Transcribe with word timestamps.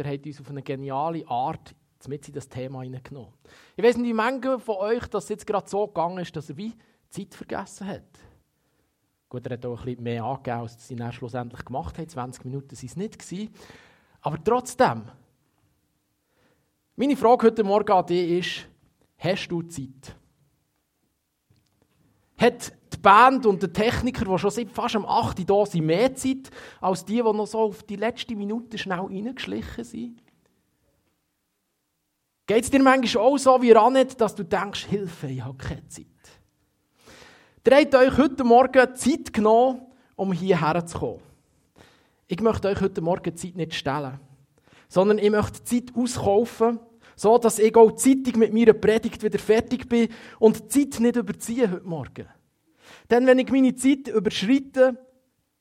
ihr 0.00 0.10
habt 0.10 0.26
uns 0.26 0.40
auf 0.40 0.50
eine 0.50 0.62
geniale 0.62 1.26
Art 1.28 1.74
mit 2.08 2.26
in 2.28 2.34
das 2.34 2.48
Thema 2.48 2.82
hineingenommen. 2.82 3.32
Ich 3.76 3.84
weiß 3.84 3.98
nicht, 3.98 4.08
wie 4.08 4.14
manche 4.14 4.58
von 4.58 4.76
euch 4.76 5.06
das 5.08 5.28
jetzt 5.28 5.46
gerade 5.46 5.68
so 5.68 5.86
gegangen 5.86 6.18
ist, 6.18 6.34
dass 6.34 6.48
er 6.48 6.56
wie 6.56 6.74
Zeit 7.10 7.34
vergessen 7.34 7.86
hat. 7.86 8.02
Gut, 9.28 9.46
er 9.46 9.52
hat 9.52 9.66
auch 9.66 9.78
ein 9.80 9.84
bisschen 9.84 10.02
mehr 10.02 10.24
angegeben, 10.24 10.60
als 10.60 10.88
sie 10.88 10.96
dann 10.96 11.12
schlussendlich 11.12 11.64
gemacht 11.64 11.98
haben. 11.98 12.08
20 12.08 12.44
Minuten 12.44 12.70
waren 12.70 12.86
es 12.86 12.96
nicht. 12.96 13.18
Gewesen. 13.18 13.54
Aber 14.22 14.42
trotzdem, 14.42 15.04
meine 16.96 17.16
Frage 17.16 17.46
heute 17.46 17.64
Morgen 17.64 17.92
an 17.92 18.06
dich 18.06 18.30
ist, 18.30 18.68
hast 19.18 19.48
du 19.48 19.62
Zeit? 19.62 20.16
Hat 22.38 22.72
die 22.92 22.98
Band 22.98 23.46
und 23.46 23.62
der 23.62 23.72
Techniker, 23.72 24.24
die 24.24 24.38
schon 24.38 24.50
seit 24.50 24.70
fast 24.70 24.96
am 24.96 25.06
8. 25.06 25.40
Uhr 25.40 25.46
da 25.46 25.66
sind, 25.66 25.86
mehr 25.86 26.14
Zeit 26.14 26.50
als 26.80 27.04
die, 27.04 27.16
die 27.16 27.22
noch 27.22 27.46
so 27.46 27.58
auf 27.60 27.82
die 27.82 27.96
letzte 27.96 28.36
Minute 28.36 28.78
schnell 28.78 29.00
reingeschlichen 29.00 29.84
sind? 29.84 30.22
Geht 32.46 32.64
es 32.64 32.70
dir 32.70 32.82
manchmal 32.82 33.24
auch 33.24 33.38
so 33.38 33.62
wie 33.62 33.70
Ranet, 33.70 34.20
dass 34.20 34.34
du 34.34 34.42
denkst, 34.42 34.86
Hilfe, 34.86 35.28
ich 35.28 35.44
habe 35.44 35.56
keine 35.56 35.86
Zeit? 35.86 36.06
Habt 37.70 37.94
euch 37.94 38.18
heute 38.18 38.42
Morgen 38.42 38.96
Zeit 38.96 39.32
genommen, 39.32 39.82
um 40.16 40.32
hierher 40.32 40.84
zu 40.84 40.98
kommen. 40.98 41.20
Ich 42.26 42.40
möchte 42.40 42.68
euch 42.68 42.80
heute 42.80 43.00
Morgen 43.00 43.36
Zeit 43.36 43.54
nicht 43.54 43.74
stellen, 43.74 44.18
sondern 44.88 45.18
ich 45.18 45.30
möchte 45.30 45.62
Zeit 45.62 45.94
auskaufen, 45.94 46.80
so 47.14 47.38
dass 47.38 47.58
ich 47.58 47.76
auch 47.76 47.92
zeitig 47.92 48.36
mit 48.36 48.52
meiner 48.52 48.72
Predigt 48.72 49.22
wieder 49.22 49.38
fertig 49.38 49.88
bin 49.88 50.08
und 50.38 50.72
Zeit 50.72 50.98
nicht 51.00 51.16
überziehe 51.16 51.70
heute 51.70 51.86
Morgen. 51.86 52.26
Denn 53.10 53.26
wenn 53.26 53.38
ich 53.38 53.50
meine 53.50 53.74
Zeit 53.74 54.08
überschreite, 54.08 55.06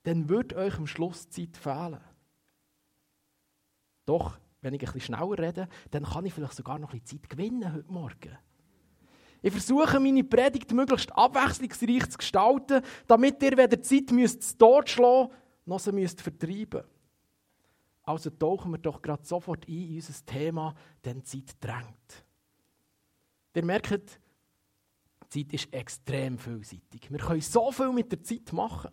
dann 0.03 0.29
wird 0.29 0.53
euch 0.53 0.77
am 0.77 0.87
Schluss 0.87 1.29
Zeit 1.29 1.57
fehlen. 1.57 1.99
Doch 4.05 4.37
wenn 4.61 4.73
ich 4.73 4.81
bisschen 4.81 5.01
schneller 5.01 5.37
rede, 5.37 5.67
dann 5.91 6.03
kann 6.03 6.25
ich 6.25 6.33
vielleicht 6.33 6.55
sogar 6.55 6.79
noch 6.79 6.93
ein 6.93 6.99
bisschen 6.99 7.21
Zeit 7.21 7.29
gewinnen 7.29 7.73
heute 7.73 7.91
Morgen. 7.91 8.37
Ich 9.41 9.51
versuche, 9.51 9.99
meine 9.99 10.23
Predigt 10.23 10.73
möglichst 10.73 11.15
abwechslungsreich 11.15 12.09
zu 12.09 12.17
gestalten, 12.17 12.81
damit 13.07 13.41
ihr 13.41 13.57
weder 13.57 13.81
Zeit 13.81 14.11
müsst 14.11 14.59
totschlagen 14.59 15.29
noch 15.69 15.79
sie 15.79 15.91
müsst 15.91 16.21
vertreiben 16.21 16.83
Also 18.03 18.31
tauchen 18.31 18.71
wir 18.71 18.79
doch 18.79 19.01
gerade 19.01 19.23
sofort 19.23 19.67
ein 19.67 19.73
in 19.73 19.95
unser 19.95 20.25
Thema, 20.25 20.75
denn 21.05 21.23
Zeit 21.23 21.55
drängt. 21.61 22.25
Ihr 23.55 23.65
merkt, 23.65 24.19
Zeit 25.29 25.53
ist 25.53 25.73
extrem 25.73 26.37
vielseitig. 26.37 27.11
Wir 27.11 27.19
können 27.19 27.41
so 27.41 27.71
viel 27.71 27.91
mit 27.91 28.11
der 28.11 28.23
Zeit 28.23 28.51
machen. 28.51 28.91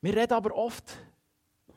Wir 0.00 0.16
reden 0.16 0.32
aber 0.32 0.54
oft 0.54 0.96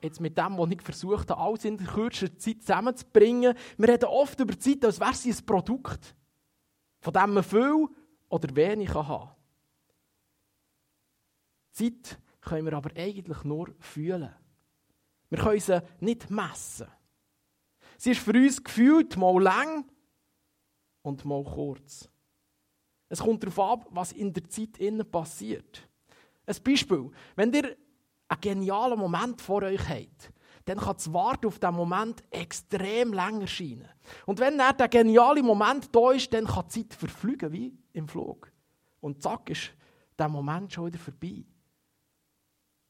jetzt 0.01 0.21
mit 0.21 0.37
dem, 0.37 0.57
was 0.57 0.71
ich 0.71 0.81
versucht 0.81 1.29
habe, 1.29 1.41
alles 1.41 1.65
in 1.65 1.77
der 1.77 1.87
kürzesten 1.87 2.39
Zeit 2.39 2.61
zusammenzubringen. 2.61 3.55
Wir 3.77 3.89
reden 3.89 4.05
oft 4.05 4.39
über 4.39 4.57
Zeit, 4.57 4.85
als 4.85 4.99
wäre 4.99 5.13
sie 5.13 5.31
ein 5.31 5.45
Produkt, 5.45 6.15
von 7.01 7.13
dem 7.13 7.33
man 7.33 7.43
viel 7.43 7.87
oder 8.29 8.55
wenig 8.55 8.93
haben 8.93 9.07
kann. 9.07 9.35
Zeit 11.71 12.19
können 12.41 12.65
wir 12.65 12.73
aber 12.73 12.95
eigentlich 12.95 13.43
nur 13.43 13.73
fühlen. 13.79 14.33
Wir 15.29 15.39
können 15.39 15.59
sie 15.59 15.81
nicht 15.99 16.29
messen. 16.29 16.87
Sie 17.97 18.11
ist 18.11 18.21
für 18.21 18.31
uns 18.31 18.63
gefühlt 18.63 19.17
mal 19.17 19.41
lang 19.41 19.85
und 21.01 21.25
mal 21.25 21.43
kurz. 21.43 22.09
Es 23.09 23.19
kommt 23.19 23.43
darauf 23.43 23.59
ab, 23.59 23.87
was 23.89 24.11
in 24.11 24.31
der 24.31 24.47
Zeit 24.49 24.77
innen 24.77 25.09
passiert. 25.09 25.87
Ein 26.45 26.55
Beispiel. 26.63 27.11
Wenn 27.35 27.53
ihr 27.53 27.75
einen 28.27 28.41
genialen 28.41 28.99
Moment 28.99 29.41
vor 29.41 29.63
euch 29.63 29.89
habt, 29.89 30.31
dann 30.65 30.77
kann 30.77 30.95
das 30.95 31.11
Warten 31.11 31.47
auf 31.47 31.57
diesen 31.57 31.75
Moment 31.75 32.23
extrem 32.29 33.11
länger 33.11 33.47
scheinen. 33.47 33.89
Und 34.27 34.39
wenn 34.39 34.57
dann 34.57 34.77
der 34.77 34.87
geniale 34.87 35.41
Moment 35.41 35.93
da 35.95 36.11
ist, 36.11 36.31
dann 36.31 36.45
kann 36.45 36.65
die 36.67 36.87
Zeit 36.87 36.93
verfliegen 36.93 37.51
wie 37.51 37.75
im 37.93 38.07
Flug. 38.07 38.51
Und 39.01 39.21
zack 39.21 39.49
ist 39.49 39.71
der 40.17 40.29
Moment 40.29 40.71
schon 40.71 40.87
wieder 40.87 40.99
vorbei. 40.99 41.43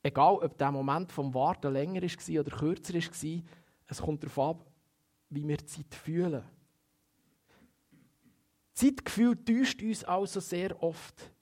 Egal, 0.03 0.35
ob 0.35 0.57
der 0.57 0.71
Moment 0.71 1.11
vom 1.11 1.33
Warten 1.33 1.71
länger 1.71 2.01
war 2.01 2.39
oder 2.41 2.57
kürzer 2.57 2.93
war, 2.93 3.43
es 3.87 4.01
kommt 4.01 4.23
darauf 4.23 4.39
ab, 4.39 4.65
wie 5.29 5.47
wir 5.47 5.57
die 5.57 5.65
Zeit 5.65 5.93
fühlen. 5.93 6.43
Zeitgefühl 8.79 9.35
täuscht 9.43 9.81
uns 9.81 10.05
also 10.05 10.39
sehr 10.39 10.81
oft. 10.81 11.33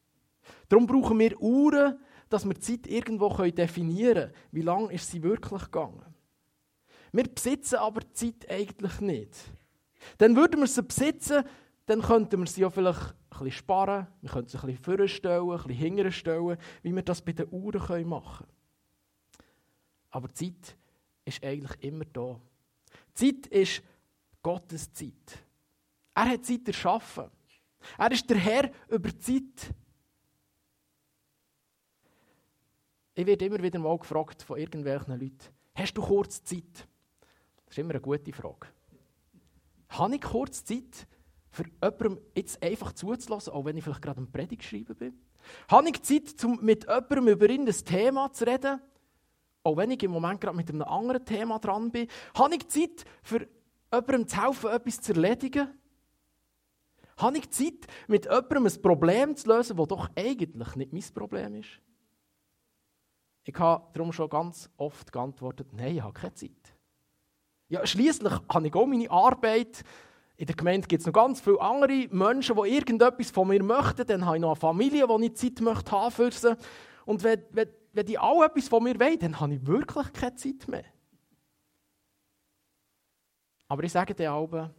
Darum 0.69 0.87
brauchen 0.87 1.19
wir 1.19 1.39
Uhren, 1.39 1.99
dass 2.29 2.47
wir 2.47 2.59
Zeit 2.59 2.87
irgendwo 2.87 3.29
definieren 3.29 4.31
können. 4.31 4.33
Wie 4.51 4.61
lange 4.63 4.91
ist 4.91 5.11
sie 5.11 5.21
wirklich 5.21 5.65
gegangen? 5.65 6.03
Wir 7.11 7.25
besitzen 7.25 7.75
aber 7.75 8.01
Zeit 8.13 8.49
eigentlich 8.49 8.99
nicht. 9.01 9.35
Dann 10.17 10.35
würden 10.35 10.61
wir 10.61 10.67
sie 10.67 10.81
besitzen, 10.81 11.43
dann 11.85 12.01
könnten 12.01 12.39
wir 12.39 12.47
sie 12.47 12.61
ja 12.61 12.71
vielleicht 12.71 13.01
ein 13.01 13.13
bisschen 13.29 13.51
sparen, 13.51 14.07
wir 14.21 14.31
könnten 14.31 14.49
sie 14.49 14.57
ein 14.57 14.65
bisschen 14.65 14.83
vorstellen, 14.83 15.51
ein 15.51 15.57
bisschen 15.57 15.71
hinterher 15.73 16.11
stellen, 16.11 16.57
wie 16.81 16.95
wir 16.95 17.03
das 17.03 17.21
bei 17.21 17.33
den 17.33 17.47
Uhren 17.51 18.07
machen 18.09 18.47
können. 18.47 18.57
Aber 20.09 20.33
Zeit 20.33 20.75
ist 21.23 21.43
eigentlich 21.43 21.83
immer 21.83 22.05
da. 22.05 22.41
Zeit 23.13 23.45
ist 23.47 23.83
Gottes 24.41 24.91
Zeit. 24.91 25.46
Er 26.17 26.31
hat 26.31 26.45
Zeit 26.45 26.67
erschaffen. 26.67 27.29
Er 27.95 28.11
ist 28.11 28.27
der 28.27 28.37
Herr 28.37 28.71
über 28.89 29.09
die 29.09 29.19
Zeit. 29.19 29.71
Ich 33.13 33.25
werde 33.27 33.45
immer 33.45 33.61
wieder 33.61 33.77
mal 33.77 33.95
gefragt 33.99 34.41
von 34.41 34.57
irgendwelchen 34.57 35.19
Leuten, 35.19 35.37
hast 35.75 35.93
du 35.93 36.01
kurz 36.01 36.43
Zeit? 36.43 36.87
Das 37.65 37.69
ist 37.73 37.77
immer 37.77 37.91
eine 37.91 38.01
gute 38.01 38.33
Frage. 38.33 38.65
Habe 39.89 40.15
ich 40.15 40.21
kurz 40.21 40.65
Zeit, 40.65 41.07
für 41.51 41.65
jemandem 41.83 42.19
jetzt 42.35 42.63
einfach 42.63 42.93
zuzulassen, 42.93 43.53
auch 43.53 43.65
wenn 43.65 43.77
ich 43.77 43.83
vielleicht 43.83 44.01
gerade 44.01 44.17
eine 44.17 44.27
Predigt 44.27 44.63
schreiben 44.63 44.95
bin? 44.95 45.21
Habe 45.69 45.87
ich 45.89 46.01
Zeit, 46.01 46.43
um 46.43 46.59
mit 46.65 46.85
jemandem 46.85 47.27
über 47.27 47.47
ein 47.47 47.67
Thema 47.67 48.33
zu 48.33 48.47
reden, 48.47 48.81
auch 49.61 49.77
wenn 49.77 49.91
ich 49.91 50.01
im 50.01 50.11
Moment 50.11 50.41
gerade 50.41 50.57
mit 50.57 50.69
einem 50.69 50.81
anderen 50.81 51.23
Thema 51.23 51.59
dran 51.59 51.91
bin? 51.91 52.07
Habe 52.35 52.55
ich 52.55 52.67
Zeit, 52.69 53.05
für 53.21 53.47
jemandem 53.93 54.27
zu 54.27 54.43
helfen, 54.43 54.71
etwas 54.71 54.99
zu 54.99 55.13
erledigen? 55.13 55.77
Habe 57.17 57.37
ich 57.37 57.49
Zeit, 57.49 57.87
mit 58.07 58.25
jemandem 58.25 58.67
ein 58.67 58.81
Problem 58.81 59.35
zu 59.35 59.49
lösen, 59.49 59.75
das 59.75 59.87
doch 59.87 60.09
eigentlich 60.15 60.75
nicht 60.75 60.93
mein 60.93 61.13
Problem 61.13 61.55
ist? 61.55 61.81
Ich 63.43 63.57
habe 63.57 63.87
darum 63.93 64.11
schon 64.11 64.29
ganz 64.29 64.69
oft 64.77 65.11
geantwortet, 65.11 65.67
nein, 65.71 65.95
ich 65.95 66.01
habe 66.01 66.13
keine 66.13 66.33
Zeit. 66.33 66.75
Ja, 67.69 67.85
schließlich 67.85 68.33
habe 68.49 68.67
ich 68.67 68.75
auch 68.75 68.85
meine 68.85 69.09
Arbeit. 69.09 69.83
In 70.35 70.45
der 70.45 70.55
Gemeinde 70.55 70.87
gibt 70.87 71.01
es 71.01 71.07
noch 71.07 71.13
ganz 71.13 71.41
viele 71.41 71.59
andere 71.59 72.07
Menschen, 72.11 72.55
die 72.55 72.69
irgendetwas 72.69 73.31
von 73.31 73.47
mir 73.47 73.63
möchten. 73.63 74.05
Dann 74.05 74.25
habe 74.25 74.37
ich 74.37 74.41
noch 74.41 74.51
eine 74.51 74.55
Familie, 74.55 75.07
die 75.07 75.25
ich 75.25 75.35
Zeit 75.35 75.61
möchte 75.61 75.91
haben 75.91 76.11
für 76.11 76.31
sie. 76.31 76.55
Und 77.05 77.23
wenn, 77.23 77.41
wenn, 77.51 77.69
wenn 77.93 78.05
die 78.05 78.19
alle 78.19 78.45
etwas 78.45 78.67
von 78.67 78.83
mir 78.83 78.99
wollen, 78.99 79.19
dann 79.19 79.39
habe 79.39 79.55
ich 79.55 79.65
wirklich 79.65 80.13
keine 80.13 80.35
Zeit 80.35 80.67
mehr. 80.67 80.85
Aber 83.67 83.83
ich 83.83 83.91
sage 83.91 84.13
dir 84.13 84.33
auch, 84.33 84.69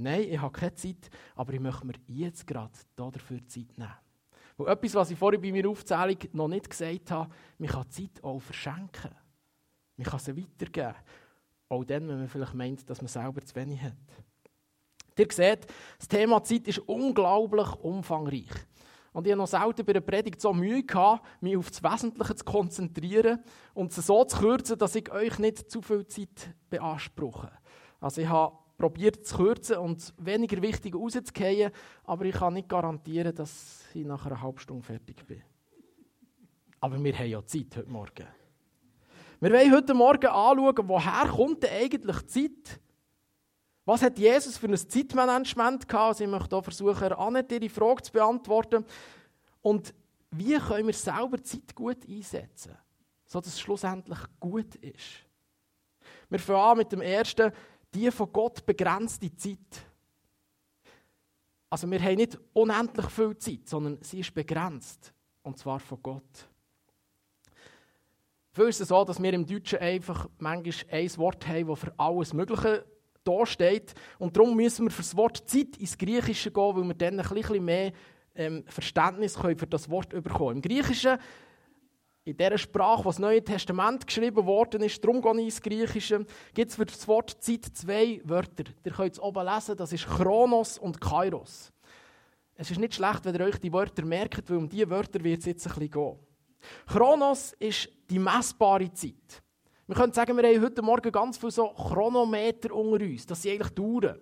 nein, 0.00 0.22
ich 0.22 0.38
habe 0.38 0.52
keine 0.52 0.74
Zeit, 0.74 1.10
aber 1.34 1.52
ich 1.52 1.60
möchte 1.60 1.86
mir 1.86 1.94
jetzt 2.06 2.46
gerade 2.46 2.72
dafür 2.96 3.46
Zeit 3.46 3.76
nehmen. 3.76 3.92
Und 4.56 4.66
etwas, 4.66 4.94
was 4.94 5.10
ich 5.10 5.18
vorhin 5.18 5.40
bei 5.40 5.52
meiner 5.52 5.70
Aufzählung 5.70 6.18
noch 6.32 6.48
nicht 6.48 6.68
gesagt 6.68 7.10
habe, 7.10 7.30
man 7.58 7.68
kann 7.68 7.90
Zeit 7.90 8.22
auch 8.22 8.40
verschenken. 8.40 9.10
Man 9.96 10.06
kann 10.06 10.18
sie 10.18 10.36
weitergeben. 10.36 10.94
Auch 11.68 11.84
dann, 11.84 12.08
wenn 12.08 12.18
man 12.18 12.28
vielleicht 12.28 12.54
meint, 12.54 12.90
dass 12.90 13.00
man 13.00 13.08
selber 13.08 13.40
zu 13.42 13.54
wenig 13.54 13.80
hat. 13.80 13.96
Ihr 15.16 15.26
seht, 15.30 15.66
das 15.98 16.08
Thema 16.08 16.42
Zeit 16.42 16.66
ist 16.68 16.78
unglaublich 16.80 17.72
umfangreich. 17.76 18.50
Und 19.12 19.26
ich 19.26 19.32
habe 19.32 19.40
noch 19.40 19.48
selten 19.48 19.84
bei 19.84 19.92
einer 19.92 20.00
Predigt 20.00 20.40
so 20.40 20.52
Mühe 20.52 20.82
gehabt, 20.82 21.26
mich 21.40 21.56
auf 21.56 21.70
das 21.70 21.82
Wesentliche 21.82 22.34
zu 22.36 22.44
konzentrieren 22.44 23.42
und 23.74 23.92
sie 23.92 24.02
so 24.02 24.24
zu 24.24 24.38
kürzen, 24.38 24.78
dass 24.78 24.94
ich 24.94 25.10
euch 25.10 25.38
nicht 25.38 25.70
zu 25.70 25.82
viel 25.82 26.06
Zeit 26.06 26.54
beanspruche. 26.68 27.50
Also 28.00 28.20
ich 28.20 28.28
habe 28.28 28.56
probiert 28.80 29.26
zu 29.26 29.36
kürzen 29.36 29.76
und 29.76 30.14
weniger 30.16 30.60
wichtig 30.62 30.94
rauszugehen, 30.94 31.70
aber 32.04 32.24
ich 32.24 32.34
kann 32.34 32.54
nicht 32.54 32.68
garantieren, 32.68 33.34
dass 33.34 33.84
ich 33.92 34.06
nach 34.06 34.24
einer 34.24 34.40
halben 34.40 34.58
Stunde 34.58 34.82
fertig 34.82 35.26
bin. 35.26 35.42
Aber 36.80 37.02
wir 37.02 37.12
haben 37.12 37.28
ja 37.28 37.44
Zeit 37.44 37.76
heute 37.76 37.90
Morgen. 37.90 38.26
Wir 39.38 39.52
wollen 39.52 39.72
heute 39.72 39.92
Morgen 39.92 40.26
anschauen, 40.26 40.88
woher 40.88 41.28
kommt 41.28 41.62
denn 41.62 41.82
eigentlich 41.82 42.26
Zeit? 42.26 42.80
Was 43.84 44.02
hat 44.02 44.18
Jesus 44.18 44.56
für 44.56 44.66
ein 44.66 44.76
Zeitmanagement 44.76 45.86
gehabt? 45.86 46.08
Also 46.08 46.24
ich 46.24 46.30
möchte 46.30 46.56
hier 46.56 46.62
versuchen, 46.62 47.12
Annette 47.12 47.56
ihre 47.56 47.68
Frage 47.68 48.02
zu 48.02 48.12
beantworten. 48.12 48.86
Und 49.60 49.94
wie 50.30 50.56
können 50.56 50.86
wir 50.86 50.94
selber 50.94 51.42
Zeit 51.42 51.74
gut 51.74 52.08
einsetzen, 52.08 52.78
sodass 53.26 53.52
es 53.52 53.60
schlussendlich 53.60 54.20
gut 54.38 54.74
ist? 54.76 55.26
Wir 56.30 56.38
fangen 56.38 56.60
an 56.60 56.78
mit 56.78 56.92
dem 56.92 57.02
ersten, 57.02 57.52
die 57.94 58.10
von 58.10 58.32
Gott 58.32 58.64
begrenzte 58.64 59.34
Zeit. 59.34 59.86
Also 61.68 61.90
wir 61.90 62.00
haben 62.02 62.16
nicht 62.16 62.38
unendlich 62.52 63.06
viel 63.06 63.36
Zeit, 63.38 63.68
sondern 63.68 63.98
sie 64.02 64.20
ist 64.20 64.34
begrenzt. 64.34 65.12
Und 65.42 65.58
zwar 65.58 65.78
von 65.80 66.02
Gott. 66.02 66.48
Für 68.52 68.64
uns 68.66 68.76
ist 68.76 68.82
es 68.82 68.88
so, 68.88 69.04
dass 69.04 69.22
wir 69.22 69.32
im 69.32 69.46
Deutschen 69.46 69.78
einfach 69.78 70.28
manchmal 70.38 70.74
ein 70.90 71.16
Wort 71.16 71.46
haben, 71.46 71.68
das 71.68 71.78
für 71.78 71.94
alles 71.96 72.32
Mögliche 72.34 72.84
da 73.22 73.46
steht. 73.46 73.94
Und 74.18 74.36
darum 74.36 74.56
müssen 74.56 74.86
wir 74.86 74.90
für 74.90 75.02
das 75.02 75.16
Wort 75.16 75.48
Zeit 75.48 75.76
ins 75.76 75.96
Griechische 75.96 76.50
gehen, 76.50 76.76
weil 76.76 76.84
wir 76.84 76.94
dann 76.94 77.20
ein 77.20 77.28
bisschen 77.28 77.64
mehr 77.64 77.92
ähm, 78.34 78.64
Verständnis 78.66 79.38
können 79.38 79.58
für 79.58 79.66
das 79.66 79.88
Wort 79.88 80.10
bekommen. 80.10 80.56
Im 80.56 80.62
Griechischen, 80.62 81.18
in 82.24 82.36
der 82.36 82.58
Sprache, 82.58 83.04
wo 83.04 83.08
das 83.08 83.18
Neue 83.18 83.42
Testament 83.42 84.06
geschrieben 84.06 84.44
worden 84.44 84.82
ist, 84.82 85.02
darum 85.02 85.22
gehe 85.22 85.32
ich 85.32 85.44
ins 85.44 85.62
Griechische, 85.62 86.26
gibt 86.54 86.70
es 86.70 86.76
für 86.76 86.84
das 86.84 87.08
Wort 87.08 87.36
Zeit 87.40 87.64
zwei 87.72 88.20
Wörter. 88.24 88.64
Ihr 88.84 88.92
könnt 88.92 89.14
es 89.14 89.20
oben 89.20 89.46
lesen, 89.46 89.76
das 89.76 89.92
ist 89.92 90.06
Chronos 90.06 90.78
und 90.78 91.00
Kairos. 91.00 91.72
Es 92.54 92.70
ist 92.70 92.78
nicht 92.78 92.94
schlecht, 92.94 93.24
wenn 93.24 93.34
ihr 93.34 93.46
euch 93.46 93.58
die 93.58 93.72
Wörter 93.72 94.04
merkt, 94.04 94.50
weil 94.50 94.58
um 94.58 94.68
diese 94.68 94.90
Wörter 94.90 95.24
wird 95.24 95.40
es 95.40 95.46
jetzt 95.46 95.66
ein 95.66 95.72
bisschen 95.72 95.90
gehen. 95.90 96.18
Chronos 96.86 97.54
ist 97.58 97.88
die 98.10 98.18
messbare 98.18 98.92
Zeit. 98.92 99.42
Wir 99.86 99.96
können 99.96 100.12
sagen, 100.12 100.36
wir 100.36 100.44
haben 100.46 100.62
heute 100.62 100.82
Morgen 100.82 101.10
ganz 101.10 101.38
viele 101.38 101.50
so 101.50 101.68
Chronometer 101.68 102.74
unter 102.74 103.04
uns. 103.04 103.24
Das 103.24 103.40
sind 103.40 103.52
eigentlich 103.52 103.74
die 103.74 103.80
Uhren. 103.80 104.20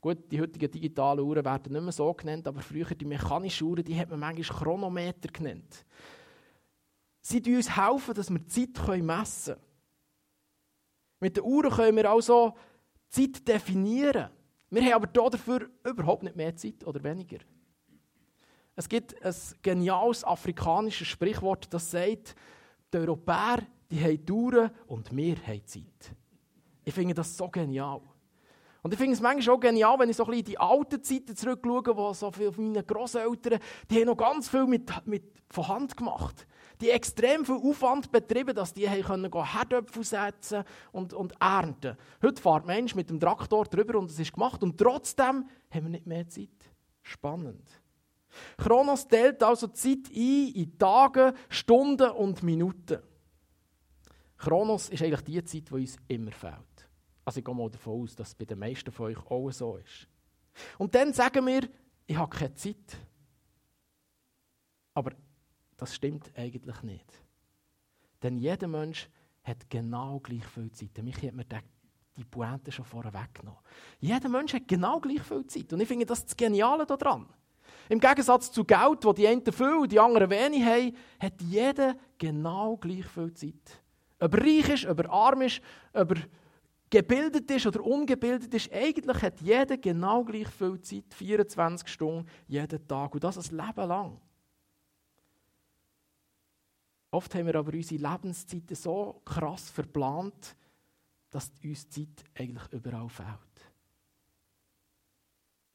Gut, 0.00 0.18
die 0.30 0.40
heutigen 0.40 0.70
digitalen 0.70 1.20
Uhren 1.20 1.44
werden 1.44 1.72
nicht 1.72 1.82
mehr 1.82 1.92
so 1.92 2.12
genannt, 2.12 2.48
aber 2.48 2.60
früher 2.60 2.86
die 2.86 3.04
mechanischen 3.04 3.68
Uhren, 3.68 3.84
die 3.84 3.98
hat 3.98 4.10
man 4.10 4.18
manchmal 4.18 4.58
Chronometer 4.58 5.28
genannt. 5.32 5.86
Sie 7.22 7.40
helfen 7.40 7.56
uns 7.56 7.76
helfen, 7.76 8.14
dass 8.14 8.30
wir 8.30 8.38
die 8.38 8.72
Zeit 8.72 9.02
messen 9.02 9.54
können. 9.54 9.66
Mit 11.20 11.36
den 11.36 11.44
Uhren 11.44 11.70
können 11.70 11.96
wir 11.96 12.10
also 12.10 12.56
Zeit 13.08 13.46
definieren. 13.46 14.30
Wir 14.70 14.82
haben 14.84 15.04
aber 15.04 15.06
dafür 15.06 15.68
überhaupt 15.84 16.22
nicht 16.22 16.36
mehr 16.36 16.54
Zeit 16.56 16.86
oder 16.86 17.02
weniger. 17.02 17.38
Es 18.76 18.88
gibt 18.88 19.22
ein 19.22 19.34
geniales 19.62 20.24
afrikanisches 20.24 21.08
Sprichwort, 21.08 21.72
das 21.74 21.90
sagt, 21.90 22.34
die 22.92 22.98
Europäer 22.98 23.66
die 23.90 24.02
haben 24.02 24.24
Touren 24.24 24.70
und 24.86 25.14
wir 25.14 25.36
haben 25.46 25.66
Zeit. 25.66 26.14
Ich 26.84 26.94
finde 26.94 27.14
das 27.14 27.36
so 27.36 27.48
genial. 27.48 28.00
Und 28.82 28.92
ich 28.92 28.98
finde 28.98 29.14
es 29.14 29.20
manchmal 29.20 29.56
auch 29.56 29.60
genial, 29.60 29.98
wenn 29.98 30.08
ich 30.08 30.16
so 30.16 30.24
ein 30.24 30.30
bisschen 30.30 30.46
in 30.46 30.50
die 30.52 30.58
alten 30.58 31.02
Zeiten 31.02 31.36
zurückschaue, 31.36 31.96
wo 31.96 32.12
so 32.14 32.30
viele 32.30 32.52
von 32.52 32.72
meinen 32.72 32.86
Grosseltern, 32.86 33.60
die 33.90 33.96
haben 33.96 34.06
noch 34.06 34.16
ganz 34.16 34.48
viel 34.48 34.66
mit, 34.66 34.90
mit 35.06 35.24
von 35.50 35.68
Hand 35.68 35.96
gemacht. 35.96 36.46
Die 36.80 36.90
extrem 36.90 37.44
viel 37.44 37.56
Aufwand 37.56 38.10
betrieben, 38.10 38.54
dass 38.54 38.72
die 38.72 38.86
können 38.86 39.30
Herdöpfel 39.32 40.02
setzen 40.04 40.64
und, 40.92 41.12
und 41.12 41.34
ernten. 41.40 41.96
Heute 42.22 42.40
fährt 42.40 42.66
Mensch 42.66 42.94
mit 42.94 43.10
dem 43.10 43.20
Traktor 43.20 43.66
drüber 43.66 43.98
und 43.98 44.10
es 44.10 44.18
ist 44.18 44.32
gemacht. 44.32 44.62
Und 44.62 44.78
trotzdem 44.78 45.48
haben 45.70 45.84
wir 45.84 45.90
nicht 45.90 46.06
mehr 46.06 46.26
Zeit. 46.28 46.48
Spannend. 47.02 47.68
Chronos 48.56 49.08
teilt 49.08 49.42
also 49.42 49.66
Zeit 49.68 50.08
ein 50.14 50.52
in 50.54 50.78
Tage, 50.78 51.34
Stunden 51.48 52.10
und 52.10 52.42
Minuten. 52.42 53.02
Chronos 54.38 54.88
ist 54.88 55.02
eigentlich 55.02 55.22
die 55.22 55.44
Zeit, 55.44 55.68
die 55.68 55.74
uns 55.74 55.96
immer 56.08 56.32
fehlt. 56.32 56.88
Also 57.24 57.38
ich 57.38 57.44
gehe 57.44 57.54
mal 57.54 57.70
davon 57.70 58.02
aus, 58.02 58.16
dass 58.16 58.28
es 58.28 58.34
bei 58.34 58.46
den 58.46 58.58
meisten 58.58 58.90
von 58.90 59.06
euch 59.06 59.30
auch 59.30 59.50
so 59.50 59.76
ist. 59.76 60.08
Und 60.78 60.94
dann 60.94 61.12
sagen 61.12 61.46
wir, 61.46 61.68
ich 62.06 62.16
habe 62.16 62.34
keine 62.34 62.54
Zeit. 62.54 62.96
Aber 64.94 65.12
das 65.80 65.94
stimmt 65.94 66.30
eigentlich 66.36 66.82
nicht. 66.82 67.06
Denn 68.22 68.36
jeder 68.36 68.68
Mensch 68.68 69.08
hat 69.42 69.68
genau 69.70 70.20
gleich 70.20 70.44
viel 70.44 70.70
Zeit. 70.72 71.02
Mich 71.02 71.16
hat 71.22 71.34
mir 71.34 71.46
die 72.16 72.24
Pointe 72.24 72.70
schon 72.70 72.84
vorher 72.84 73.14
weggenommen. 73.14 73.60
Jeder 73.98 74.28
Mensch 74.28 74.52
hat 74.52 74.68
genau 74.68 75.00
gleich 75.00 75.22
viel 75.22 75.46
Zeit. 75.46 75.72
Und 75.72 75.80
ich 75.80 75.88
finde 75.88 76.06
das 76.06 76.24
das 76.24 76.36
Geniale 76.36 76.84
daran. 76.84 77.26
Im 77.88 77.98
Gegensatz 77.98 78.52
zu 78.52 78.64
Geld, 78.64 79.04
wo 79.04 79.12
die 79.12 79.26
einen 79.26 79.44
viel 79.44 79.74
und 79.74 79.90
die 79.90 79.98
anderen 79.98 80.30
wenig 80.30 80.62
haben, 80.62 80.96
hat 81.18 81.40
jeder 81.40 81.96
genau 82.18 82.76
gleich 82.76 83.06
viel 83.06 83.32
Zeit. 83.32 83.82
Ob 84.20 84.34
er 84.34 84.42
reich 84.42 84.68
ist, 84.68 84.86
ob 84.86 85.00
er 85.00 85.10
arm 85.10 85.42
ist, 85.42 85.62
ob 85.94 86.12
er 86.12 86.22
gebildet 86.90 87.50
ist 87.50 87.66
oder 87.66 87.82
ungebildet 87.84 88.52
ist, 88.52 88.70
eigentlich 88.72 89.22
hat 89.22 89.40
jeder 89.40 89.78
genau 89.78 90.24
gleich 90.24 90.48
viel 90.48 90.80
Zeit, 90.82 91.14
24 91.14 91.88
Stunden 91.88 92.28
jeden 92.46 92.86
Tag. 92.86 93.14
Und 93.14 93.24
das 93.24 93.38
ein 93.38 93.56
Leben 93.56 93.88
lang. 93.88 94.20
Oft 97.10 97.34
haben 97.34 97.46
wir 97.46 97.56
aber 97.56 97.72
unsere 97.72 98.00
Lebenszeiten 98.10 98.76
so 98.76 99.20
krass 99.24 99.70
verplant, 99.70 100.56
dass 101.30 101.50
uns 101.62 101.88
die 101.88 102.08
Zeit 102.14 102.24
eigentlich 102.38 102.72
überall 102.72 103.08
fehlt. 103.08 103.38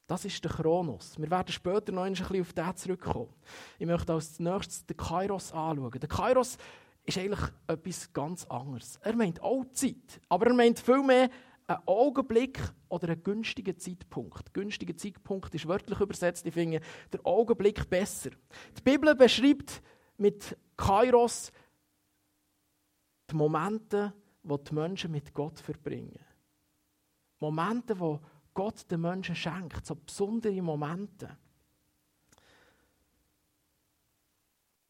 Das 0.06 0.24
ist 0.24 0.42
der 0.44 0.52
Chronos. 0.52 1.18
Wir 1.18 1.30
werden 1.30 1.52
später 1.52 1.92
noch 1.92 2.04
ein 2.04 2.12
bisschen 2.12 2.40
auf 2.40 2.52
den 2.52 2.76
zurückkommen. 2.76 3.34
Ich 3.78 3.86
möchte 3.86 4.12
als 4.12 4.38
nächstes 4.38 4.86
den 4.86 4.96
Kairos 4.96 5.52
anschauen. 5.52 5.98
Der 5.98 6.08
Kairos 6.08 6.56
ist 7.04 7.18
eigentlich 7.18 7.50
etwas 7.66 8.12
ganz 8.12 8.44
anderes. 8.46 8.98
Er 9.02 9.16
meint 9.16 9.42
auch 9.42 9.64
Zeit, 9.72 10.20
aber 10.28 10.46
er 10.46 10.54
meint 10.54 10.78
vielmehr 10.78 11.28
einen 11.66 11.82
Augenblick 11.86 12.60
oder 12.88 13.08
einen 13.08 13.22
günstigen 13.22 13.76
Zeitpunkt. 13.78 14.54
Günstiger 14.54 14.96
Zeitpunkt 14.96 15.52
ist 15.54 15.66
wörtlich 15.66 15.98
übersetzt, 15.98 16.46
ich 16.46 16.54
finde 16.54 16.80
der 17.12 17.26
Augenblick 17.26 17.88
besser. 17.90 18.30
Die 18.78 18.82
Bibel 18.82 19.14
beschreibt 19.16 19.82
mit 20.18 20.56
Kairos 20.76 21.52
die 23.30 23.34
Momente, 23.34 24.12
wo 24.42 24.56
die 24.56 24.74
Menschen 24.74 25.10
mit 25.10 25.32
Gott 25.34 25.58
verbringen. 25.58 26.24
Momente, 27.38 27.98
wo 27.98 28.20
Gott 28.54 28.90
den 28.90 29.00
Menschen 29.00 29.34
schenkt, 29.34 29.84
so 29.84 29.94
besondere 29.94 30.62
Momente. 30.62 31.36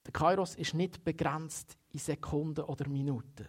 Der 0.05 0.13
Kairos 0.13 0.55
ist 0.55 0.75
nicht 0.75 1.03
begrenzt 1.03 1.77
in 1.91 1.99
Sekunden 1.99 2.65
oder 2.65 2.89
Minuten. 2.89 3.49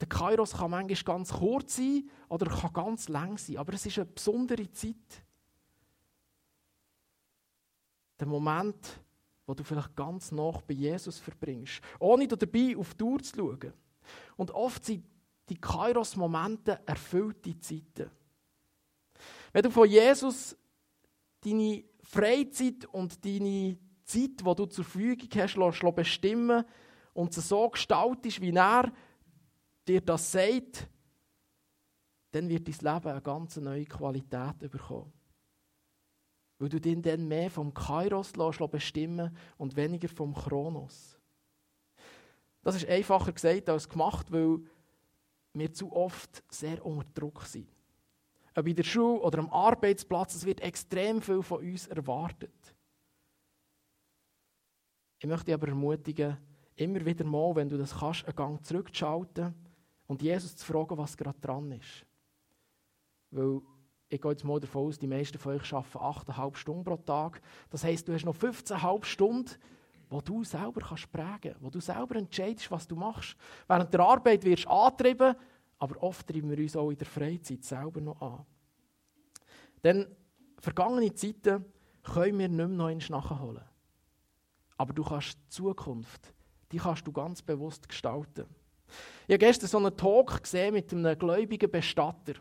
Der 0.00 0.08
Kairos 0.08 0.52
kann 0.52 0.72
manchmal 0.72 1.16
ganz 1.16 1.32
kurz 1.32 1.76
sein 1.76 2.10
oder 2.28 2.46
kann 2.46 2.72
ganz 2.72 3.08
lang 3.08 3.38
sein, 3.38 3.58
aber 3.58 3.74
es 3.74 3.86
ist 3.86 3.98
eine 3.98 4.06
besondere 4.06 4.70
Zeit. 4.72 5.24
Der 8.18 8.26
Moment, 8.26 9.00
wo 9.46 9.54
du 9.54 9.62
vielleicht 9.62 9.94
ganz 9.94 10.32
nach 10.32 10.62
bei 10.62 10.74
Jesus 10.74 11.18
verbringst, 11.18 11.80
ohne 11.98 12.26
dabei 12.26 12.76
auf 12.76 12.94
die 12.94 13.04
Uhr 13.04 13.22
zu 13.22 13.36
schauen. 13.36 13.72
Und 14.36 14.50
oft 14.50 14.84
sind 14.84 15.04
die 15.48 15.60
Kairos-Momente 15.60 16.80
erfüllte 16.86 17.58
Zeiten. 17.58 18.10
Wenn 19.52 19.62
du 19.62 19.70
von 19.70 19.88
Jesus 19.88 20.56
deine 21.40 21.84
Freizeit 22.02 22.86
und 22.86 23.24
deine 23.24 23.78
Zeit, 24.04 24.40
die 24.40 24.54
du 24.56 24.66
zur 24.66 24.84
Verfügung 24.84 25.28
hast, 25.36 25.56
lässt 25.56 25.94
bestimmen 25.94 26.64
und 27.12 27.32
sie 27.32 27.40
so 27.40 27.68
gestaltest, 27.68 28.40
wie 28.40 28.54
er 28.54 28.92
dir 29.86 30.00
das 30.00 30.32
sagt, 30.32 30.88
dann 32.32 32.48
wird 32.48 32.66
dein 32.66 32.94
Leben 32.94 33.08
eine 33.10 33.22
ganz 33.22 33.56
neue 33.56 33.84
Qualität 33.84 34.58
bekommen. 34.58 35.12
Weil 36.58 36.68
du 36.68 36.80
dich 36.80 37.00
dann 37.02 37.26
mehr 37.26 37.50
vom 37.50 37.74
Kairos 37.74 38.36
lässt 38.36 38.70
bestimmen 38.70 39.36
und 39.58 39.76
weniger 39.76 40.08
vom 40.08 40.34
Chronos. 40.34 41.18
Das 42.62 42.76
ist 42.76 42.88
einfacher 42.88 43.32
gesagt 43.32 43.68
als 43.68 43.88
gemacht, 43.88 44.32
weil 44.32 44.60
wir 45.52 45.72
zu 45.72 45.92
oft 45.92 46.42
sehr 46.48 46.84
unter 46.84 47.06
Druck 47.14 47.42
sind. 47.42 47.68
Ob 48.56 48.66
in 48.66 48.76
der 48.76 48.84
Schule 48.84 49.20
oder 49.20 49.38
am 49.40 49.50
Arbeitsplatz, 49.50 50.34
es 50.34 50.46
wird 50.46 50.60
extrem 50.60 51.20
viel 51.20 51.42
von 51.42 51.58
uns 51.58 51.86
erwartet. 51.88 52.74
Ich 55.18 55.28
möchte 55.28 55.46
dich 55.46 55.54
aber 55.54 55.68
ermutigen, 55.68 56.36
immer 56.76 57.04
wieder 57.04 57.24
mal, 57.24 57.54
wenn 57.56 57.68
du 57.68 57.76
das 57.76 57.98
kannst, 57.98 58.24
einen 58.26 58.36
Gang 58.36 58.64
zurückzuschalten 58.64 59.54
und 60.06 60.22
Jesus 60.22 60.56
zu 60.56 60.66
fragen, 60.66 60.96
was 60.96 61.16
gerade 61.16 61.40
dran 61.40 61.72
ist. 61.72 62.06
Weil 63.30 63.60
ich 64.14 64.20
gehe 64.20 64.30
jetzt 64.30 64.44
mal 64.44 64.60
davon 64.60 64.86
aus, 64.86 64.98
die 64.98 65.06
meisten 65.06 65.38
von 65.38 65.54
euch 65.54 65.72
arbeiten 65.72 66.30
8,5 66.30 66.56
Stunden 66.56 66.84
pro 66.84 66.96
Tag. 66.96 67.40
Das 67.70 67.84
heisst, 67.84 68.06
du 68.06 68.12
hast 68.12 68.24
noch 68.24 68.36
15,5 68.36 69.04
Stunden, 69.04 69.50
wo 70.08 70.20
du 70.20 70.44
selber 70.44 70.80
kannst 70.80 71.10
prägen 71.10 71.56
wo 71.60 71.70
du 71.70 71.80
selber 71.80 72.16
entscheidest, 72.16 72.70
was 72.70 72.86
du 72.86 72.94
machst. 72.94 73.36
Während 73.66 73.92
der 73.92 74.00
Arbeit 74.00 74.44
wirst 74.44 74.66
du 74.66 74.70
antrieben, 74.70 75.34
aber 75.78 76.02
oft 76.02 76.26
treiben 76.26 76.50
wir 76.50 76.58
uns 76.58 76.76
auch 76.76 76.90
in 76.90 76.98
der 76.98 77.06
Freizeit 77.06 77.64
selber 77.64 78.00
noch 78.00 78.20
an. 78.20 78.46
Denn 79.82 80.06
vergangene 80.58 81.12
Zeiten 81.12 81.64
können 82.02 82.38
wir 82.38 82.48
nicht 82.48 82.56
mehr 82.56 82.94
noch 82.94 83.08
nachholen. 83.08 83.64
Aber 84.76 84.92
du 84.92 85.02
kannst 85.02 85.38
die 85.38 85.48
Zukunft, 85.48 86.32
die 86.70 86.78
kannst 86.78 87.06
du 87.06 87.12
ganz 87.12 87.42
bewusst 87.42 87.88
gestalten. 87.88 88.46
Ich 89.26 89.34
habe 89.34 89.38
gestern 89.38 89.68
so 89.68 89.78
einen 89.78 89.96
Talk 89.96 90.42
gesehen 90.42 90.74
mit 90.74 90.92
einem 90.92 91.18
gläubigen 91.18 91.70
Bestatter. 91.70 92.34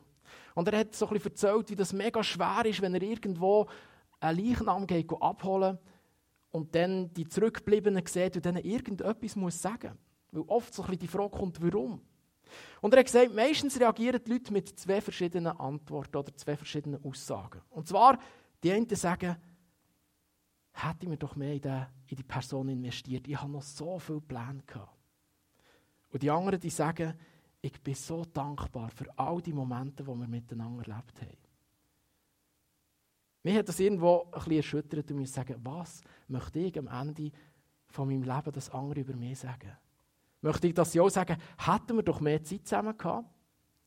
Und 0.55 0.67
er 0.67 0.79
hat 0.79 0.95
so 0.95 1.07
ein 1.07 1.21
erzählt, 1.21 1.69
wie 1.69 1.75
das 1.75 1.93
mega 1.93 2.23
schwer 2.23 2.63
ist, 2.65 2.81
wenn 2.81 2.93
er 2.93 3.01
irgendwo 3.01 3.67
einen 4.19 4.39
Leichnam 4.39 4.87
geht 4.87 5.11
abholen 5.19 5.77
und 6.51 6.75
dann 6.75 7.13
die 7.13 7.27
Zurückgebliebenen 7.27 8.05
sieht 8.05 8.35
und 8.35 8.45
denen 8.45 8.63
irgendetwas 8.63 9.35
muss 9.35 9.61
sagen 9.61 9.97
muss. 10.31 10.47
Weil 10.47 10.55
oft 10.55 10.73
so 10.73 10.83
ein 10.83 10.97
die 10.97 11.07
Frage 11.07 11.37
kommt, 11.37 11.61
warum. 11.61 12.01
Und 12.81 12.93
er 12.93 12.99
hat 12.99 13.05
gesagt, 13.05 13.33
meistens 13.33 13.79
reagieren 13.79 14.21
die 14.23 14.31
Leute 14.31 14.53
mit 14.53 14.79
zwei 14.79 15.01
verschiedenen 15.01 15.57
Antworten 15.57 16.17
oder 16.17 16.35
zwei 16.35 16.55
verschiedenen 16.55 17.03
Aussagen. 17.03 17.61
Und 17.69 17.87
zwar, 17.87 18.19
die 18.63 18.71
einen 18.71 18.87
sagen, 18.95 19.35
hätte 20.73 20.97
ich 21.01 21.07
mir 21.07 21.17
doch 21.17 21.35
mehr 21.35 21.53
in 21.53 21.61
die, 21.61 21.85
in 22.07 22.17
die 22.17 22.23
Person 22.23 22.69
investiert. 22.69 23.27
Ich 23.27 23.39
habe 23.39 23.51
noch 23.51 23.61
so 23.61 23.99
viele 23.99 24.21
Pläne 24.21 24.63
gehabt. 24.65 24.97
Und 26.11 26.21
die 26.21 26.29
anderen, 26.29 26.59
die 26.59 26.69
sagen, 26.69 27.13
ich 27.63 27.81
bin 27.81 27.95
so 27.95 28.25
dankbar 28.25 28.89
für 28.91 29.07
all 29.17 29.41
die 29.41 29.53
Momente, 29.53 30.03
die 30.03 30.09
wir 30.09 30.27
miteinander 30.27 30.85
erlebt 30.85 31.21
haben. 31.21 31.37
Mich 33.41 33.55
hat 33.55 33.69
das 33.69 33.79
irgendwo 33.79 34.23
ein 34.25 34.31
bisschen 34.31 34.51
erschüttert 34.51 35.09
und 35.09 35.17
mir 35.17 35.27
sagen, 35.27 35.55
was 35.63 36.01
möchte 36.27 36.59
ich 36.59 36.77
am 36.77 36.87
Ende 36.87 37.31
von 37.87 38.09
meinem 38.09 38.23
Leben, 38.23 38.51
das 38.51 38.69
andere 38.69 38.99
über 38.99 39.15
mich 39.15 39.39
sagen? 39.39 39.77
Möchte 40.41 40.67
ich, 40.67 40.73
dass 40.73 40.91
sie 40.91 40.99
auch 40.99 41.09
sagen, 41.09 41.37
hätten 41.57 41.95
wir 41.95 42.03
doch 42.03 42.19
mehr 42.19 42.43
Zeit 42.43 42.67
zusammen 42.67 42.97
gehabt? 42.97 43.29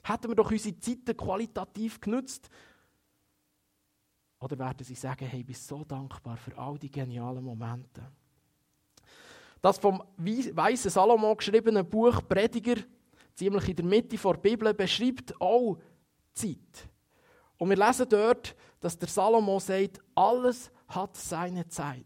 Hätten 0.05 0.29
wir 0.29 0.35
doch 0.35 0.51
unsere 0.51 0.79
Zeit 0.79 1.19
qualitativ 1.19 2.01
genutzt? 2.01 2.49
Oder 4.41 4.59
werden 4.59 4.85
sie 4.85 4.95
sagen, 4.95 5.27
hey, 5.27 5.41
ich 5.41 5.47
bin 5.47 5.55
so 5.55 5.85
dankbar 5.85 6.39
für 6.39 6.57
all 6.57 6.79
die 6.79 6.91
genialen 6.91 7.45
Momente? 7.45 8.11
Das 9.61 9.79
vom 9.79 10.03
weißen 10.17 10.91
Salomo 10.91 11.37
geschriebene 11.37 11.85
Buch 11.85 12.27
Prediger, 12.27 12.77
ziemlich 13.37 13.69
in 13.69 13.77
der 13.77 13.85
Mitte 13.85 14.17
der 14.17 14.33
Bibel, 14.35 14.75
beschreibt 14.75 15.41
auch 15.41 15.79
Zeit. 16.33 16.89
Und 17.59 17.71
wir 17.71 17.77
lesen 17.77 18.09
dort, 18.09 18.57
dass 18.81 18.99
der 18.99 19.09
Salomo 19.09 19.59
sagt, 19.61 20.01
alles 20.15 20.71
hat 20.89 21.17
seine 21.17 21.67
Zeit. 21.69 22.05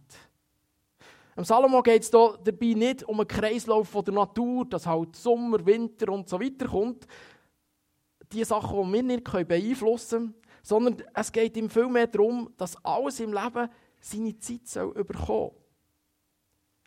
Im 1.37 1.45
Salomo 1.45 1.83
geht 1.83 2.03
es 2.03 2.11
dabei 2.11 2.75
nicht 2.75 3.05
um 3.05 3.21
einen 3.21 3.29
Kreislauf 3.29 3.89
von 3.89 4.05
der 4.05 4.15
Natur, 4.15 4.67
dass 4.67 4.87
halt 4.87 5.17
Sommer, 5.17 5.65
Winter 5.65 6.13
und 6.13 6.29
so 6.29 6.41
weiter 6.41 6.67
kommt. 6.67 7.07
Die 8.33 8.45
Sachen, 8.45 8.87
die 8.87 8.93
wir 8.93 9.03
nicht 9.03 9.25
beeinflussen 9.25 10.19
können, 10.19 10.35
sondern 10.63 11.03
es 11.15 11.33
geht 11.33 11.57
ihm 11.57 11.71
vielmehr 11.71 12.07
darum, 12.07 12.53
dass 12.57 12.77
alles 12.85 13.21
im 13.21 13.33
Leben 13.33 13.69
seine 14.01 14.39
Zeit 14.39 14.67
soll 14.67 14.93
überkommen. 14.99 15.53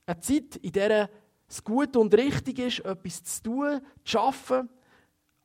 Eine 0.06 0.20
Zeit, 0.20 0.58
in 0.58 0.72
der 0.72 1.10
es 1.54 1.64
gut 1.64 1.96
und 1.96 2.14
richtig 2.16 2.60
ist, 2.60 2.80
etwas 2.80 3.24
zu 3.24 3.44
tun, 3.44 3.82
zu 4.04 4.20
arbeiten, 4.20 4.70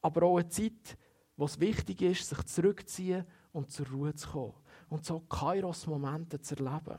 aber 0.00 0.23
auch 0.27 0.38
eine 0.38 0.49
Zeit, 0.49 0.97
wo 1.37 1.45
es 1.45 1.61
wichtig 1.61 2.03
ist, 2.03 2.29
sich 2.29 2.43
zurückzuziehen 2.45 3.27
und 3.53 3.71
zur 3.71 3.88
Ruhe 3.88 4.15
zu 4.15 4.29
kommen 4.29 4.55
und 4.88 5.05
so 5.05 5.21
Kairos-Momente 5.21 6.41
zu 6.41 6.57
erleben. 6.57 6.99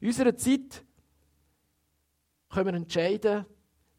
In 0.00 0.08
unserer 0.08 0.36
Zeit 0.36 0.84
können 2.48 2.66
wir 2.66 2.74
entscheiden, 2.74 3.46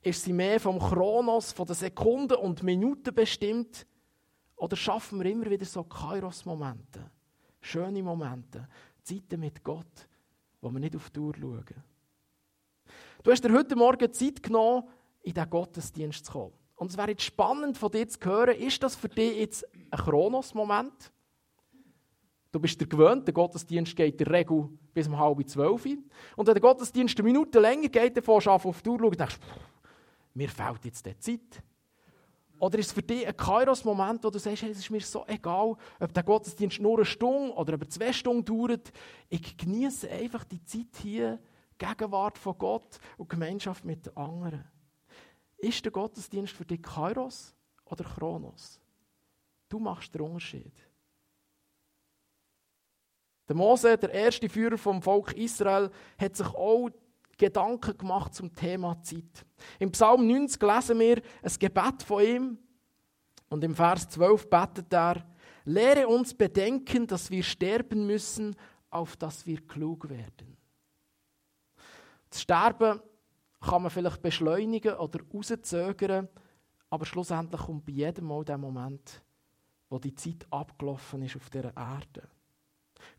ist 0.01 0.23
sie 0.23 0.33
mehr 0.33 0.59
vom 0.59 0.79
Chronos, 0.79 1.51
von 1.51 1.65
den 1.65 1.75
Sekunden 1.75 2.35
und 2.35 2.63
Minuten 2.63 3.13
bestimmt, 3.13 3.85
oder 4.55 4.75
schaffen 4.77 5.19
wir 5.19 5.29
immer 5.29 5.49
wieder 5.49 5.65
so 5.65 5.83
Kairos-Momente, 5.83 7.11
schöne 7.59 8.01
Momente, 8.01 8.67
Zeiten 9.01 9.41
mit 9.41 9.61
Gott, 9.61 10.07
wo 10.61 10.69
wir 10.69 10.79
nicht 10.79 10.95
auf 10.95 11.09
die 11.09 11.19
Uhr 11.19 11.33
schauen. 11.35 11.83
Du 13.23 13.31
hast 13.31 13.41
dir 13.41 13.53
heute 13.53 13.77
Morgen 13.77 14.11
Zeit 14.11 14.43
genommen, 14.43 14.83
in 15.21 15.33
diesen 15.33 15.49
Gottesdienst 15.49 16.25
zu 16.25 16.31
kommen. 16.33 16.51
Und 16.75 16.91
es 16.91 16.97
wäre 16.97 17.11
jetzt 17.11 17.23
spannend 17.23 17.77
von 17.77 17.89
dir 17.89 18.05
zu 18.05 18.19
hören, 18.21 18.57
ist 18.57 18.83
das 18.83 18.97
für 18.97 19.07
dich 19.07 19.37
jetzt 19.37 19.65
ein 19.91 19.97
Chronos-Moment? 19.97 21.13
Du 22.51 22.59
bist 22.59 22.81
dir 22.81 22.85
gewöhnt, 22.85 23.25
der 23.25 23.33
Gottesdienst 23.33 23.95
geht 23.95 24.19
in 24.19 24.25
der 24.25 24.39
Regel 24.39 24.67
bis 24.93 25.07
um 25.07 25.17
halb 25.17 25.47
zwölf. 25.47 25.85
Und 25.85 26.47
wenn 26.47 26.53
der 26.53 26.59
Gottesdienst 26.59 27.17
eine 27.17 27.25
Minute 27.25 27.61
länger 27.61 27.87
geht, 27.87 28.17
dann 28.17 28.23
fährst 28.25 28.47
du 28.47 28.51
auf 28.51 28.81
die 28.81 28.89
Uhr 28.89 29.01
und 29.01 29.17
denkst, 29.17 29.39
mir 30.33 30.49
fehlt 30.49 30.83
jetzt 30.83 31.05
die 31.05 31.17
Zeit. 31.17 31.63
Oder 32.59 32.77
ist 32.79 32.87
es 32.87 32.93
für 32.93 33.03
dich 33.03 33.25
ein 33.25 33.37
Kairos-Moment, 33.37 34.21
wo 34.25 34.29
du 34.29 34.37
sagst, 34.37 34.63
hey, 34.63 34.71
es 34.71 34.79
ist 34.79 34.89
mir 34.89 34.99
so 34.99 35.23
egal, 35.27 35.77
ob 35.97 36.13
der 36.13 36.23
Gottesdienst 36.23 36.81
nur 36.81 36.97
eine 36.97 37.05
Stunde 37.05 37.53
oder 37.53 37.75
über 37.75 37.87
zwei 37.87 38.11
Stunden 38.11 38.43
dauert. 38.43 38.91
Ich 39.29 39.55
genieße 39.55 40.09
einfach 40.09 40.43
die 40.43 40.61
Zeit 40.65 40.87
hier, 41.01 41.39
Gegenwart 41.83 42.37
von 42.37 42.57
Gott 42.57 42.99
und 43.17 43.29
Gemeinschaft 43.29 43.83
mit 43.83 44.05
den 44.05 44.15
anderen. 44.15 44.63
Ist 45.57 45.83
der 45.83 45.91
Gottesdienst 45.91 46.53
für 46.53 46.65
dich 46.65 46.81
Kairos 46.81 47.53
oder 47.85 48.03
Chronos? 48.03 48.79
Du 49.67 49.79
machst 49.79 50.13
den 50.13 50.21
Unterschied. 50.21 50.73
Der 53.47 53.55
Mose, 53.55 53.97
der 53.97 54.11
erste 54.11 54.47
Führer 54.47 54.77
vom 54.77 55.01
Volk 55.01 55.33
Israel, 55.33 55.89
hat 56.17 56.35
sich 56.37 56.47
auch 56.47 56.89
Gedanken 57.37 57.97
gemacht 57.97 58.33
zum 58.33 58.53
Thema 58.55 59.01
Zeit. 59.01 59.45
Im 59.79 59.91
Psalm 59.91 60.25
90 60.27 60.61
lesen 60.61 60.99
wir 60.99 61.21
ein 61.41 61.53
Gebet 61.59 62.03
von 62.03 62.23
ihm 62.23 62.57
und 63.49 63.63
im 63.63 63.75
Vers 63.75 64.07
12 64.09 64.49
betet 64.49 64.93
er, 64.93 65.25
lehre 65.65 66.07
uns 66.07 66.33
bedenken, 66.33 67.07
dass 67.07 67.29
wir 67.29 67.43
sterben 67.43 68.05
müssen, 68.05 68.55
auf 68.89 69.17
dass 69.17 69.45
wir 69.45 69.65
klug 69.67 70.07
werden. 70.09 70.62
Das 72.33 72.41
Sterben 72.41 72.99
kann 73.61 73.83
man 73.83 73.91
vielleicht 73.91 74.23
beschleunigen 74.23 74.95
oder 74.95 75.19
rauszögern, 75.31 76.27
aber 76.89 77.05
schlussendlich 77.05 77.61
kommt 77.61 77.85
bei 77.85 77.91
jedem 77.91 78.25
Mal 78.25 78.43
der 78.43 78.57
Moment, 78.57 79.21
wo 79.87 79.99
die 79.99 80.15
Zeit 80.15 80.47
abgelaufen 80.49 81.21
ist 81.21 81.35
auf 81.35 81.51
dieser 81.51 81.77
Erde. 81.77 82.27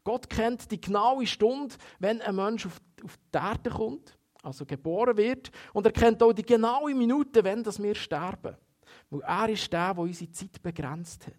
Gott 0.02 0.28
kennt 0.28 0.68
die 0.68 0.80
genaue 0.80 1.28
Stunde, 1.28 1.76
wenn 2.00 2.20
ein 2.22 2.34
Mensch 2.34 2.66
auf, 2.66 2.80
auf 3.04 3.16
die 3.32 3.38
Erde 3.38 3.70
kommt, 3.70 4.18
also 4.42 4.66
geboren 4.66 5.16
wird. 5.16 5.52
Und 5.72 5.86
er 5.86 5.92
kennt 5.92 6.20
auch 6.20 6.32
die 6.32 6.42
genaue 6.42 6.92
Minute, 6.92 7.44
wenn 7.44 7.62
das 7.62 7.80
wir 7.80 7.94
sterben. 7.94 8.56
Weil 9.10 9.20
er 9.20 9.48
ist 9.48 9.72
der, 9.72 9.94
der 9.94 10.02
unsere 10.02 10.32
Zeit 10.32 10.60
begrenzt 10.60 11.28
hat. 11.28 11.34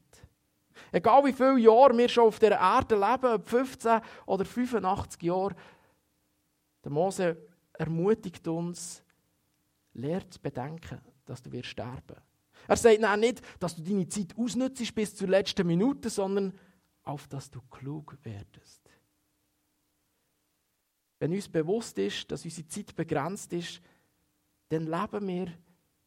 Egal 0.93 1.25
wie 1.25 1.33
viele 1.33 1.59
Jahre 1.59 1.97
wir 1.97 2.07
schon 2.07 2.27
auf 2.27 2.39
dieser 2.39 2.57
Erde 2.57 2.95
leben, 2.95 3.33
ob 3.33 3.45
15 3.45 3.99
oder 4.27 4.45
85 4.45 5.21
Jahre, 5.23 5.55
der 6.81 6.91
Mose 6.91 7.54
ermutigt 7.77 8.47
uns, 8.47 9.03
lehrt 9.93 10.33
zu 10.33 10.41
bedenken, 10.41 10.99
dass 11.25 11.41
du 11.41 11.51
wirst 11.51 11.69
sterben. 11.69 12.17
Er 12.67 12.75
sagt 12.77 13.19
nicht, 13.19 13.41
dass 13.59 13.75
du 13.75 13.81
deine 13.83 14.07
Zeit 14.07 14.37
ausnützt 14.37 14.95
bis 14.95 15.15
zur 15.15 15.27
letzten 15.27 15.67
Minute, 15.67 16.09
sondern 16.09 16.53
auf 17.03 17.27
dass 17.27 17.49
du 17.51 17.61
klug 17.69 18.17
werdest. 18.23 18.81
Wenn 21.19 21.33
uns 21.33 21.47
bewusst 21.47 21.97
ist, 21.97 22.29
dass 22.31 22.43
unsere 22.43 22.67
Zeit 22.67 22.95
begrenzt 22.95 23.53
ist, 23.53 23.81
dann 24.69 24.85
leben 24.85 25.27
wir 25.27 25.53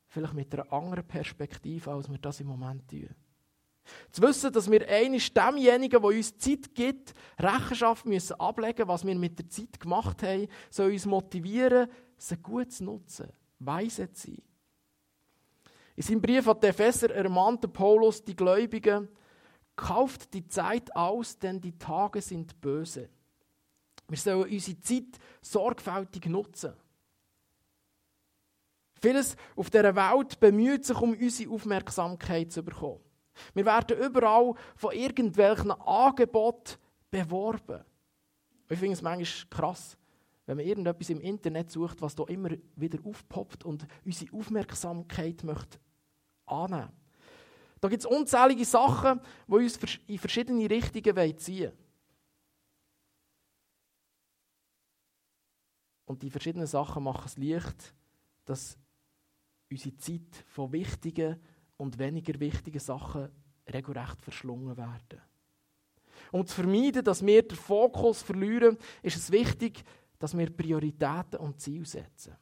vielleicht 0.09 0.35
mit 0.35 0.55
einer 0.55 0.73
anderen 0.73 1.07
Perspektive, 1.07 1.93
als 1.93 2.11
wir 2.11 2.19
das 2.19 2.41
im 2.41 2.49
Moment 2.49 2.89
tun. 2.89 3.09
Zu 4.11 4.23
wissen, 4.23 4.53
dass 4.53 4.71
wir 4.71 4.89
eines 4.89 5.33
demjenigen, 5.33 6.01
der 6.01 6.05
uns 6.05 6.37
Zeit 6.39 6.75
gibt, 6.75 7.15
Rechenschaft 7.39 8.07
müssen 8.07 8.39
ablegen 8.41 8.89
was 8.89 9.07
wir 9.07 9.15
mit 9.15 9.39
der 9.39 9.49
Zeit 9.49 9.79
gemacht 9.81 10.23
haben, 10.23 10.49
soll 10.71 10.93
uns 10.93 11.07
motivieren, 11.07 11.89
sie 12.17 12.37
gut 12.37 12.73
zu 12.73 12.85
nutzen, 12.85 13.29
weise 13.59 14.13
zu 14.13 14.29
sein. 14.29 14.43
In 15.97 16.03
seinem 16.03 16.23
Brief 16.23 16.47
an 16.47 16.61
die 16.61 16.67
Epheser 16.69 17.11
ermahnte 17.15 17.69
Paulus 17.69 18.25
die 18.25 18.37
Gläubigen, 18.37 19.09
Kauft 19.79 20.35
die 20.35 20.49
Zeit 20.49 20.95
aus, 20.97 21.39
denn 21.39 21.61
die 21.61 21.79
Tage 21.79 22.21
sind 22.21 22.61
böse. 22.61 23.09
Wir 24.09 24.19
sollen 24.19 24.51
unsere 24.51 24.81
Zeit 24.81 25.21
sorgfältig 25.41 26.27
nutzen. 26.27 26.73
Vieles 29.01 29.37
auf 29.55 29.71
dieser 29.71 29.95
Welt 29.95 30.41
bemüht 30.41 30.85
sich, 30.85 31.01
um 31.01 31.13
unsere 31.13 31.53
Aufmerksamkeit 31.53 32.51
zu 32.51 32.65
bekommen. 32.65 32.99
Wir 33.55 33.65
werden 33.65 33.99
überall 33.99 34.55
von 34.77 34.93
irgendwelchen 34.93 35.71
Angeboten 35.73 36.77
beworben. 37.11 37.85
Ich 38.69 38.79
finde 38.79 38.95
es 38.95 39.03
manchmal 39.03 39.49
krass, 39.51 39.97
wenn 40.47 40.59
man 40.59 40.67
irgendetwas 40.67 41.11
im 41.11 41.21
Internet 41.21 41.71
sucht, 41.71 42.01
was 42.03 42.15
da 42.15 42.25
immer 42.25 42.51
wieder 42.77 42.99
aufpoppt 43.05 43.65
und 43.65 43.87
unsere 44.05 44.37
Aufmerksamkeit 44.37 45.43
möchte 45.45 45.79
annehmen 46.47 46.93
da 47.81 47.89
gibt 47.89 48.05
es 48.05 48.07
unzählige 48.07 48.65
Sachen, 48.65 49.21
die 49.47 49.53
uns 49.53 49.79
in 50.07 50.19
verschiedene 50.19 50.69
Richtungen 50.69 51.39
ziehen 51.39 51.67
wollen. 51.67 51.79
Und 56.07 56.23
die 56.23 56.31
verschiedenen 56.31 56.67
Sachen 56.67 57.03
machen 57.03 57.27
es 57.27 57.37
leicht, 57.37 57.95
dass 58.47 58.79
unsere 59.71 59.97
Zeit 59.99 60.45
von 60.47 60.73
wichtigen 60.73 61.39
und 61.79 61.99
weniger 61.99 62.39
wichtigen 62.39 62.79
Sachen 62.79 63.31
regelrecht 63.73 64.21
verschlungen 64.21 64.77
werden. 64.77 65.23
Um 66.31 66.47
zu 66.47 66.57
vermeiden, 66.57 67.05
dass 67.05 67.25
wir 67.25 67.43
den 67.43 67.57
Fokus 67.57 68.23
verlieren, 68.23 68.77
ist 69.03 69.17
es 69.17 69.31
wichtig, 69.31 69.83
dass 70.19 70.37
wir 70.37 70.51
Prioritäten 70.51 71.39
und 71.39 71.61
Ziele 71.61 71.87
setzen. 71.87 72.37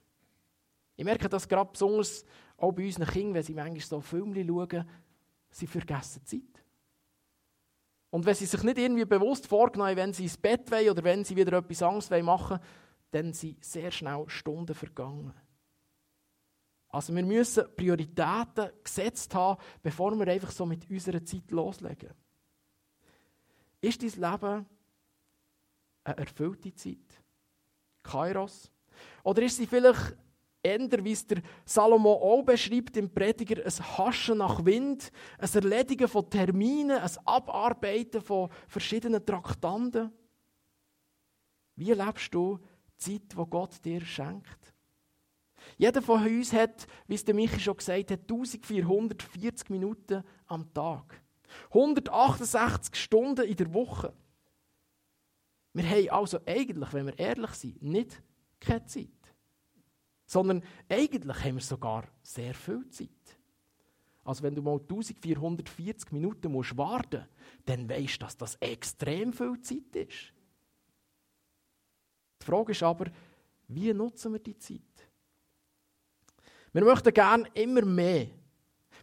Ich 0.97 1.05
merke 1.05 1.29
das 1.29 1.47
gerade 1.47 1.71
besonders 1.71 2.25
auch 2.57 2.73
bei 2.73 2.87
unseren 2.87 3.07
Kindern, 3.07 3.35
wenn 3.35 3.43
sie 3.43 3.55
manchmal 3.55 3.81
so 3.81 4.01
Filme 4.01 4.45
schauen, 4.45 4.89
sie 5.51 5.67
vergessen 5.67 6.25
Zeit. 6.25 6.65
Und 8.11 8.25
wenn 8.25 8.35
sie 8.35 8.47
sich 8.47 8.63
nicht 8.63 8.79
irgendwie 8.79 9.05
bewusst 9.05 9.47
vorgenommen 9.47 9.97
wenn 9.97 10.13
sie 10.13 10.23
ins 10.23 10.39
Bett 10.39 10.71
wollen 10.71 10.89
oder 10.89 11.05
wenn 11.05 11.23
sie 11.23 11.37
wieder 11.37 11.59
etwas 11.59 11.83
Angst 11.83 12.11
machen 12.11 12.51
wollen, 12.51 12.61
dann 13.11 13.33
sind 13.33 13.63
sehr 13.63 13.91
schnell 13.91 14.25
Stunden 14.29 14.75
vergangen. 14.75 15.35
Also 16.89 17.15
wir 17.15 17.25
müssen 17.25 17.65
Prioritäten 17.77 18.71
gesetzt 18.83 19.35
haben, 19.35 19.61
bevor 19.83 20.15
wir 20.19 20.29
einfach 20.29 20.51
so 20.51 20.65
mit 20.65 20.89
unserer 20.91 21.25
Zeit 21.25 21.51
loslegen. 21.51 22.11
Ist 23.81 24.03
dein 24.03 24.31
Leben 24.31 24.67
eine 26.05 26.17
erfüllte 26.17 26.75
Zeit? 26.75 27.23
Kairos? 28.03 28.71
Oder 29.23 29.43
ist 29.43 29.57
sie 29.57 29.67
vielleicht 29.67 30.17
eher, 30.67 31.05
wie 31.05 31.13
es 31.13 31.27
der 31.27 31.43
Salomo 31.65 32.13
auch 32.15 32.43
beschreibt 32.43 32.97
im 32.97 33.13
Prediger, 33.13 33.65
ein 33.65 33.99
Haschen 33.99 34.39
nach 34.39 34.65
Wind, 34.65 35.13
ein 35.39 35.51
Erledigen 35.53 36.09
von 36.09 36.29
Terminen, 36.29 36.99
ein 36.99 37.11
Abarbeiten 37.25 38.21
von 38.21 38.51
verschiedenen 38.67 39.25
Traktanten. 39.25 40.13
Wie 41.77 41.93
lebst 41.93 42.35
du 42.35 42.59
die 42.59 42.97
Zeit, 42.97 43.33
die 43.33 43.51
Gott 43.51 43.85
dir 43.85 44.01
schenkt? 44.01 44.76
Jeder 45.77 46.03
von 46.03 46.25
uns 46.25 46.53
hat, 46.53 46.87
wie 47.07 47.15
es 47.15 47.25
der 47.25 47.35
Michi 47.35 47.61
schon 47.61 47.77
gesagt 47.77 48.11
hat, 48.11 48.21
1440 48.23 49.71
Minuten 49.71 50.23
am 50.47 50.73
Tag. 50.73 51.21
168 51.69 52.95
Stunden 52.95 53.47
in 53.47 53.57
der 53.57 53.73
Woche. 53.73 54.13
Wir 55.73 55.89
haben 55.89 56.11
also 56.11 56.41
eigentlich, 56.47 56.93
wenn 56.93 57.07
wir 57.07 57.19
ehrlich 57.19 57.51
sind, 57.51 57.83
nicht 57.83 58.23
keine 58.61 58.87
Zeit. 58.87 59.09
Sondern 60.25 60.63
eigentlich 60.89 61.45
haben 61.45 61.57
wir 61.57 61.63
sogar 61.63 62.05
sehr 62.23 62.55
viel 62.55 62.89
Zeit. 62.89 63.11
Also 64.25 64.43
wenn 64.43 64.55
du 64.55 64.63
mal 64.63 64.81
1440 64.81 66.11
Minuten 66.11 66.51
musst 66.51 66.77
warten 66.77 67.19
musst, 67.19 67.31
dann 67.67 67.89
weißt 67.89 68.15
du, 68.15 68.25
dass 68.25 68.37
das 68.37 68.57
extrem 68.57 69.33
viel 69.33 69.61
Zeit 69.61 69.95
ist. 69.95 70.33
Die 72.41 72.45
Frage 72.45 72.73
ist 72.73 72.83
aber, 72.83 73.07
wie 73.69 73.93
nutzen 73.93 74.33
wir 74.33 74.41
die 74.41 74.59
Zeit? 74.59 74.81
Wir 76.77 76.85
möchten 76.85 77.15
gerne 77.15 77.49
immer 77.55 77.87
mehr. 77.87 78.27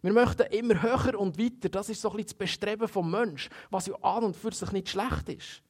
Wir 0.04 0.14
möchten 0.14 0.44
immer 0.54 0.80
höher 0.80 1.20
und 1.20 1.40
weiter. 1.40 1.70
Das 1.70 1.90
ist 1.90 2.02
so 2.02 2.12
ein 2.12 2.18
bisschen 2.18 2.28
das 2.28 2.34
Bestreben 2.36 2.88
vom 2.88 3.10
Mensch, 3.10 3.50
was 3.72 3.88
ja 3.88 3.96
an 3.96 4.26
und 4.26 4.36
für 4.36 4.52
sich 4.52 4.72
nicht 4.72 4.90
schlecht 4.90 5.28
ist. 5.30 5.64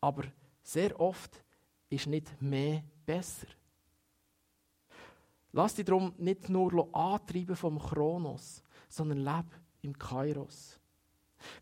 Aber 0.00 0.24
sehr 0.64 0.98
oft 0.98 1.44
ist 1.90 2.08
nicht 2.08 2.42
mehr 2.42 2.82
besser. 3.06 3.46
Lass 5.52 5.76
dich 5.76 5.84
darum 5.84 6.12
nicht 6.18 6.48
nur 6.48 6.92
antreiben 6.92 7.54
vom 7.54 7.78
Chronos, 7.78 8.64
sondern 8.88 9.18
lebe 9.18 9.54
im 9.82 9.96
Kairos. 9.96 10.80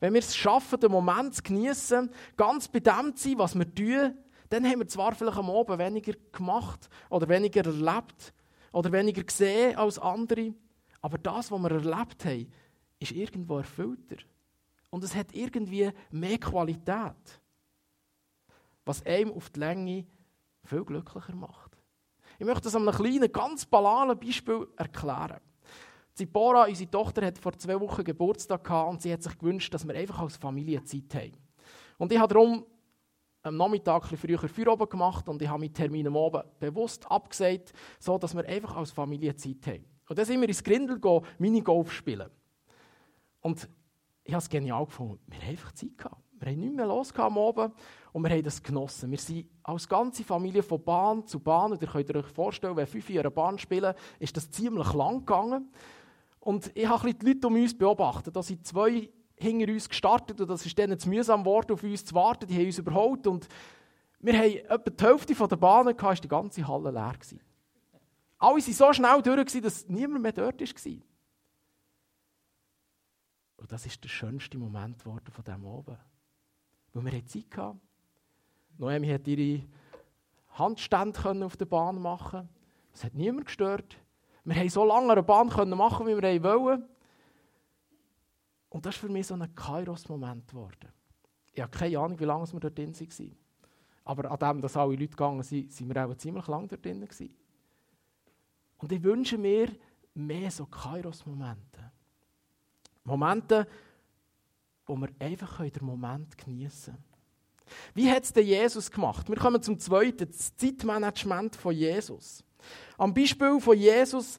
Wenn 0.00 0.14
wir 0.14 0.20
es 0.20 0.34
schaffen, 0.34 0.80
den 0.80 0.90
Moment 0.90 1.34
zu 1.34 1.42
genießen, 1.42 2.10
ganz 2.34 2.66
bei 2.66 2.80
dem 2.80 3.14
zu 3.14 3.28
sein, 3.28 3.38
was 3.38 3.54
wir 3.54 3.74
tun, 3.74 4.16
dann 4.48 4.64
haben 4.64 4.78
wir 4.78 4.88
zwar 4.88 5.14
vielleicht 5.14 5.36
am 5.36 5.50
Abend 5.50 5.78
weniger 5.78 6.14
gemacht 6.32 6.88
oder 7.10 7.28
weniger 7.28 7.62
erlebt 7.66 8.32
oder 8.72 8.92
weniger 8.92 9.22
gesehen 9.22 9.76
als 9.76 9.98
andere, 9.98 10.54
aber 11.00 11.18
das, 11.18 11.50
was 11.50 11.60
wir 11.60 11.70
erlebt 11.70 12.24
haben, 12.24 12.52
ist 12.98 13.12
irgendwo 13.12 13.58
erfüllter. 13.58 14.16
Und 14.90 15.04
es 15.04 15.14
hat 15.14 15.34
irgendwie 15.34 15.90
mehr 16.10 16.38
Qualität, 16.38 17.40
was 18.84 19.04
einem 19.04 19.32
auf 19.32 19.50
die 19.50 19.60
Länge 19.60 20.06
viel 20.64 20.84
glücklicher 20.84 21.34
macht. 21.34 21.76
Ich 22.38 22.46
möchte 22.46 22.62
das 22.62 22.74
an 22.74 22.88
einem 22.88 22.96
kleinen, 22.96 23.32
ganz 23.32 23.64
banalen 23.64 24.18
Beispiel 24.18 24.66
erklären. 24.76 25.40
Zipora, 26.12 26.64
unsere 26.66 26.90
Tochter, 26.90 27.26
hat 27.26 27.38
vor 27.38 27.52
zwei 27.58 27.78
Wochen 27.78 28.02
Geburtstag 28.04 28.64
gehabt 28.64 28.90
und 28.90 29.02
sie 29.02 29.12
hat 29.12 29.22
sich 29.22 29.36
gewünscht, 29.38 29.72
dass 29.74 29.86
wir 29.86 29.94
einfach 29.94 30.20
als 30.20 30.36
Familie 30.36 30.82
Zeit 30.84 31.14
haben. 31.14 31.32
Und 31.98 32.12
ich 32.12 32.18
habe 32.18 32.32
darum 32.32 32.64
am 33.46 33.56
Nachmittag 33.56 34.10
ein 34.10 34.16
früher 34.16 34.38
Feierabend 34.38 34.90
gemacht 34.90 35.28
und 35.28 35.40
ich 35.40 35.48
habe 35.48 35.60
meinen 35.60 35.72
Termin 35.72 36.06
am 36.06 36.16
Abend 36.16 36.44
bewusst 36.58 37.10
abgesagt, 37.10 37.72
so 37.98 38.18
dass 38.18 38.34
wir 38.34 38.44
einfach 38.46 38.76
als 38.76 38.90
Familie 38.90 39.34
Zeit 39.36 39.66
haben. 39.66 39.84
Und 40.08 40.18
dann 40.18 40.24
sind 40.24 40.40
wir 40.40 40.48
ins 40.48 40.62
Grindel 40.62 41.00
Minigolf 41.38 41.92
spielen. 41.92 42.30
Und 43.40 43.68
ich 44.24 44.32
habe 44.32 44.42
es 44.42 44.48
genial 44.48 44.84
gefunden. 44.84 45.20
Wir 45.26 45.40
haben 45.40 45.50
einfach 45.50 45.72
Zeit 45.72 45.96
gehabt. 45.96 46.22
Wir 46.38 46.52
haben 46.52 46.60
nichts 46.60 46.76
mehr 46.76 46.86
los 46.86 47.12
am 47.14 47.38
Abend 47.38 47.74
und 48.12 48.22
wir 48.22 48.30
haben 48.30 48.42
das 48.42 48.62
genossen. 48.62 49.10
Wir 49.10 49.18
sind 49.18 49.48
als 49.62 49.88
ganze 49.88 50.22
Familie 50.22 50.62
von 50.62 50.82
Bahn 50.82 51.26
zu 51.26 51.40
Bahn. 51.40 51.72
Und 51.72 51.80
ihr 51.80 51.88
könnt 51.88 52.14
euch 52.14 52.26
vorstellen, 52.26 52.76
wenn 52.76 52.86
fünf 52.86 53.08
einer 53.10 53.30
Bahn 53.30 53.58
spielen, 53.58 53.94
ist 54.18 54.36
das 54.36 54.50
ziemlich 54.50 54.92
lang 54.92 55.20
gegangen. 55.20 55.70
Und 56.40 56.70
ich 56.74 56.86
habe 56.86 57.12
die 57.12 57.26
Leute 57.26 57.46
um 57.46 57.54
uns 57.54 57.76
beobachtet. 57.76 58.36
Da 58.36 58.42
sind 58.42 58.66
zwei 58.66 59.08
hinter 59.36 59.72
uns 59.72 59.88
gestartet 59.88 60.40
und 60.40 60.48
das 60.48 60.64
ist 60.64 60.76
denen 60.76 60.98
zu 60.98 61.08
mühsam 61.08 61.42
geworden, 61.42 61.72
auf 61.72 61.82
uns 61.82 62.04
zu 62.04 62.14
warten. 62.14 62.46
Die 62.46 62.56
haben 62.56 62.66
uns 62.66 62.78
überholt 62.78 63.26
und 63.26 63.48
wir 64.20 64.38
haben 64.38 64.56
etwa 64.56 64.90
die 64.90 65.04
Hälfte 65.04 65.34
der 65.34 65.56
Bahnen 65.56 65.96
gehabt, 65.96 66.14
ist 66.14 66.24
die 66.24 66.28
ganze 66.28 66.66
Halle 66.66 66.90
leer 66.90 67.12
gewesen. 67.12 67.40
Alle 68.38 68.54
waren 68.54 68.72
so 68.72 68.92
schnell 68.92 69.22
durch, 69.22 69.62
dass 69.62 69.88
niemand 69.88 70.22
mehr 70.22 70.32
dort 70.32 70.60
war. 70.60 70.92
Und 73.56 73.72
das 73.72 73.86
ist 73.86 74.02
der 74.04 74.08
schönste 74.08 74.58
Moment 74.58 74.98
geworden 74.98 75.30
von 75.30 75.44
diesem 75.44 75.66
Abend. 75.66 75.98
Weil 76.92 77.04
wir 77.04 77.26
Zeit 77.26 77.56
hatten. 77.56 77.80
Noemi 78.78 79.08
hat 79.08 79.26
ihre 79.26 79.64
Handstände 80.50 81.44
auf 81.44 81.56
der 81.56 81.64
Bahn 81.64 82.00
machen. 82.00 82.48
Es 82.92 83.04
hat 83.04 83.14
niemand 83.14 83.46
gestört. 83.46 83.96
Wir 84.44 84.54
konnten 84.54 84.70
so 84.70 84.84
lange 84.84 85.12
eine 85.12 85.22
Bahn 85.22 85.48
machen, 85.48 86.06
wie 86.06 86.16
wir 86.16 86.42
wollten. 86.42 86.84
Und 88.68 88.84
das 88.84 88.94
ist 88.94 89.00
für 89.00 89.08
mich 89.08 89.26
so 89.26 89.34
ein 89.34 89.54
Kairos-Moment 89.54 90.48
geworden. 90.48 90.92
Ich 91.52 91.62
habe 91.62 91.70
keine 91.70 91.98
Ahnung, 91.98 92.18
wie 92.18 92.24
lange 92.24 92.52
wir 92.52 92.60
dort 92.60 92.76
drin 92.76 92.94
waren. 92.98 93.36
Aber 94.04 94.30
an 94.30 94.38
dem, 94.38 94.62
dass 94.62 94.76
alle 94.76 94.92
Leute 94.92 95.08
gegangen 95.08 95.42
sind, 95.42 95.72
sind 95.72 95.92
wir 95.92 96.06
auch 96.06 96.14
ziemlich 96.16 96.46
lange 96.46 96.68
dort 96.68 96.84
drin. 96.84 97.08
Und 98.78 98.92
ich 98.92 99.02
wünsche 99.02 99.38
mir 99.38 99.74
mehr 100.14 100.50
so 100.50 100.66
Kairos-Momente. 100.66 101.92
Momente, 103.04 103.66
wo 104.84 104.96
wir 104.96 105.08
einfach 105.18 105.60
den 105.60 105.84
Moment 105.84 106.36
genießen 106.36 106.94
können. 106.94 107.16
Wie 107.94 108.10
hat 108.10 108.24
es 108.24 108.32
denn 108.32 108.46
Jesus 108.46 108.90
gemacht? 108.90 109.28
Wir 109.28 109.36
kommen 109.36 109.62
zum 109.62 109.78
zweiten, 109.78 110.26
das 110.26 110.54
Zeitmanagement 110.56 111.56
von 111.56 111.74
Jesus. 111.74 112.44
Am 112.96 113.12
Beispiel 113.12 113.60
von 113.60 113.76
Jesus 113.76 114.38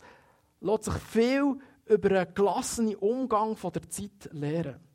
lässt 0.62 0.86
sich 0.86 0.94
viel 0.96 1.60
über 1.89 2.21
einen 2.21 2.34
gelassenen 2.34 2.95
Umgang 2.95 3.56
von 3.56 3.71
der 3.71 3.89
Zeit 3.89 4.30
lernen. 4.32 4.87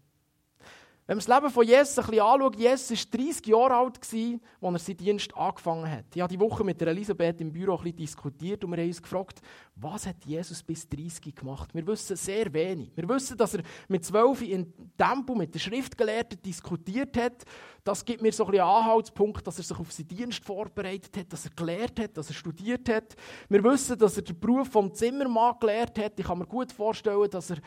Wenn 1.13 1.19
man 1.19 1.27
das 1.27 1.43
Leben 1.43 1.53
von 1.53 1.67
Jesus 1.67 1.99
ein 1.99 2.07
bisschen 2.07 2.25
anschaut, 2.25 2.57
Jesus 2.57 2.91
war 2.91 3.21
30 3.21 3.47
Jahre 3.47 3.75
alt, 3.75 3.99
als 3.99 4.15
er 4.15 4.79
seinen 4.79 4.97
Dienst 4.97 5.37
angefangen 5.37 5.91
hat. 5.91 6.07
Ich 6.15 6.23
habe 6.23 6.33
die 6.33 6.41
Woche 6.41 6.65
mit 6.65 6.81
Elisabeth 6.81 7.39
im 7.43 7.53
Büro 7.53 7.77
ein 7.77 7.83
bisschen 7.83 7.97
diskutiert 7.99 8.65
und 8.65 8.71
wir 8.71 8.79
haben 8.79 8.89
uns 8.89 9.03
gefragt, 9.03 9.43
was 9.77 10.07
hat 10.07 10.25
Jesus 10.25 10.63
bis 10.63 10.89
30 10.89 11.35
gemacht? 11.35 11.75
Wir 11.75 11.87
wissen 11.87 12.17
sehr 12.17 12.51
wenig. 12.55 12.93
Wir 12.97 13.07
wissen, 13.11 13.37
dass 13.37 13.53
er 13.53 13.63
mit 13.89 14.07
12 14.07 14.41
in 14.41 14.73
Tempo 14.97 15.35
mit 15.35 15.55
den 15.55 15.61
Schriftgelehrten 15.61 16.41
diskutiert 16.41 17.15
hat. 17.19 17.45
Das 17.85 18.03
gibt 18.03 18.23
mir 18.23 18.33
so 18.33 18.47
ein 18.47 18.53
bisschen 18.53 18.67
Anhaltspunkt, 18.67 19.47
dass 19.47 19.59
er 19.59 19.65
sich 19.65 19.79
auf 19.79 19.93
seinen 19.93 20.09
Dienst 20.09 20.43
vorbereitet 20.43 21.15
hat, 21.15 21.31
dass 21.31 21.45
er 21.45 21.51
gelehrt 21.55 22.01
hat, 22.01 22.17
dass 22.17 22.31
er 22.31 22.35
studiert 22.35 22.89
hat. 22.89 23.17
Wir 23.51 23.63
wissen, 23.63 23.99
dass 23.99 24.17
er 24.17 24.23
den 24.23 24.41
Beruf 24.41 24.69
vom 24.69 24.95
Zimmermann 24.95 25.57
gelehrt 25.61 25.99
hat. 25.99 26.19
Ich 26.19 26.25
kann 26.25 26.39
mir 26.39 26.47
gut 26.47 26.73
vorstellen, 26.73 27.29
dass 27.29 27.51
er 27.51 27.59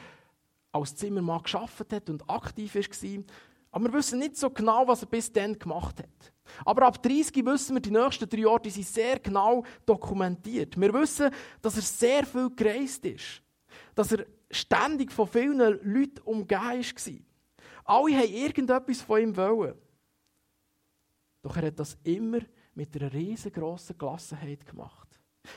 als 0.76 0.96
Zimmermann 0.96 1.42
geschafft 1.42 1.92
hat 1.92 2.10
und 2.10 2.30
aktiv 2.30 2.76
war. 2.76 3.24
Aber 3.72 3.86
wir 3.86 3.94
wissen 3.94 4.20
nicht 4.20 4.38
so 4.38 4.50
genau, 4.50 4.88
was 4.88 5.02
er 5.02 5.08
bis 5.08 5.32
dann 5.32 5.58
gemacht 5.58 6.00
hat. 6.00 6.34
Aber 6.64 6.84
ab 6.84 7.02
30 7.02 7.46
wissen 7.46 7.76
wir, 7.76 7.82
die 7.82 7.92
nächsten 7.92 8.30
drei 8.30 8.40
Jahre 8.40 8.62
die 8.62 8.70
sind 8.70 8.88
sehr 8.88 9.20
genau 9.20 9.64
dokumentiert. 9.86 10.80
Wir 10.80 10.94
wissen, 10.94 11.32
dass 11.62 11.76
er 11.76 11.82
sehr 11.82 12.26
viel 12.26 12.50
gereist 12.56 13.04
ist. 13.06 13.42
Dass 13.94 14.12
er 14.12 14.26
ständig 14.52 15.12
von 15.12 15.28
vielen 15.28 15.60
Leuten 15.60 16.22
umgeben 16.24 16.62
war. 16.62 17.98
Alle 17.98 18.18
haben 18.18 18.34
irgendetwas 18.34 19.02
von 19.02 19.22
ihm 19.22 19.36
wollen. 19.36 19.76
Doch 21.42 21.58
er 21.58 21.68
hat 21.68 21.80
das 21.80 21.98
immer 22.04 22.40
mit 22.74 22.96
einer 22.96 23.12
riesengroßen 23.12 23.98
Gelassenheit 23.98 24.66
gemacht. 24.66 25.05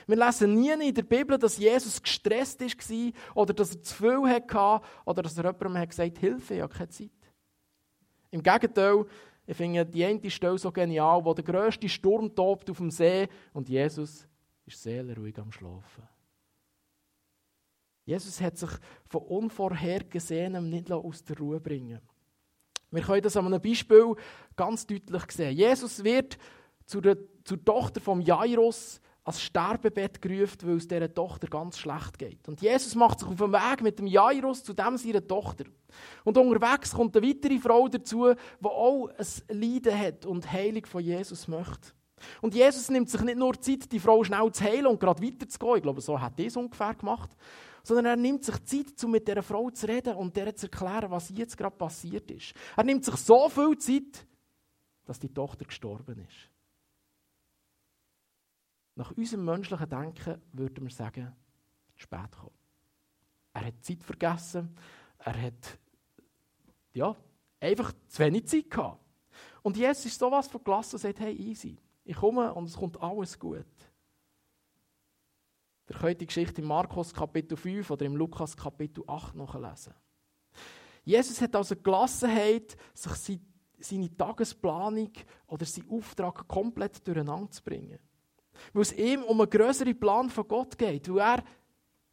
Wir 0.07 0.17
lesen 0.17 0.53
nie 0.53 0.71
in 0.71 0.93
der 0.93 1.03
Bibel, 1.03 1.37
dass 1.37 1.57
Jesus 1.57 2.01
gestresst 2.01 2.61
war 2.61 3.11
oder 3.35 3.53
dass 3.53 3.75
er 3.75 3.83
zu 3.83 3.95
viel 3.95 4.29
hatte 4.29 4.81
oder 5.05 5.21
dass 5.21 5.37
er 5.37 5.45
jemandem 5.45 5.87
gesagt 5.89 6.15
hat, 6.15 6.17
Hilfe, 6.19 6.55
ich 6.55 6.61
habe 6.61 6.73
keine 6.73 6.89
Zeit. 6.89 7.09
Im 8.31 8.43
Gegenteil, 8.43 9.05
ich 9.45 9.57
finde 9.57 9.85
die 9.85 10.05
eine 10.05 10.29
Stelle 10.29 10.57
so 10.57 10.71
genial, 10.71 11.25
wo 11.25 11.33
der 11.33 11.43
grösste 11.43 11.89
Sturm 11.89 12.33
tobt 12.35 12.69
auf 12.69 12.77
dem 12.77 12.91
See 12.91 13.27
und 13.53 13.67
Jesus 13.67 14.27
ist 14.65 14.83
seelenruhig 14.83 15.39
am 15.39 15.51
Schlafen. 15.51 16.07
Jesus 18.05 18.41
hat 18.41 18.57
sich 18.57 18.69
von 19.07 19.21
Unvorhergesehenem 19.21 20.69
nicht 20.69 20.91
aus 20.91 21.23
der 21.23 21.37
Ruhe 21.37 21.59
bringen 21.59 21.99
Wir 22.91 23.03
können 23.03 23.21
das 23.21 23.37
an 23.37 23.45
einem 23.45 23.61
Beispiel 23.61 24.15
ganz 24.55 24.85
deutlich 24.85 25.31
sehen. 25.31 25.55
Jesus 25.55 26.03
wird 26.03 26.37
zur, 26.85 27.17
zur 27.43 27.63
Tochter 27.63 28.01
von 28.01 28.21
Jairus 28.21 28.99
ans 29.29 29.41
Sterbebett 29.41 30.21
gerufen, 30.21 30.57
weil 30.63 30.77
es 30.77 30.87
dieser 30.87 31.13
Tochter 31.13 31.47
ganz 31.47 31.77
schlecht 31.77 32.17
geht. 32.17 32.47
Und 32.47 32.61
Jesus 32.61 32.95
macht 32.95 33.19
sich 33.19 33.29
auf 33.29 33.35
den 33.35 33.51
Weg 33.51 33.81
mit 33.81 33.99
dem 33.99 34.07
Jairus 34.07 34.63
zu 34.63 34.73
dem 34.73 34.97
seiner 34.97 35.25
Tochter. 35.25 35.65
Und 36.23 36.37
unterwegs 36.37 36.91
kommt 36.91 37.15
eine 37.15 37.27
weitere 37.27 37.59
Frau 37.59 37.87
dazu, 37.87 38.33
die 38.33 38.65
auch 38.65 39.09
ein 39.09 39.59
Leiden 39.59 39.97
hat 39.97 40.25
und 40.25 40.51
Heilung 40.51 40.85
von 40.85 41.03
Jesus 41.03 41.47
möchte. 41.47 41.91
Und 42.41 42.53
Jesus 42.53 42.89
nimmt 42.89 43.09
sich 43.09 43.21
nicht 43.21 43.37
nur 43.37 43.59
Zeit, 43.59 43.91
die 43.91 43.99
Frau 43.99 44.23
schnell 44.23 44.51
zu 44.51 44.63
heilen 44.63 44.87
und 44.87 44.99
gerade 44.99 45.23
weiterzugehen, 45.23 45.77
ich 45.77 45.83
glaube, 45.83 46.01
so 46.01 46.19
hat 46.19 46.37
er 46.37 46.47
es 46.47 46.57
ungefähr 46.57 46.93
gemacht, 46.93 47.29
sondern 47.83 48.05
er 48.05 48.15
nimmt 48.17 48.43
sich 48.43 48.61
Zeit, 48.65 49.03
um 49.03 49.11
mit 49.11 49.27
dieser 49.27 49.41
Frau 49.41 49.69
zu 49.69 49.87
reden 49.87 50.15
und 50.15 50.35
der 50.35 50.53
zu 50.55 50.65
erklären, 50.65 51.09
was 51.11 51.29
jetzt 51.29 51.57
gerade 51.57 51.75
passiert 51.75 52.29
ist. 52.29 52.53
Er 52.75 52.83
nimmt 52.83 53.05
sich 53.05 53.15
so 53.15 53.47
viel 53.47 53.77
Zeit, 53.77 54.27
dass 55.05 55.17
die 55.17 55.33
Tochter 55.33 55.65
gestorben 55.65 56.19
ist. 56.27 56.49
Nach 58.99 59.11
unserem 59.11 59.45
menschlichen 59.45 59.89
Denken 59.89 60.41
würden 60.51 60.83
wir 60.83 60.91
sagen, 60.91 61.33
spät 61.95 62.31
kommen. 62.37 62.51
Er 63.53 63.67
hat 63.67 63.81
Zeit 63.81 64.03
vergessen, 64.03 64.75
er 65.19 65.41
hat 65.41 65.79
ja, 66.91 67.15
einfach 67.61 67.93
zu 68.09 68.19
wenig 68.19 68.47
Zeit 68.47 68.69
gehabt. 68.69 69.01
Und 69.61 69.77
Jesus 69.77 70.07
ist 70.07 70.19
sowas 70.19 70.49
von 70.49 70.61
gelassen 70.65 70.95
und 70.95 70.99
sagt, 70.99 71.21
hey, 71.21 71.33
easy, 71.33 71.77
ich 72.03 72.17
komme 72.17 72.53
und 72.53 72.65
es 72.65 72.75
kommt 72.75 73.01
alles 73.01 73.39
gut. 73.39 73.63
Ihr 75.87 75.95
könnt 75.95 76.19
die 76.19 76.27
Geschichte 76.27 76.59
im 76.59 76.67
Markus 76.67 77.13
Kapitel 77.13 77.55
5 77.55 77.89
oder 77.89 78.05
im 78.05 78.17
Lukas 78.17 78.57
Kapitel 78.57 79.05
8 79.07 79.33
nachlesen. 79.33 79.93
Jesus 81.05 81.39
hat 81.39 81.55
also 81.55 81.73
Gelassenheit, 81.77 82.75
sich 82.93 83.39
seine 83.79 84.17
Tagesplanung 84.17 85.13
oder 85.47 85.65
seinen 85.65 85.89
Auftrag 85.89 86.45
komplett 86.49 87.07
durcheinander 87.07 87.49
zu 87.49 87.63
bringen. 87.63 87.99
Weil 88.73 88.81
es 88.81 88.93
ihm 88.93 89.23
um 89.23 89.41
einen 89.41 89.49
größeren 89.49 89.99
Plan 89.99 90.29
von 90.29 90.47
Gott 90.47 90.77
geht, 90.77 91.09
weil 91.13 91.19
er 91.19 91.43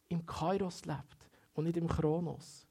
im 0.09 0.25
Kairos 0.25 0.85
lebt 0.85 1.17
und 1.53 1.65
nicht 1.65 1.77
im 1.77 1.87
Chronos. 1.87 2.67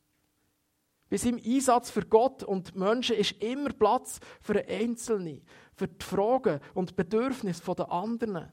Bei 1.09 1.17
seinem 1.17 1.41
Einsatz 1.45 1.91
für 1.91 2.05
Gott 2.05 2.43
und 2.43 2.75
Menschen 2.75 3.17
ist 3.17 3.41
immer 3.43 3.73
Platz 3.73 4.19
für 4.41 4.55
einen 4.55 4.91
Einzelnen, 4.91 5.43
für 5.75 5.87
die 5.87 6.05
Fragen 6.05 6.61
und 6.75 6.97
Bedürfnisse 6.97 7.75
der 7.75 7.91
anderen. 7.91 8.51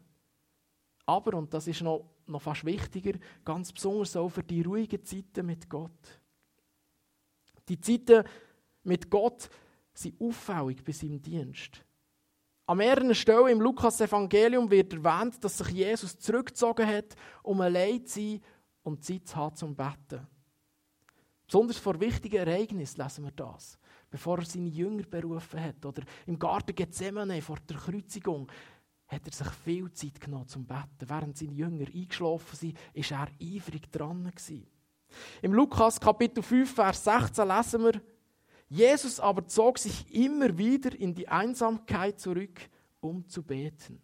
Aber, 1.06 1.38
und 1.38 1.54
das 1.54 1.68
ist 1.68 1.82
noch, 1.82 2.06
noch 2.28 2.42
fast 2.42 2.64
wichtiger, 2.64 3.18
ganz 3.44 3.74
besonders 3.74 4.16
auch 4.16 4.30
für 4.30 4.44
die 4.44 4.62
ruhigen 4.62 5.04
Zeiten 5.04 5.46
mit 5.46 5.68
Gott. 5.68 6.22
Die 7.68 7.80
Zeiten 7.80 8.24
mit 8.84 9.10
Gott 9.10 9.50
sind 9.94 10.20
auffällig 10.22 10.84
bei 10.84 10.92
seinem 10.92 11.22
Dienst. 11.22 11.84
An 12.66 12.78
mehreren 12.78 13.14
Stellen 13.14 13.50
im 13.50 13.62
Lukas-Evangelium 13.62 14.72
wird 14.72 14.94
erwähnt, 14.94 15.44
dass 15.44 15.58
sich 15.58 15.70
Jesus 15.70 16.18
zurückgezogen 16.18 16.88
hat, 16.88 17.16
um 17.42 17.60
allein 17.60 18.06
zu 18.06 18.20
sein 18.20 18.42
und 18.84 19.04
Zeit 19.04 19.28
zu 19.28 19.36
haben 19.36 19.56
zum 19.56 19.76
Betten. 19.76 20.26
Besonders 21.46 21.78
vor 21.78 22.00
wichtigen 22.00 22.38
Ereignissen 22.38 23.02
lesen 23.02 23.26
wir 23.26 23.32
das. 23.32 23.78
Bevor 24.10 24.40
er 24.40 24.46
seine 24.46 24.70
Jünger 24.70 25.04
berufen 25.04 25.60
hat 25.60 25.86
oder 25.86 26.04
im 26.26 26.40
Garten 26.40 26.74
Gethsemane 26.74 27.42
vor 27.42 27.58
der 27.68 27.78
Kreuzigung, 27.78 28.50
hat 29.08 29.26
er 29.26 29.34
sich 29.34 29.50
viel 29.50 29.92
Zeit 29.92 30.22
genommen 30.22 30.48
zum 30.48 30.66
Betten. 30.66 31.08
Während 31.10 31.38
seine 31.38 31.52
Jünger 31.52 31.88
eingeschlafen 31.94 32.56
sind, 32.56 32.78
ist 32.94 33.12
er 33.12 33.28
eifrig 33.42 33.92
dran. 33.92 34.24
Gewesen. 34.24 34.68
Im 35.42 35.54
Lukas 35.54 36.00
Kapitel 36.00 36.42
5, 36.42 36.74
Vers 36.74 37.04
16 37.04 37.48
lesen 37.48 37.84
wir, 37.84 38.02
Jesus 38.74 39.20
aber 39.20 39.46
zog 39.46 39.78
sich 39.78 40.12
immer 40.16 40.58
wieder 40.58 41.00
in 41.00 41.14
die 41.14 41.28
Einsamkeit 41.28 42.20
zurück, 42.20 42.60
um 43.02 43.28
zu 43.28 43.44
beten. 43.44 44.02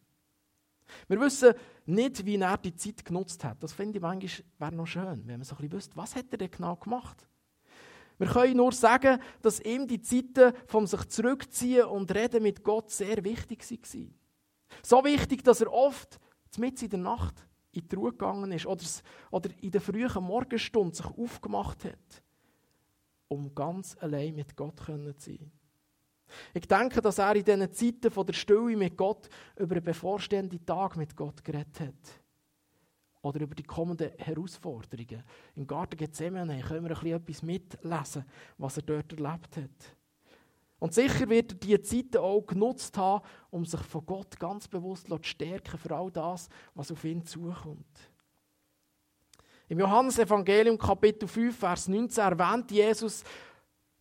Wir 1.08 1.19
wissen 1.19 1.55
nicht, 1.88 2.23
wie 2.23 2.36
er 2.36 2.58
die 2.60 2.75
Zeit 2.75 3.03
genutzt 3.03 3.43
hat. 3.43 3.63
Das 3.63 3.73
finde 3.73 3.97
ich 3.97 4.01
manchmal 4.03 4.45
wäre 4.60 4.75
noch 4.75 4.86
schön, 4.86 5.23
wenn 5.25 5.39
man 5.39 5.43
so 5.43 5.55
ein 5.55 5.58
bisschen 5.58 5.71
wüsste, 5.71 5.95
was 5.97 6.15
hat 6.15 6.25
er 6.29 6.38
denn 6.38 6.51
genau 6.51 6.75
gemacht? 6.75 7.27
Wir 8.19 8.27
können 8.27 8.58
nur 8.58 8.71
sagen, 8.71 9.19
dass 9.41 9.60
ihm 9.60 9.88
die 9.88 10.01
Zeiten 10.01 10.53
vom 10.67 10.86
sich 10.86 11.03
zurückziehen 11.08 11.86
und 11.86 12.13
reden 12.13 12.43
mit 12.43 12.63
Gott 12.63 12.91
sehr 12.91 13.23
wichtig 13.23 13.67
waren. 13.71 14.13
So 14.84 15.03
wichtig, 15.03 15.43
dass 15.43 15.62
er 15.62 15.73
oft 15.73 16.19
mitten 16.60 16.84
in 16.86 16.91
der 16.91 16.99
Nacht 16.99 17.43
in 17.71 17.88
die 17.88 17.95
Ruhe 17.95 18.12
gegangen 18.12 18.51
ist 18.51 18.67
oder, 18.67 18.86
oder 19.32 19.49
in 19.62 19.71
der 19.71 19.82
frühen 19.82 20.23
Morgenstunde 20.23 20.95
sich 20.95 21.08
aufgemacht 21.08 21.86
hat, 21.86 22.23
um 23.29 23.55
ganz 23.55 23.95
allein 23.99 24.35
mit 24.35 24.55
Gott 24.57 24.79
zu 24.79 25.13
sein. 25.17 25.51
Ich 26.53 26.67
denke, 26.67 27.01
dass 27.01 27.17
er 27.17 27.35
in 27.35 27.43
diesen 27.43 27.71
Zeiten 27.71 28.11
von 28.11 28.25
der 28.25 28.33
Stille 28.33 28.77
mit 28.77 28.97
Gott 28.97 29.29
über 29.55 29.75
den 29.75 29.83
bevorstehenden 29.83 30.63
Tag 30.65 30.97
mit 30.97 31.15
Gott 31.15 31.43
geredet 31.43 31.79
hat. 31.79 32.21
Oder 33.21 33.41
über 33.41 33.55
die 33.55 33.63
kommenden 33.63 34.11
Herausforderungen. 34.17 35.23
Im 35.55 35.67
Garten 35.67 35.97
Gethsemane 35.97 36.61
können 36.61 36.87
wir 36.87 36.91
ein 36.91 37.01
bisschen 37.01 37.15
etwas 37.15 37.43
mitlesen, 37.43 38.25
was 38.57 38.77
er 38.77 38.83
dort 38.83 39.11
erlebt 39.11 39.57
hat. 39.57 39.95
Und 40.79 40.93
sicher 40.93 41.27
wird 41.27 41.51
er 41.51 41.57
diese 41.57 41.81
Zeiten 41.81 42.17
auch 42.17 42.45
genutzt 42.45 42.97
haben, 42.97 43.25
um 43.49 43.65
sich 43.65 43.81
von 43.81 44.05
Gott 44.05 44.39
ganz 44.39 44.67
bewusst 44.67 45.07
zu 45.07 45.19
stärken 45.21 45.77
für 45.77 45.93
all 45.93 46.09
das, 46.09 46.47
was 46.73 46.91
auf 46.91 47.03
ihn 47.03 47.25
zukommt. 47.25 48.11
Im 49.69 49.79
Johannesevangelium 49.79 50.79
Kapitel 50.79 51.27
5, 51.27 51.55
Vers 51.55 51.88
19 51.88 52.23
erwähnt 52.23 52.71
Jesus, 52.71 53.23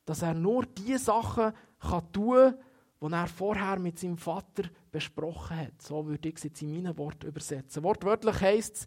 dass 0.06 0.22
er 0.22 0.32
nur 0.32 0.64
die 0.64 0.96
Sachen 0.96 1.52
kann 1.78 2.12
tun 2.12 2.54
kann, 2.98 3.10
die 3.10 3.14
er 3.14 3.26
vorher 3.26 3.78
mit 3.78 3.98
seinem 3.98 4.16
Vater 4.16 4.62
besprochen 4.90 5.58
hat. 5.58 5.82
So 5.82 6.06
würde 6.06 6.30
ich 6.30 6.36
es 6.36 6.44
jetzt 6.44 6.62
in 6.62 6.72
meinen 6.72 6.96
Worten 6.96 7.26
übersetzen. 7.26 7.82
Wortwörtlich 7.82 8.40
heißt 8.40 8.76
es, 8.76 8.86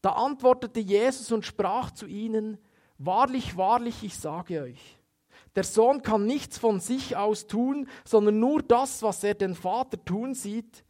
da 0.00 0.10
antwortete 0.10 0.78
Jesus 0.78 1.32
und 1.32 1.44
sprach 1.44 1.90
zu 1.90 2.06
ihnen, 2.06 2.56
Wahrlich, 2.98 3.56
wahrlich, 3.56 4.04
ich 4.04 4.16
sage 4.16 4.62
euch, 4.62 4.98
der 5.56 5.64
Sohn 5.64 6.02
kann 6.02 6.24
nichts 6.24 6.56
von 6.56 6.78
sich 6.78 7.16
aus 7.16 7.48
tun, 7.48 7.88
sondern 8.04 8.38
nur 8.38 8.62
das, 8.62 9.02
was 9.02 9.24
er 9.24 9.34
den 9.34 9.56
Vater 9.56 10.02
tun 10.04 10.34
sieht. 10.34 10.84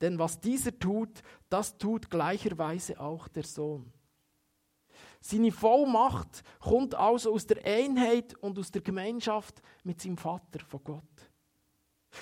Denn 0.00 0.18
was 0.18 0.40
dieser 0.40 0.78
tut, 0.78 1.20
das 1.50 1.76
tut 1.76 2.08
gleicherweise 2.08 2.98
auch 2.98 3.28
der 3.28 3.44
Sohn. 3.44 3.92
Seine 5.20 5.52
Vollmacht 5.52 6.42
kommt 6.60 6.94
also 6.94 7.34
aus 7.34 7.46
der 7.46 7.64
Einheit 7.64 8.34
und 8.36 8.58
aus 8.58 8.70
der 8.70 8.82
Gemeinschaft 8.82 9.62
mit 9.84 10.00
seinem 10.00 10.16
Vater 10.16 10.60
von 10.66 10.82
Gott. 10.82 11.30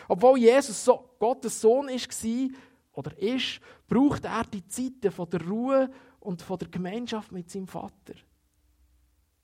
Obwohl 0.09 0.39
Jesus 0.39 0.85
so 0.85 1.15
Gottes 1.19 1.61
Sohn 1.61 1.89
ist, 1.89 2.13
oder 2.93 3.17
ist, 3.17 3.61
braucht 3.87 4.25
er 4.25 4.43
die 4.43 4.67
Zeiten 4.67 5.13
von 5.13 5.31
der 5.31 5.47
Ruhe 5.47 5.89
und 6.19 6.43
von 6.43 6.59
der 6.59 6.69
Gemeinschaft 6.69 7.31
mit 7.31 7.49
seinem 7.49 7.69
Vater, 7.69 8.15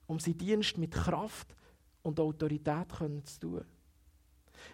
um 0.09 0.19
seinen 0.19 0.39
Dienst 0.39 0.77
mit 0.77 0.93
Kraft 0.93 1.55
und 2.03 2.19
Autorität 2.19 2.89
zu 3.25 3.41
tun. 3.41 3.65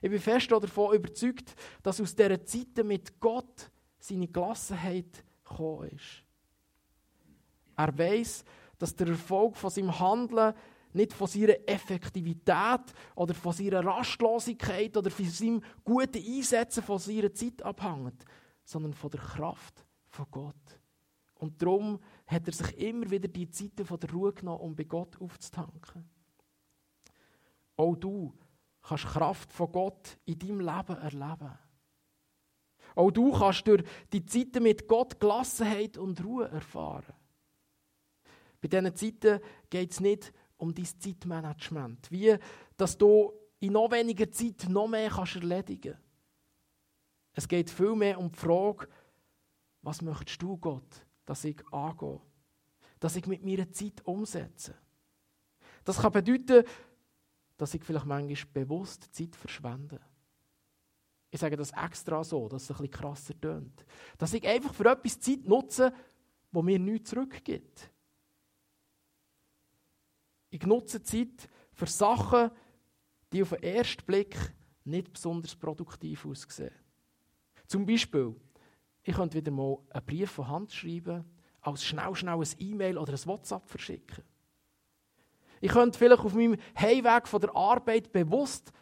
Ich 0.00 0.10
bin 0.10 0.18
fest 0.18 0.50
davon 0.50 0.94
überzeugt, 0.94 1.54
dass 1.82 2.00
aus 2.00 2.16
dieser 2.16 2.42
Zeit 2.42 2.84
mit 2.84 3.20
Gott 3.20 3.70
seine 3.98 4.28
Gelassenheit 4.28 5.24
gekommen 5.44 5.90
ist. 5.90 6.24
Er 7.76 7.98
weiß, 7.98 8.44
dass 8.80 8.96
der 8.96 9.08
Erfolg 9.08 9.56
von 9.56 9.70
seinem 9.70 9.96
Handeln 10.00 10.54
nicht 10.92 11.12
von 11.12 11.28
seiner 11.28 11.68
Effektivität 11.68 12.80
oder 13.14 13.34
von 13.34 13.52
seiner 13.52 13.84
Rastlosigkeit 13.84 14.96
oder 14.96 15.10
von 15.10 15.26
seinem 15.26 15.62
guten 15.84 16.18
Einsetzen 16.18 16.82
von 16.82 16.98
seiner 16.98 17.32
Zeit 17.32 17.62
abhängt, 17.62 18.24
sondern 18.64 18.94
von 18.94 19.10
der 19.10 19.20
Kraft 19.20 19.84
von 20.08 20.26
Gott. 20.30 20.80
Und 21.34 21.60
darum 21.62 22.00
hat 22.26 22.46
er 22.46 22.52
sich 22.52 22.76
immer 22.78 23.10
wieder 23.10 23.28
die 23.28 23.48
Zeiten 23.50 23.84
von 23.84 24.00
der 24.00 24.10
Ruhe 24.10 24.32
genommen, 24.32 24.60
um 24.60 24.74
bei 24.74 24.84
Gott 24.84 25.20
aufzutanken. 25.20 26.08
Auch 27.76 27.94
du 27.94 28.34
kannst 28.82 29.06
Kraft 29.06 29.52
von 29.52 29.70
Gott 29.70 30.18
in 30.24 30.38
deinem 30.38 30.60
Leben 30.60 30.96
erleben. 30.96 31.58
Auch 32.94 33.10
du 33.10 33.32
kannst 33.32 33.66
durch 33.66 33.84
die 34.12 34.24
Zeiten 34.24 34.62
mit 34.62 34.88
Gott 34.88 35.20
Gelassenheit 35.20 35.96
und 35.96 36.22
Ruhe 36.24 36.48
erfahren. 36.48 37.14
Bei 38.60 38.68
diesen 38.68 38.94
Zeiten 38.94 39.40
geht 39.68 39.92
es 39.92 40.00
nicht 40.00 40.32
um 40.56 40.74
dein 40.74 40.84
Zeitmanagement, 40.84 42.10
wie 42.10 42.36
dass 42.76 42.96
du 42.96 43.32
in 43.60 43.72
noch 43.72 43.90
weniger 43.90 44.30
Zeit 44.30 44.66
noch 44.68 44.88
mehr 44.88 45.10
kannst 45.10 45.36
erledigen 45.36 45.92
kannst. 45.92 46.10
Es 47.32 47.48
geht 47.48 47.70
vielmehr 47.70 48.18
um 48.18 48.30
die 48.30 48.38
Frage, 48.38 48.88
was 49.82 50.02
möchtest 50.02 50.42
du, 50.42 50.56
Gott, 50.58 51.06
dass 51.24 51.44
ich 51.44 51.62
angehe, 51.72 52.20
dass 52.98 53.16
ich 53.16 53.26
mit 53.26 53.44
meiner 53.44 53.70
Zeit 53.70 54.04
umsetze. 54.04 54.74
Das 55.84 55.98
kann 55.98 56.12
bedeuten, 56.12 56.64
dass 57.56 57.74
ich 57.74 57.84
vielleicht 57.84 58.06
manchmal 58.06 58.52
bewusst 58.52 59.14
Zeit 59.14 59.36
verschwende. 59.36 60.00
Ich 61.30 61.40
sage 61.40 61.56
das 61.56 61.70
extra 61.72 62.24
so, 62.24 62.48
dass 62.48 62.64
es 62.64 62.70
ein 62.70 62.76
bisschen 62.76 62.90
krasser 62.90 63.40
tönt. 63.40 63.84
Dass 64.18 64.34
ich 64.34 64.46
einfach 64.46 64.74
für 64.74 64.90
etwas 64.90 65.20
Zeit 65.20 65.44
nutze, 65.46 65.92
wo 66.50 66.62
mir 66.62 66.78
nichts 66.78 67.10
zurückgibt. 67.10 67.90
Ich 70.50 70.66
nutze 70.66 71.02
Zeit 71.02 71.48
für 71.72 71.86
Sachen, 71.86 72.50
die 73.32 73.42
auf 73.42 73.50
den 73.50 73.62
ersten 73.62 74.04
Blick 74.04 74.36
nicht 74.84 75.12
besonders 75.12 75.54
produktiv 75.54 76.26
aussehen. 76.26 76.74
Zum 77.66 77.86
Beispiel, 77.86 78.34
ich 79.04 79.14
könnte 79.14 79.38
wieder 79.38 79.52
mal 79.52 79.78
einen 79.90 80.04
Brief 80.04 80.30
von 80.32 80.48
Hand 80.48 80.72
schreiben, 80.72 81.24
als 81.60 81.84
schnell, 81.84 82.14
schnell 82.14 82.38
ein 82.38 82.48
E-Mail 82.58 82.98
oder 82.98 83.12
ein 83.12 83.26
WhatsApp 83.26 83.68
verschicken. 83.68 84.24
Ich 85.60 85.70
könnte 85.70 85.98
vielleicht 85.98 86.22
auf 86.24 86.34
meinem 86.34 86.56
Heimweg 86.78 87.28
von 87.28 87.40
der 87.40 87.54
Arbeit 87.54 88.12
bewusst 88.12 88.72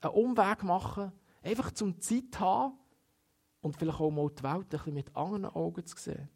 einen 0.00 0.14
Umweg 0.14 0.62
machen, 0.62 1.12
einfach 1.42 1.70
zum 1.72 2.00
Zeit 2.00 2.38
haben 2.38 2.76
und 3.60 3.76
vielleicht 3.76 4.00
auch 4.00 4.10
mal 4.10 4.28
die 4.30 4.42
Welt 4.42 4.54
ein 4.64 4.68
bisschen 4.68 4.94
mit 4.94 5.16
anderen 5.16 5.46
Augen 5.46 5.86
zu 5.86 5.96
sehen. 5.96 6.28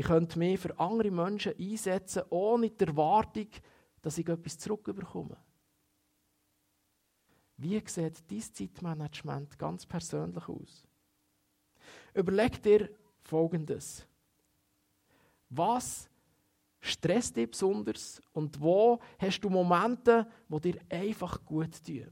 Ich 0.00 0.06
könnte 0.06 0.38
mich 0.38 0.58
für 0.58 0.80
andere 0.80 1.10
Menschen 1.10 1.52
einsetzen, 1.60 2.22
ohne 2.30 2.70
die 2.70 2.86
Erwartung, 2.86 3.48
dass 4.00 4.16
ich 4.16 4.26
etwas 4.26 4.56
zurückbekomme. 4.56 5.36
Wie 7.58 7.82
sieht 7.84 8.24
dein 8.30 8.40
Zeitmanagement 8.40 9.58
ganz 9.58 9.84
persönlich 9.84 10.48
aus? 10.48 10.88
Überleg 12.14 12.62
dir 12.62 12.88
Folgendes. 13.24 14.06
Was 15.50 16.08
stresst 16.80 17.36
dich 17.36 17.50
besonders 17.50 18.22
und 18.32 18.58
wo 18.58 19.00
hast 19.18 19.40
du 19.40 19.50
Momente, 19.50 20.26
wo 20.48 20.58
dir 20.58 20.78
einfach 20.88 21.44
gut 21.44 21.84
tun? 21.84 22.10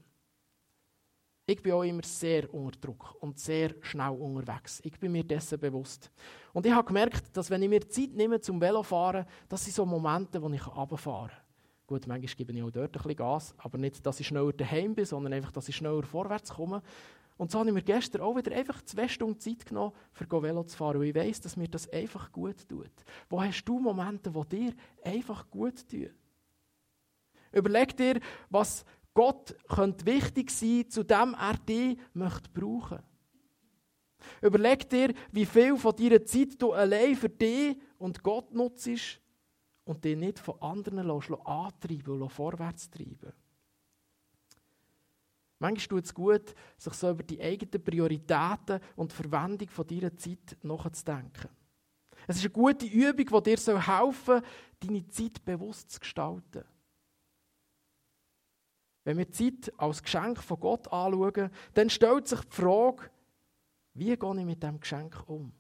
Ich 1.51 1.63
bin 1.63 1.73
auch 1.73 1.83
immer 1.83 2.03
sehr 2.03 2.53
unter 2.53 2.79
Druck 2.79 3.17
und 3.21 3.39
sehr 3.39 3.75
schnell 3.81 4.11
unterwegs. 4.11 4.83
Ich 4.85 5.01
bin 5.01 5.13
mir 5.13 5.25
dessen 5.25 5.59
bewusst. 5.59 6.11
Und 6.53 6.67
ich 6.67 6.73
habe 6.73 6.87
gemerkt, 6.87 7.35
dass 7.35 7.49
wenn 7.49 7.63
ich 7.63 7.71
mir 7.71 7.89
Zeit 7.89 8.13
nehme 8.13 8.39
zum 8.39 8.61
Velofahren, 8.61 9.25
das 9.49 9.65
sind 9.65 9.75
so 9.75 9.87
Momente, 9.87 10.43
wo 10.43 10.51
ich 10.51 10.67
runterfahren 10.67 11.31
kann. 11.31 11.41
Gut, 11.87 12.07
manchmal 12.07 12.35
gebe 12.35 12.53
ich 12.53 12.63
auch 12.63 12.71
dort 12.71 12.95
ein 12.95 13.03
bisschen 13.03 13.17
Gas, 13.17 13.55
aber 13.57 13.79
nicht, 13.79 14.05
dass 14.05 14.21
ich 14.21 14.27
schneller 14.27 14.53
daheim 14.53 14.95
bin, 14.95 15.07
sondern 15.07 15.33
einfach, 15.33 15.51
dass 15.51 15.71
ich 15.71 15.77
schneller 15.77 16.03
vorwärts 16.03 16.53
komme. 16.53 16.83
Und 17.39 17.51
so 17.51 17.61
habe 17.61 17.71
ich 17.71 17.75
mir 17.75 17.83
gestern 17.83 18.21
auch 18.21 18.37
wieder 18.37 18.55
einfach 18.55 18.83
zwei 18.83 19.09
Stunden 19.09 19.41
Zeit 19.41 19.65
genommen, 19.65 19.95
für 20.13 20.31
Velo 20.31 20.65
zu 20.65 20.77
fahren. 20.77 20.99
Und 20.99 21.05
ich 21.05 21.15
weiss, 21.15 21.41
dass 21.41 21.57
mir 21.57 21.69
das 21.69 21.91
einfach 21.91 22.31
gut 22.31 22.69
tut. 22.69 22.93
Wo 23.31 23.41
hast 23.41 23.65
du 23.65 23.79
Momente, 23.79 24.31
die 24.31 24.49
dir 24.55 24.75
einfach 25.03 25.49
gut 25.49 25.89
tun? 25.89 26.11
Überleg 27.53 27.97
dir, 27.97 28.21
was 28.51 28.85
Gott 29.15 29.57
könnte 29.69 30.07
wichtig 30.07 30.51
sein, 30.51 30.89
zu 30.89 31.03
dem 31.03 31.35
er 31.35 31.55
dich 31.55 31.99
möchte 32.15 32.51
brauchen. 32.51 33.03
Überleg 34.43 34.89
dir, 34.89 35.15
wie 35.33 35.47
viel 35.47 35.77
von 35.77 35.95
deiner 35.97 36.25
Zeit 36.25 36.61
du 36.61 36.73
allein 36.73 37.17
für 37.17 37.29
dich 37.29 37.77
und 37.99 38.23
Gott 38.23 38.53
nutzt 38.53 38.89
und 39.85 40.05
dich 40.05 40.17
nicht 40.17 40.39
von 40.39 40.61
anderen 40.61 41.07
lässt, 41.07 41.31
antreiben 41.31 42.23
und 42.23 42.31
vorwärts 42.31 42.91
treiben. 42.91 43.33
Manchmal 45.61 45.89
tut 45.89 46.05
es 46.05 46.15
gut, 46.15 46.55
sich 46.77 46.93
so 46.95 47.11
über 47.11 47.25
die 47.25 47.41
eigenen 47.41 47.83
Prioritäten 47.83 48.81
und 48.95 49.13
die 49.13 49.17
Verwendung 49.17 49.69
deiner 49.89 50.17
Zeit 50.17 50.57
nachzudenken. 50.63 51.49
Es 52.27 52.37
ist 52.37 52.45
eine 52.45 52.51
gute 52.53 52.87
Übung, 52.87 53.43
die 53.43 53.57
dir 53.57 53.87
helfen 53.87 54.25
soll, 54.25 54.43
deine 54.81 55.09
Zeit 55.09 55.45
bewusst 55.45 55.91
zu 55.91 56.01
gestalten. 56.01 56.65
Wenn 59.09 59.17
wir 59.17 59.33
Zeit 59.33 59.73
als 59.79 60.03
Geschenk 60.03 60.43
von 60.43 60.61
Gott 60.61 60.93
anschauen, 60.93 61.51
dann 61.73 61.89
stellt 61.89 62.29
sich 62.29 62.41
die 62.43 62.55
Frage, 62.55 63.09
wie 63.95 64.15
gehe 64.15 64.39
ich 64.39 64.45
mit 64.45 64.63
diesem 64.63 64.81
Geschenk 64.81 65.25
um? 65.27 65.51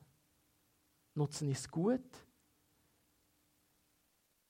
Nutze 1.14 1.46
ich 1.46 1.56
es 1.56 1.70
gut? 1.70 2.04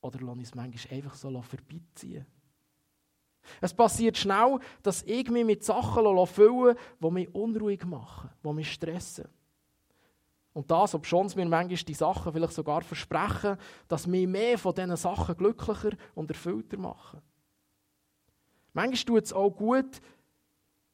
Oder 0.01 0.19
lasse 0.19 0.41
ich 0.41 0.49
es 0.49 0.55
manchmal 0.57 0.97
einfach 0.97 1.15
so 1.15 1.31
vorbeiziehen? 1.31 2.27
Es 3.61 3.73
passiert 3.73 4.17
schnell, 4.17 4.59
dass 4.83 5.05
ich 5.05 5.31
mich 5.31 5.45
mit 5.45 5.63
Sachen 5.63 6.27
füllen 6.27 6.77
die 7.01 7.11
mich 7.13 7.33
unruhig 7.33 7.85
machen, 7.85 8.31
die 8.45 8.53
mich 8.53 8.73
stressen. 8.73 9.29
Und 10.53 10.73
das, 10.73 10.97
obschon 10.97 11.31
mir 11.37 11.47
manchmal 11.47 11.85
die 11.85 11.95
Sachen 11.95 12.33
vielleicht 12.33 12.53
sogar 12.53 12.83
versprechen, 12.83 13.59
dass 13.87 14.09
mich 14.09 14.27
mehr 14.27 14.59
von 14.59 14.75
diesen 14.75 14.97
Sachen 14.97 15.37
glücklicher 15.37 15.93
und 16.17 16.33
erfüllter 16.33 16.79
machen. 16.79 17.23
Manchmal 18.79 19.17
tut 19.17 19.25
es 19.25 19.33
auch 19.33 19.51
gut, 19.51 20.01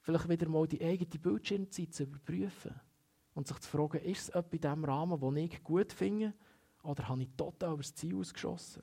vielleicht 0.00 0.26
wieder 0.30 0.48
mal 0.48 0.66
die 0.66 0.82
eigene 0.82 1.20
Bildschirmzeit 1.20 1.92
zu 1.92 2.04
überprüfen 2.04 2.80
und 3.34 3.46
sich 3.46 3.58
zu 3.58 3.68
fragen, 3.68 3.98
ist 3.98 4.22
es 4.22 4.28
etwas 4.30 4.52
in 4.52 4.60
diesem 4.62 4.84
Rahmen, 4.86 5.20
den 5.20 5.36
ich 5.36 5.62
gut 5.62 5.92
finde, 5.92 6.32
oder 6.82 7.06
habe 7.06 7.24
ich 7.24 7.28
total 7.36 7.74
über 7.74 7.82
das 7.82 7.94
Ziel 7.94 8.16
ausgeschossen? 8.16 8.82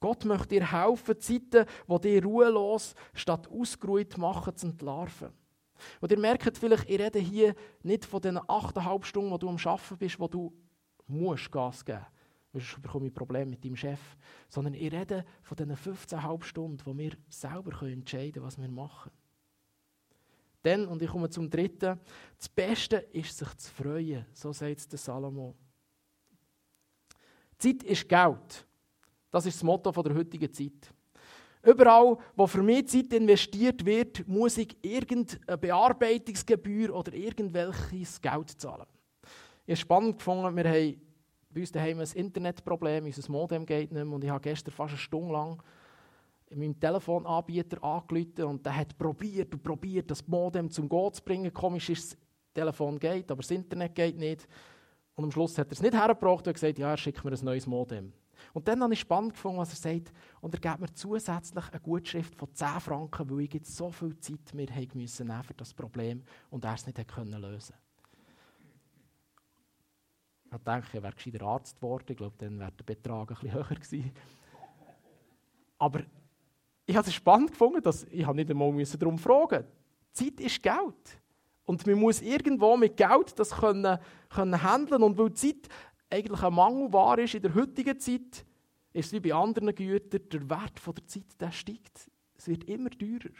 Gott 0.00 0.24
möchte 0.24 0.48
dir 0.48 0.72
helfen, 0.72 1.20
Zeiten, 1.20 1.64
die 1.88 2.00
dir 2.00 2.24
ruhelos 2.24 2.96
statt 3.14 3.46
ausgeruht 3.46 4.18
machen, 4.18 4.56
zu 4.56 4.66
entlarven. 4.66 5.30
Und 6.00 6.10
ihr 6.10 6.18
merkt 6.18 6.58
vielleicht, 6.58 6.90
ich 6.90 6.98
rede 6.98 7.20
hier 7.20 7.54
nicht 7.84 8.04
von 8.04 8.20
den 8.20 8.36
8,5 8.36 9.04
Stunden, 9.04 9.30
wo 9.30 9.38
du 9.38 9.48
am 9.48 9.58
Arbeiten 9.64 9.96
bist, 9.96 10.18
wo 10.18 10.26
du 10.26 10.52
Gas 11.52 11.84
geben 11.84 12.00
musst. 12.00 12.15
Sonst 12.60 12.80
bekomme 12.80 13.08
ich 13.08 13.14
Probleme 13.14 13.50
mit 13.50 13.64
deinem 13.64 13.76
Chef. 13.76 14.00
Sondern 14.48 14.74
ich 14.74 14.90
rede 14.90 15.24
von 15.42 15.56
diesen 15.56 15.76
15,5 15.76 16.42
Stunden, 16.42 16.78
wo 16.84 16.96
wir 16.96 17.12
selber 17.28 17.82
entscheiden 17.82 18.32
können, 18.32 18.46
was 18.46 18.58
wir 18.58 18.68
machen. 18.68 19.10
Dann, 20.62 20.86
und 20.86 21.00
ich 21.02 21.10
komme 21.10 21.28
zum 21.28 21.50
dritten, 21.50 22.00
das 22.36 22.48
Beste 22.48 22.96
ist, 23.12 23.36
sich 23.36 23.54
zu 23.56 23.70
freuen. 23.70 24.24
So 24.32 24.52
sagt 24.52 24.90
der 24.90 24.98
Salomo. 24.98 25.54
Zeit 27.58 27.82
ist 27.82 28.08
Geld. 28.08 28.66
Das 29.30 29.46
ist 29.46 29.56
das 29.56 29.62
Motto 29.62 29.90
der 29.90 30.14
heutigen 30.14 30.52
Zeit. 30.52 30.92
Überall, 31.62 32.16
wo 32.34 32.46
für 32.46 32.62
mich 32.62 32.88
Zeit 32.88 33.12
investiert 33.12 33.84
wird, 33.84 34.26
muss 34.26 34.56
ich 34.56 34.76
irgendeine 34.82 35.58
Bearbeitungsgebühr 35.58 36.94
oder 36.94 37.12
irgendwelches 37.12 38.20
Geld 38.20 38.50
zahlen. 38.50 38.86
Ich 39.66 39.72
habe 39.72 39.76
spannend 39.76 40.18
gefunden, 40.18 40.56
wir 40.56 40.64
haben 40.64 41.05
bei 41.56 41.62
uns 41.62 41.72
daheim 41.72 42.00
ein 42.00 42.08
Internetproblem, 42.14 43.06
unser 43.06 43.32
Modem 43.32 43.64
geht 43.64 43.90
nicht 43.90 44.04
mehr 44.04 44.14
und 44.14 44.22
ich 44.22 44.28
habe 44.28 44.42
gestern 44.42 44.72
fast 44.72 44.90
eine 44.90 44.98
Stunde 44.98 45.32
lang 45.32 45.62
meinem 46.50 46.78
Telefonanbieter 46.78 47.82
angerufen 47.82 48.44
und 48.44 48.66
der 48.66 48.76
hat 48.76 48.96
probiert 48.98 49.54
und 49.54 49.62
probiert, 49.62 50.10
das 50.10 50.26
Modem 50.28 50.70
zum 50.70 50.86
Gehen 50.86 51.12
zu 51.14 51.22
bringen. 51.22 51.52
Komisch 51.52 51.88
ist, 51.88 52.12
das 52.12 52.18
Telefon 52.52 52.98
geht, 52.98 53.30
aber 53.30 53.40
das 53.40 53.50
Internet 53.50 53.94
geht 53.94 54.18
nicht. 54.18 54.46
Und 55.14 55.24
am 55.24 55.30
Schluss 55.30 55.56
hat 55.56 55.68
er 55.68 55.72
es 55.72 55.80
nicht 55.80 55.94
hergebracht 55.94 56.46
und 56.46 56.52
gesagt, 56.52 56.78
ja, 56.78 56.94
schickt 56.94 57.24
mir 57.24 57.32
ein 57.32 57.44
neues 57.44 57.66
Modem. 57.66 58.12
Und 58.52 58.68
dann 58.68 58.82
habe 58.82 58.92
ich 58.92 59.00
spannend 59.00 59.32
gefunden, 59.32 59.58
was 59.58 59.70
er 59.70 59.76
sagt. 59.76 60.12
Und 60.42 60.54
er 60.54 60.60
gibt 60.60 60.78
mir 60.78 60.92
zusätzlich 60.92 61.64
eine 61.72 61.80
Gutschrift 61.80 62.34
von 62.34 62.52
10 62.52 62.80
Franken, 62.80 63.30
weil 63.30 63.40
ich 63.40 63.54
jetzt 63.54 63.74
so 63.74 63.90
viel 63.90 64.18
Zeit 64.18 64.52
mir 64.52 64.68
haben 64.68 64.90
müssen 64.92 65.32
für 65.42 65.54
das 65.54 65.72
Problem 65.72 66.22
und 66.50 66.66
er 66.66 66.74
es 66.74 66.86
nicht 66.86 66.98
lösen 66.98 67.06
konnte. 67.32 67.85
Ich 70.52 70.62
dachte, 70.62 70.96
er 70.96 71.02
wäre 71.02 71.12
gescheiter 71.12 71.42
Arzt 71.44 71.76
geworden. 71.76 72.04
Ich 72.08 72.16
glaube, 72.16 72.34
dann 72.38 72.58
wäre 72.58 72.72
der 72.72 72.84
Betrag 72.84 73.30
ein 73.30 73.36
bisschen 73.36 73.52
höher 73.54 73.64
gewesen. 73.64 74.12
Aber 75.78 76.00
ich 76.86 76.96
habe 76.96 77.06
es 77.06 77.14
spannend 77.14 77.50
gefunden, 77.50 77.82
dass 77.82 78.04
ich 78.04 78.26
nicht 78.26 78.50
einmal 78.50 78.84
darum 78.84 79.18
fragen. 79.18 79.64
Zeit 80.12 80.40
ist 80.40 80.62
Geld. 80.62 81.20
Und 81.64 81.84
man 81.86 81.98
muss 81.98 82.22
irgendwo 82.22 82.76
mit 82.76 82.96
Geld 82.96 83.38
das 83.38 83.50
können, 83.50 83.98
können 84.30 84.62
handeln. 84.62 85.02
Und 85.02 85.18
weil 85.18 85.34
Zeit 85.34 85.68
eigentlich 86.08 86.42
ein 86.42 86.54
Mangelware 86.54 87.22
ist 87.22 87.34
in 87.34 87.42
der 87.42 87.54
heutigen 87.54 87.98
Zeit, 87.98 88.46
ist 88.92 89.12
wie 89.12 89.20
bei 89.20 89.34
anderen 89.34 89.74
Gütern, 89.74 90.28
der 90.30 90.48
Wert 90.48 90.80
der 90.86 91.06
Zeit 91.06 91.40
der 91.40 91.50
steigt. 91.50 92.10
Es 92.36 92.46
wird 92.46 92.64
immer 92.64 92.90
teurer. 92.90 93.34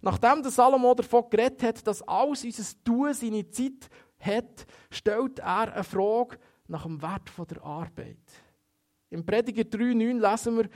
Nachdem 0.00 0.42
der 0.42 0.50
Salomo 0.50 0.94
davon 0.94 1.28
geredet 1.30 1.62
hat, 1.62 1.86
dass 1.86 2.02
alles 2.02 2.44
unser 2.44 2.84
Tun 2.84 3.14
seine 3.14 3.48
Zeit 3.48 3.88
hat, 4.20 4.66
stellt 4.90 5.38
er 5.38 5.74
eine 5.74 5.84
Frage 5.84 6.38
nach 6.66 6.84
dem 6.84 7.00
Wert 7.00 7.30
der 7.50 7.62
Arbeit. 7.62 8.18
Im 9.10 9.24
Prediger 9.24 9.62
3,9 9.62 10.30
lesen 10.30 10.56
wir, 10.58 10.68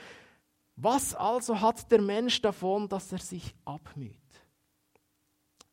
was 0.76 1.14
also 1.14 1.61
hat 1.61 1.90
der 1.90 2.00
Mensch 2.00 2.40
davon, 2.40 2.88
dass 2.88 3.12
er 3.12 3.18
sich 3.18 3.55
abmüht? 3.64 4.16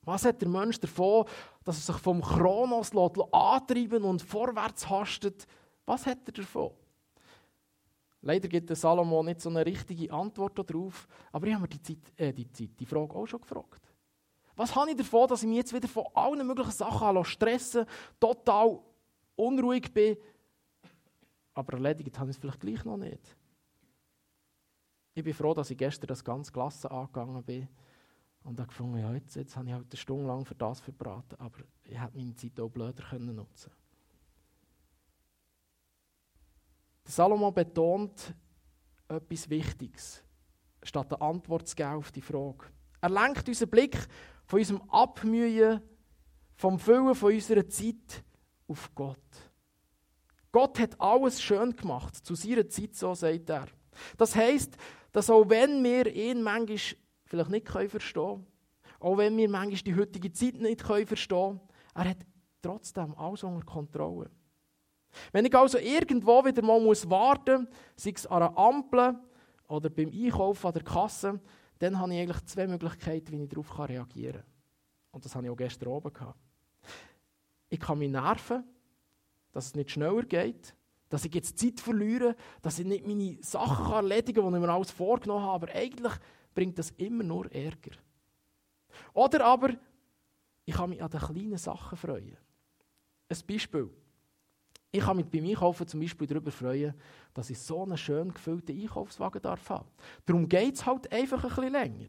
Was 0.01 0.25
hat 0.25 0.41
der 0.41 0.49
Mensch 0.49 0.79
davon, 0.79 1.25
dass 1.63 1.77
er 1.77 1.93
sich 1.93 2.01
vom 2.01 2.21
Kronos 2.21 2.91
antreiben 3.31 4.03
und 4.03 4.21
vorwärts 4.21 4.89
hastet? 4.89 5.45
Was 5.85 6.05
hat 6.05 6.19
er 6.25 6.33
davon? 6.33 6.71
Leider 8.21 8.49
gibt 8.49 8.69
der 8.69 8.75
Salomo 8.75 9.23
nicht 9.23 9.39
so 9.39 9.49
eine 9.49 9.65
richtige 9.65 10.11
Antwort 10.11 10.59
darauf, 10.59 11.07
aber 11.31 11.47
ich 11.47 11.53
habe 11.53 11.61
mir 11.61 11.69
die, 11.69 11.81
Zeit, 11.81 12.13
äh, 12.17 12.33
die, 12.33 12.51
Zeit, 12.51 12.71
die 12.77 12.85
Frage 12.85 13.15
auch 13.15 13.25
schon 13.25 13.39
gefragt. 13.39 13.88
Was 14.59 14.75
habe 14.75 14.91
ich 14.91 14.97
davon, 14.97 15.25
dass 15.29 15.41
ich 15.41 15.47
mich 15.47 15.59
jetzt 15.59 15.73
wieder 15.73 15.87
von 15.87 16.03
allen 16.13 16.45
möglichen 16.45 16.71
Sachen 16.71 17.23
stressen 17.23 17.85
total 18.19 18.81
unruhig 19.37 19.93
bin, 19.93 20.17
aber 21.53 21.75
erledigt 21.75 22.19
habe 22.19 22.29
ich 22.29 22.35
es 22.35 22.41
vielleicht 22.41 22.59
gleich 22.59 22.83
noch 22.83 22.97
nicht. 22.97 23.37
Ich 25.13 25.23
bin 25.23 25.33
froh, 25.33 25.53
dass 25.53 25.71
ich 25.71 25.77
gestern 25.77 26.07
das 26.07 26.25
ganz 26.25 26.51
Klasse 26.51 26.91
angegangen 26.91 27.41
bin 27.41 27.69
und 28.43 28.59
habe 28.59 28.67
gefunden, 28.67 28.97
ja, 28.97 29.13
jetzt, 29.13 29.33
jetzt 29.37 29.55
habe 29.55 29.65
ich 29.67 29.73
halt 29.73 29.85
eine 29.89 29.97
Stunde 29.97 30.27
lang 30.27 30.43
für 30.43 30.55
das 30.55 30.81
verbraten, 30.81 31.39
aber 31.39 31.59
ich 31.85 31.97
hätte 31.97 32.17
meine 32.17 32.35
Zeit 32.35 32.59
auch 32.59 32.67
blöder 32.67 33.03
können 33.03 33.37
nutzen 33.37 33.71
Der 37.05 37.13
Salomo 37.13 37.49
betont 37.49 38.35
etwas 39.07 39.49
Wichtiges, 39.49 40.21
statt 40.83 41.13
eine 41.13 41.21
Antwort 41.21 41.65
zu 41.65 41.77
geben 41.77 41.93
auf 41.93 42.11
die 42.11 42.21
Frage. 42.21 42.65
Er 42.99 43.09
lenkt 43.09 43.47
unseren 43.47 43.69
Blick 43.69 43.97
von 44.49 44.57
unserem 44.57 44.81
Abmühen, 44.89 45.79
vom 46.55 46.79
Füllen 46.79 47.13
von 47.13 47.31
unserer 47.31 47.67
Zeit 47.69 48.23
auf 48.67 48.89
Gott. 48.95 49.17
Gott 50.51 50.79
hat 50.79 50.99
alles 50.99 51.39
schön 51.39 51.75
gemacht, 51.75 52.15
zu 52.15 52.33
seiner 52.33 52.67
Zeit, 52.67 52.95
so 52.95 53.13
sagt 53.13 53.47
er. 53.47 53.67
Das 54.17 54.35
heisst, 54.35 54.75
dass 55.11 55.29
auch 55.29 55.47
wenn 55.49 55.83
wir 55.83 56.07
ihn 56.07 56.41
manchmal 56.41 56.79
vielleicht 57.25 57.49
nicht 57.51 57.69
verstehen 57.69 58.23
können, 58.23 58.47
auch 58.99 59.17
wenn 59.17 59.37
wir 59.37 59.47
manchmal 59.47 59.83
die 59.83 59.95
heutige 59.95 60.31
Zeit 60.31 60.55
nicht 60.55 60.81
verstehen 60.81 61.27
können, 61.27 61.61
er 61.93 62.09
hat 62.09 62.25
trotzdem 62.63 63.15
alles 63.17 63.43
unter 63.43 63.63
Kontrolle. 63.63 64.31
Wenn 65.31 65.45
ich 65.45 65.55
also 65.55 65.77
irgendwo 65.77 66.43
wieder 66.43 66.63
mal 66.63 66.83
warten 66.83 67.61
muss, 67.61 67.69
sei 67.97 68.13
es 68.15 68.25
an 68.25 68.41
einer 68.41 68.57
Ampel 68.57 69.15
oder 69.67 69.91
beim 69.91 70.09
Einkaufen 70.09 70.65
an 70.65 70.73
der 70.73 70.83
Kasse, 70.83 71.39
dann 71.79 71.97
habe 71.97 72.13
ich 72.13 72.21
eigentlich 72.21 72.45
zwei 72.45 72.67
Möglichkeiten, 72.67 73.31
wie 73.31 73.43
ich 73.43 73.49
darauf 73.49 73.79
reagieren 73.79 74.41
kann. 74.41 74.43
Und 75.11 75.25
das 75.25 75.35
habe 75.35 75.45
ich 75.45 75.51
auch 75.51 75.57
gestern 75.57 75.89
oben 75.89 76.13
gehabt. 76.13 76.39
ich 77.69 77.79
kann 77.79 77.97
mich 77.97 78.11
nerven, 78.11 78.63
dass 79.51 79.67
es 79.67 79.75
nicht 79.75 79.91
schneller 79.91 80.23
geht, 80.23 80.75
dass 81.09 81.25
ich 81.25 81.33
jetzt 81.33 81.57
Zeit 81.57 81.79
verliere, 81.79 82.35
dass 82.61 82.77
ich 82.77 82.85
nicht 82.85 83.07
meine 83.07 83.37
Sachen 83.41 83.93
erledigen 83.93 84.43
kann, 84.43 84.53
die 84.53 84.59
ich 84.59 84.65
mir 84.65 84.71
alles 84.71 84.91
vorgenommen 84.91 85.43
habe. 85.43 85.67
Aber 85.67 85.75
eigentlich 85.75 86.13
bringt 86.53 86.77
das 86.77 86.91
immer 86.91 87.23
nur 87.23 87.51
Ärger. 87.51 87.95
Oder 89.13 89.45
aber, 89.45 89.73
ich 90.65 90.75
kann 90.75 90.91
mich 90.91 91.01
an 91.01 91.09
den 91.09 91.19
kleinen 91.19 91.57
Sachen 91.57 91.97
freuen. 91.97 92.37
Ein 93.29 93.37
Beispiel. 93.47 93.89
Ich 94.91 95.01
kann 95.01 95.17
mich 95.17 95.27
beim 95.27 95.45
Einkaufen 95.45 95.87
zum 95.87 95.99
Beispiel 95.99 96.27
darüber 96.27 96.51
freuen, 96.51 96.95
dass 97.33 97.49
ich 97.49 97.59
so 97.59 97.83
einen 97.83 97.97
schön 97.97 98.33
gefüllten 98.33 98.79
Einkaufswagen 98.79 99.41
darf 99.41 99.69
haben. 99.69 99.87
Darum 100.25 100.49
geht 100.49 100.75
es 100.75 100.85
halt 100.85 101.11
einfach 101.11 101.43
ein 101.43 101.49
bisschen 101.49 101.71
länger. 101.71 102.07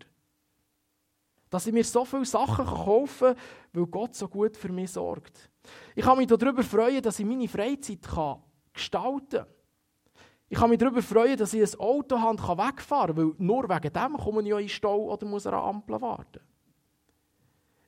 Dass 1.51 1.67
ich 1.67 1.73
mir 1.75 1.85
so 1.85 2.05
viele 2.05 2.25
Sachen 2.25 2.65
kaufen 2.65 3.35
kann, 3.35 3.37
weil 3.73 3.87
Gott 3.87 4.15
so 4.15 4.29
gut 4.29 4.57
für 4.57 4.73
mich 4.73 4.93
sorgt. 4.93 5.51
Ich 5.95 6.05
kann 6.05 6.17
mich 6.17 6.29
darüber 6.29 6.63
freuen, 6.63 7.03
dass 7.03 7.19
ich 7.19 7.27
meine 7.27 7.49
Freizeit 7.49 8.09
gestalten 8.73 9.29
kann. 9.31 9.47
Ich 10.49 10.59
kann 10.59 10.71
mich 10.71 10.79
darüber 10.79 11.03
freuen, 11.03 11.37
dass 11.37 11.53
ich 11.53 11.63
ein 11.63 11.81
Auto 11.81 12.19
habe 12.19 12.31
und 12.31 12.59
wegfahren 12.59 13.15
kann, 13.15 13.17
weil 13.17 13.35
nur 13.39 13.69
wegen 13.69 13.93
dem 13.93 14.17
komme 14.17 14.43
ich 14.43 14.49
ja 14.49 14.59
in 14.59 14.65
den 14.65 14.69
Stau 14.69 15.13
oder 15.13 15.27
muss 15.27 15.47
an 15.47 15.55
Ampel 15.55 16.01
warten. 16.01 16.41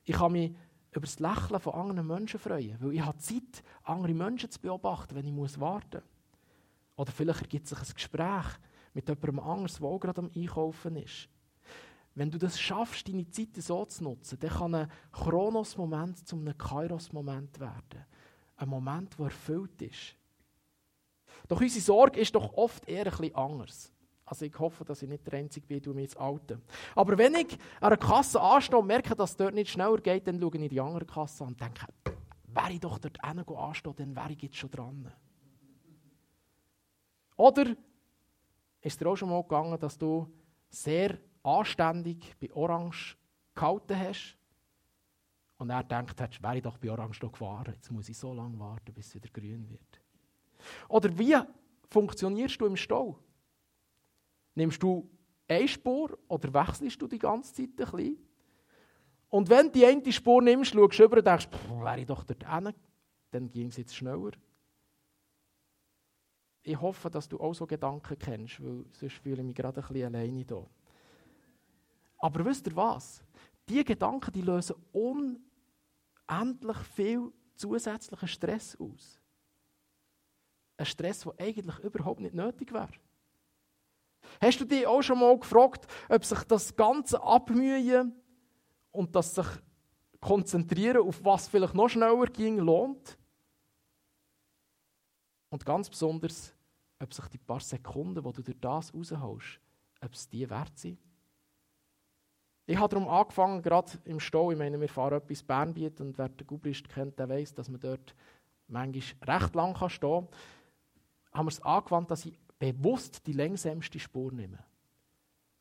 Ich 0.05 0.15
kann 0.15 0.31
mich 0.31 0.53
über 0.95 1.05
das 1.05 1.19
Lächeln 1.19 1.59
von 1.59 1.73
anderen 1.73 2.07
Menschen 2.07 2.39
freuen, 2.39 2.77
weil 2.79 2.93
ich 2.93 3.01
habe 3.01 3.17
Zeit, 3.17 3.63
andere 3.83 4.13
Menschen 4.13 4.49
zu 4.49 4.59
beobachten, 4.59 5.15
wenn 5.15 5.25
ich 5.25 5.33
muss 5.33 5.59
warten 5.59 6.01
muss. 6.01 6.13
Oder 6.95 7.11
vielleicht 7.11 7.41
ergibt 7.41 7.67
sich 7.67 7.79
ein 7.79 7.93
Gespräch 7.93 8.45
mit 8.93 9.07
jemandem 9.07 9.39
anderes, 9.39 9.77
der 9.77 9.87
auch 9.87 9.99
gerade 9.99 10.21
am 10.21 10.31
Einkaufen 10.35 10.95
ist. 10.97 11.29
Wenn 12.15 12.29
du 12.29 12.37
das 12.37 12.59
schaffst, 12.59 13.07
deine 13.07 13.27
Zeit 13.29 13.55
so 13.55 13.85
zu 13.85 14.03
nutzen, 14.03 14.37
dann 14.39 14.51
kann 14.51 14.75
ein 14.75 14.91
Chronos-Moment 15.11 16.27
zu 16.27 16.35
einem 16.35 16.55
Kairos-Moment 16.57 17.59
werden. 17.59 18.05
Ein 18.55 18.69
Moment, 18.69 19.17
der 19.17 19.25
erfüllt 19.25 19.81
ist. 19.81 20.15
Doch 21.47 21.59
unsere 21.59 21.83
Sorge 21.83 22.19
ist 22.19 22.35
doch 22.35 22.53
oft 22.53 22.87
eher 22.87 23.05
ein 23.05 23.11
bisschen 23.11 23.35
anders. 23.35 23.92
Also 24.25 24.45
ich 24.45 24.57
hoffe, 24.57 24.85
dass 24.85 25.01
ich 25.01 25.09
nicht 25.09 25.25
der 25.27 25.39
Einzige 25.39 25.67
bin, 25.67 25.81
du 25.81 25.93
mich 25.93 26.03
jetzt 26.03 26.17
Alte. 26.17 26.61
Aber 26.95 27.17
wenn 27.17 27.35
ich 27.35 27.53
an 27.81 27.87
einer 27.87 27.97
Kasse 27.97 28.39
anstehe 28.39 28.79
und 28.79 28.87
merke, 28.87 29.15
dass 29.15 29.31
es 29.31 29.37
dort 29.37 29.53
nicht 29.53 29.71
schneller 29.71 29.97
geht, 29.97 30.27
dann 30.27 30.39
schaue 30.39 30.57
ich 30.57 30.69
die 30.69 30.79
andere 30.79 31.05
Kasse 31.05 31.43
und 31.43 31.59
denke, 31.59 31.87
wäre 32.47 32.71
ich 32.71 32.79
doch 32.79 32.99
dort 32.99 33.21
anstehen, 33.23 33.95
dann 33.95 34.15
wäre 34.15 34.31
ich 34.31 34.41
jetzt 34.41 34.55
schon 34.55 34.71
dran. 34.71 35.11
Oder 37.35 37.75
ist 38.81 39.01
dir 39.01 39.07
auch 39.07 39.15
schon 39.15 39.29
mal 39.29 39.41
gegangen, 39.41 39.79
dass 39.79 39.97
du 39.97 40.27
sehr 40.69 41.17
anständig 41.41 42.35
bei 42.39 42.51
Orange 42.53 43.17
gehalten 43.53 43.99
hast 43.99 44.37
und 45.57 45.69
er 45.69 45.83
denkt, 45.83 46.19
hast, 46.19 46.41
wäre 46.41 46.57
ich 46.57 46.63
doch 46.63 46.77
bei 46.77 46.91
Orange 46.91 47.23
noch 47.23 47.31
gefahren, 47.31 47.73
jetzt 47.75 47.91
muss 47.91 48.09
ich 48.09 48.17
so 48.17 48.33
lange 48.33 48.57
warten, 48.59 48.93
bis 48.93 49.07
es 49.07 49.15
wieder 49.15 49.29
grün 49.29 49.69
wird. 49.69 50.01
Oder 50.87 51.17
wie 51.17 51.35
funktionierst 51.89 52.59
du 52.61 52.65
im 52.65 52.75
Stau? 52.75 53.19
Nimmst 54.55 54.81
du 54.81 55.09
eine 55.47 55.67
Spur 55.67 56.17
oder 56.27 56.53
wechselst 56.53 57.01
du 57.01 57.07
die 57.07 57.19
ganze 57.19 57.53
Zeit 57.53 57.69
ein 57.69 57.75
bisschen? 57.75 58.17
Und 59.29 59.49
wenn 59.49 59.67
du 59.67 59.71
die 59.73 59.85
eine 59.85 60.11
Spur 60.11 60.41
nimmst, 60.41 60.73
schaust 60.73 60.99
du 60.99 61.03
über 61.03 61.17
und 61.17 61.25
denkst, 61.25 61.47
wäre 61.69 61.99
ich 61.99 62.05
doch 62.05 62.23
dort 62.23 62.47
hin, 62.47 62.73
dann 63.31 63.49
ging 63.49 63.67
es 63.67 63.77
jetzt 63.77 63.95
schneller. 63.95 64.31
Ich 66.61 66.79
hoffe, 66.79 67.09
dass 67.09 67.27
du 67.27 67.39
auch 67.39 67.53
so 67.53 67.65
Gedanken 67.65 68.17
kennst, 68.17 68.63
weil 68.63 68.85
sonst 68.93 69.15
fühle 69.15 69.41
ich 69.41 69.43
mich 69.43 69.55
gerade 69.55 69.81
ein 69.81 69.87
bisschen 69.87 70.15
alleine 70.15 70.43
hier. 70.45 70.65
Aber 72.19 72.45
wisst 72.45 72.67
ihr 72.67 72.75
was? 72.75 73.21
Diese 73.67 73.83
Gedanken 73.83 74.31
die 74.31 74.41
lösen 74.41 74.75
unendlich 74.93 76.77
viel 76.95 77.33
zusätzlichen 77.55 78.27
Stress 78.27 78.77
aus. 78.79 79.19
Ein 80.77 80.85
Stress, 80.85 81.21
der 81.21 81.33
eigentlich 81.39 81.79
überhaupt 81.79 82.21
nicht 82.21 82.33
nötig 82.33 82.71
wäre. 82.71 82.89
Hast 84.41 84.59
du 84.59 84.65
dich 84.65 84.85
auch 84.87 85.01
schon 85.01 85.19
mal 85.19 85.37
gefragt, 85.37 85.87
ob 86.09 86.25
sich 86.25 86.43
das 86.43 86.75
ganze 86.75 87.21
Abmühen 87.21 88.13
und 88.91 89.15
das 89.15 89.35
sich 89.35 89.47
konzentrieren 90.19 91.07
auf 91.07 91.23
was 91.23 91.47
vielleicht 91.47 91.75
noch 91.75 91.89
schneller 91.89 92.25
ging, 92.27 92.57
lohnt? 92.57 93.17
Und 95.49 95.65
ganz 95.65 95.89
besonders, 95.89 96.53
ob 96.99 97.13
sich 97.13 97.27
die 97.27 97.37
paar 97.37 97.59
Sekunden, 97.59 98.23
die 98.23 98.31
du 98.31 98.41
durch 98.41 98.59
das 98.59 98.93
rausholst, 98.93 99.59
ob 100.01 100.13
es 100.13 100.27
die 100.29 100.49
wert 100.49 100.77
sind? 100.77 100.97
Ich 102.65 102.77
habe 102.77 102.95
darum 102.95 103.09
angefangen, 103.09 103.61
gerade 103.61 103.91
im 104.05 104.21
Stau, 104.21 104.51
ich 104.51 104.57
meine, 104.57 104.79
wir 104.79 104.87
fahren 104.87 105.15
etwas 105.15 105.43
Bernbiet 105.43 105.99
und 105.99 106.17
wer 106.17 106.29
den 106.29 106.47
Gubrist 106.47 106.87
kennt, 106.87 107.19
der 107.19 107.27
weiß, 107.27 107.53
dass 107.53 107.67
man 107.67 107.81
dort 107.81 108.15
manchmal 108.67 109.35
recht 109.35 109.55
lang 109.55 109.89
stehen 109.89 110.09
kann. 110.09 110.27
Haben 111.33 111.45
wir 111.45 111.51
es 111.51 111.61
angewandt, 111.61 112.09
dass 112.11 112.25
ich 112.25 112.39
bewusst 112.71 113.25
die 113.27 113.33
längsamste 113.33 113.99
Spur 113.99 114.31
nehmen. 114.31 114.59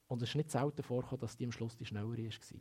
Und 0.07 0.23
es 0.23 0.29
ist 0.29 0.35
nicht 0.37 0.51
selten 0.51 0.83
vorgekommen, 0.83 1.21
dass 1.21 1.37
die 1.37 1.45
am 1.45 1.53
Schluss 1.53 1.77
die 1.77 1.87
schnellere 1.87 2.25
war. 2.25 2.61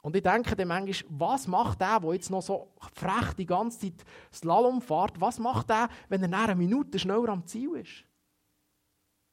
Und 0.00 0.16
ich 0.16 0.22
denke 0.22 0.54
dann 0.54 0.68
manchmal, 0.68 1.18
was 1.18 1.46
macht 1.48 1.80
der, 1.80 2.00
der 2.00 2.12
jetzt 2.14 2.30
noch 2.30 2.40
so 2.40 2.72
frech 2.94 3.34
die 3.34 3.44
ganze 3.44 3.80
Zeit 3.80 4.04
Slalom 4.32 4.80
fährt, 4.80 5.20
was 5.20 5.38
macht 5.38 5.68
der, 5.68 5.88
wenn 6.08 6.22
er 6.22 6.28
nach 6.28 6.44
einer 6.44 6.54
Minute 6.54 6.98
schneller 6.98 7.28
am 7.30 7.44
Ziel 7.44 7.74
ist? 7.76 8.04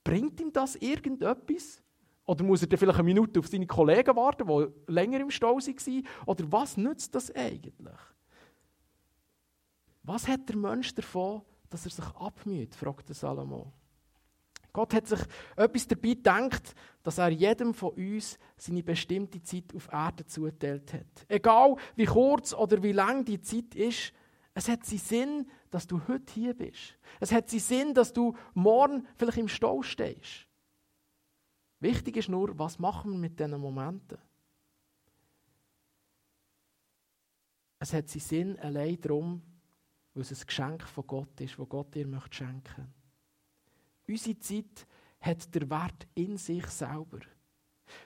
Bringt 0.04 0.40
ihm 0.42 0.52
das 0.52 0.76
irgendetwas? 0.76 1.82
Oder 2.26 2.44
muss 2.44 2.64
er 2.64 2.68
dann 2.68 2.80
vielleicht 2.80 3.00
eine 3.00 3.06
Minute 3.06 3.40
auf 3.40 3.48
seine 3.48 3.68
Kollegen 3.68 4.16
warten, 4.16 4.48
die 4.48 4.92
länger 4.92 5.20
im 5.20 5.30
Stau 5.30 5.58
waren? 5.58 6.08
Oder 6.26 6.52
was 6.52 6.76
nützt 6.76 7.14
das 7.14 7.34
eigentlich? 7.34 8.00
Was 10.02 10.28
hat 10.28 10.50
der 10.50 10.58
Mensch 10.58 10.94
davon, 10.94 11.44
dass 11.70 11.86
er 11.86 11.92
sich 11.92 12.06
abmüht, 12.16 12.76
fragte 12.76 13.14
Salomo. 13.14 13.72
Gott 14.76 14.94
hat 14.94 15.08
sich 15.08 15.22
etwas 15.56 15.88
dabei 15.88 16.10
gedacht, 16.10 16.76
dass 17.02 17.18
er 17.18 17.30
jedem 17.30 17.74
von 17.74 17.92
uns 17.92 18.38
seine 18.58 18.84
bestimmte 18.84 19.42
Zeit 19.42 19.74
auf 19.74 19.88
Erde 19.90 20.26
zugeteilt 20.26 20.92
hat. 20.92 21.26
Egal 21.30 21.78
wie 21.96 22.06
kurz 22.06 22.54
oder 22.54 22.84
wie 22.84 22.92
lang 22.92 23.24
die 23.24 23.40
Zeit 23.40 23.74
ist, 23.74 24.12
es 24.54 24.68
hat 24.68 24.86
seinen 24.86 25.00
Sinn, 25.00 25.52
dass 25.72 25.88
du 25.88 26.02
heute 26.08 26.34
hier 26.34 26.54
bist. 26.54 26.98
Es 27.22 27.32
hat 27.32 27.50
seinen 27.50 27.60
Sinn, 27.60 27.94
dass 27.94 28.12
du 28.12 28.36
morgen 28.54 29.08
vielleicht 29.16 29.38
im 29.38 29.48
Stau 29.48 29.82
stehst. 29.82 30.46
Wichtig 31.80 32.18
ist 32.18 32.30
nur, 32.30 32.58
was 32.60 32.78
machen 32.78 33.12
wir 33.12 33.18
mit 33.18 33.40
diesen 33.40 33.60
Momenten? 33.60 34.18
Es 37.80 37.94
hat 37.94 38.10
seinen 38.10 38.20
Sinn 38.20 38.60
allein 38.60 39.00
darum, 39.00 39.42
weil 40.16 40.24
es 40.24 40.32
ein 40.32 40.48
Geschenk 40.48 40.84
von 40.84 41.06
Gott 41.06 41.42
ist, 41.42 41.60
das 41.60 41.70
Gott 41.70 41.94
dir 41.94 42.08
möchte 42.08 42.38
schenken 42.38 42.94
Unsere 44.08 44.40
Zeit 44.40 44.88
hat 45.20 45.54
der 45.54 45.70
Wert 45.70 46.08
in 46.16 46.38
sich 46.38 46.66
selber. 46.68 47.20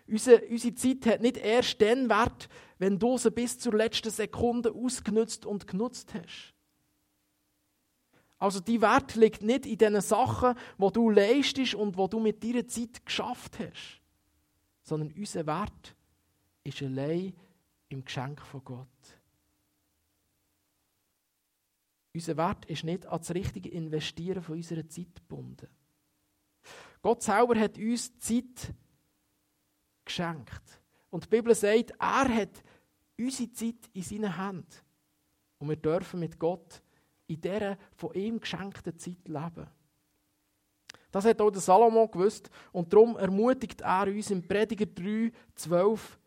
Unsere, 0.07 0.45
unsere 0.45 0.75
Zeit 0.75 1.05
hat 1.05 1.21
nicht 1.21 1.37
erst 1.37 1.79
den 1.79 2.09
Wert, 2.09 2.49
wenn 2.77 2.97
du 2.97 3.17
sie 3.17 3.31
bis 3.31 3.59
zur 3.59 3.75
letzten 3.75 4.09
Sekunde 4.09 4.71
ausgenutzt 4.71 5.45
und 5.45 5.67
genutzt 5.67 6.13
hast. 6.13 6.53
Also 8.37 8.61
die 8.61 8.81
Wert 8.81 9.15
liegt 9.15 9.43
nicht 9.43 9.65
in 9.65 9.77
den 9.77 9.99
Sachen, 9.99 10.55
wo 10.77 10.89
du 10.89 11.09
leistest 11.09 11.75
und 11.75 11.97
wo 11.97 12.07
du 12.07 12.19
mit 12.19 12.43
deiner 12.43 12.65
Zeit 12.67 13.05
geschafft 13.05 13.59
hast, 13.59 14.01
sondern 14.81 15.11
unser 15.11 15.45
Wert 15.45 15.95
ist 16.63 16.81
allein 16.81 17.33
im 17.89 18.05
Geschenk 18.05 18.41
von 18.41 18.63
Gott. 18.63 19.18
Unser 22.13 22.37
Wert 22.37 22.65
ist 22.65 22.83
nicht 22.83 23.05
an 23.05 23.19
das 23.19 23.33
richtige 23.33 23.69
Investieren 23.69 24.41
von 24.41 24.55
unserer 24.55 24.87
Zeit 24.87 25.15
gebunden. 25.15 25.67
Gott 27.01 27.23
selber 27.23 27.57
hat 27.59 27.77
uns 27.77 28.17
Zeit 28.17 28.73
geschenkt. 30.03 30.81
Und 31.09 31.25
die 31.25 31.29
Bibel 31.29 31.53
sagt, 31.55 31.91
er 31.99 32.35
hat 32.35 32.63
unsere 33.17 33.51
Zeit 33.51 33.89
in 33.93 34.01
seinen 34.01 34.35
Händen. 34.35 34.67
Und 35.59 35.69
wir 35.69 35.75
dürfen 35.75 36.19
mit 36.19 36.39
Gott 36.39 36.81
in 37.27 37.39
dieser 37.39 37.77
von 37.95 38.13
ihm 38.13 38.39
geschenkten 38.39 38.97
Zeit 38.97 39.27
leben. 39.27 39.67
Das 41.11 41.25
hat 41.25 41.41
auch 41.41 41.49
der 41.49 41.61
Salomo 41.61 42.07
gewusst 42.07 42.49
und 42.71 42.91
darum 42.93 43.17
ermutigt 43.17 43.81
er 43.81 44.07
uns 44.07 44.29
im 44.31 44.47
Prediger 44.47 44.85
3, 44.85 45.31
12, 45.55 46.19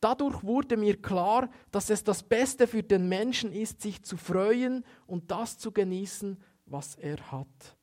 Dadurch 0.00 0.44
wurde 0.44 0.76
mir 0.76 1.00
klar, 1.00 1.50
dass 1.72 1.90
es 1.90 2.04
das 2.04 2.22
Beste 2.22 2.66
für 2.68 2.82
den 2.82 3.08
Menschen 3.08 3.52
ist, 3.52 3.80
sich 3.80 4.02
zu 4.02 4.16
freuen 4.16 4.84
und 5.06 5.30
das 5.30 5.58
zu 5.58 5.72
genießen, 5.72 6.40
was 6.66 6.94
er 6.96 7.18
hat. 7.32 7.76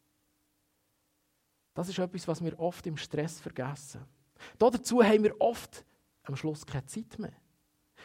Das 1.74 1.90
ist 1.90 2.00
etwas, 2.00 2.28
was 2.28 2.44
wir 2.44 2.58
oft 2.58 2.88
im 2.88 2.96
Stress 2.96 3.42
vergessen. 3.42 4.06
Dazu 4.58 5.04
haben 5.04 5.24
wir 5.24 5.40
oft 5.42 5.86
am 6.24 6.38
Schluss 6.38 6.66
keine 6.66 6.86
Zeit 6.86 7.20
mehr. 7.20 7.34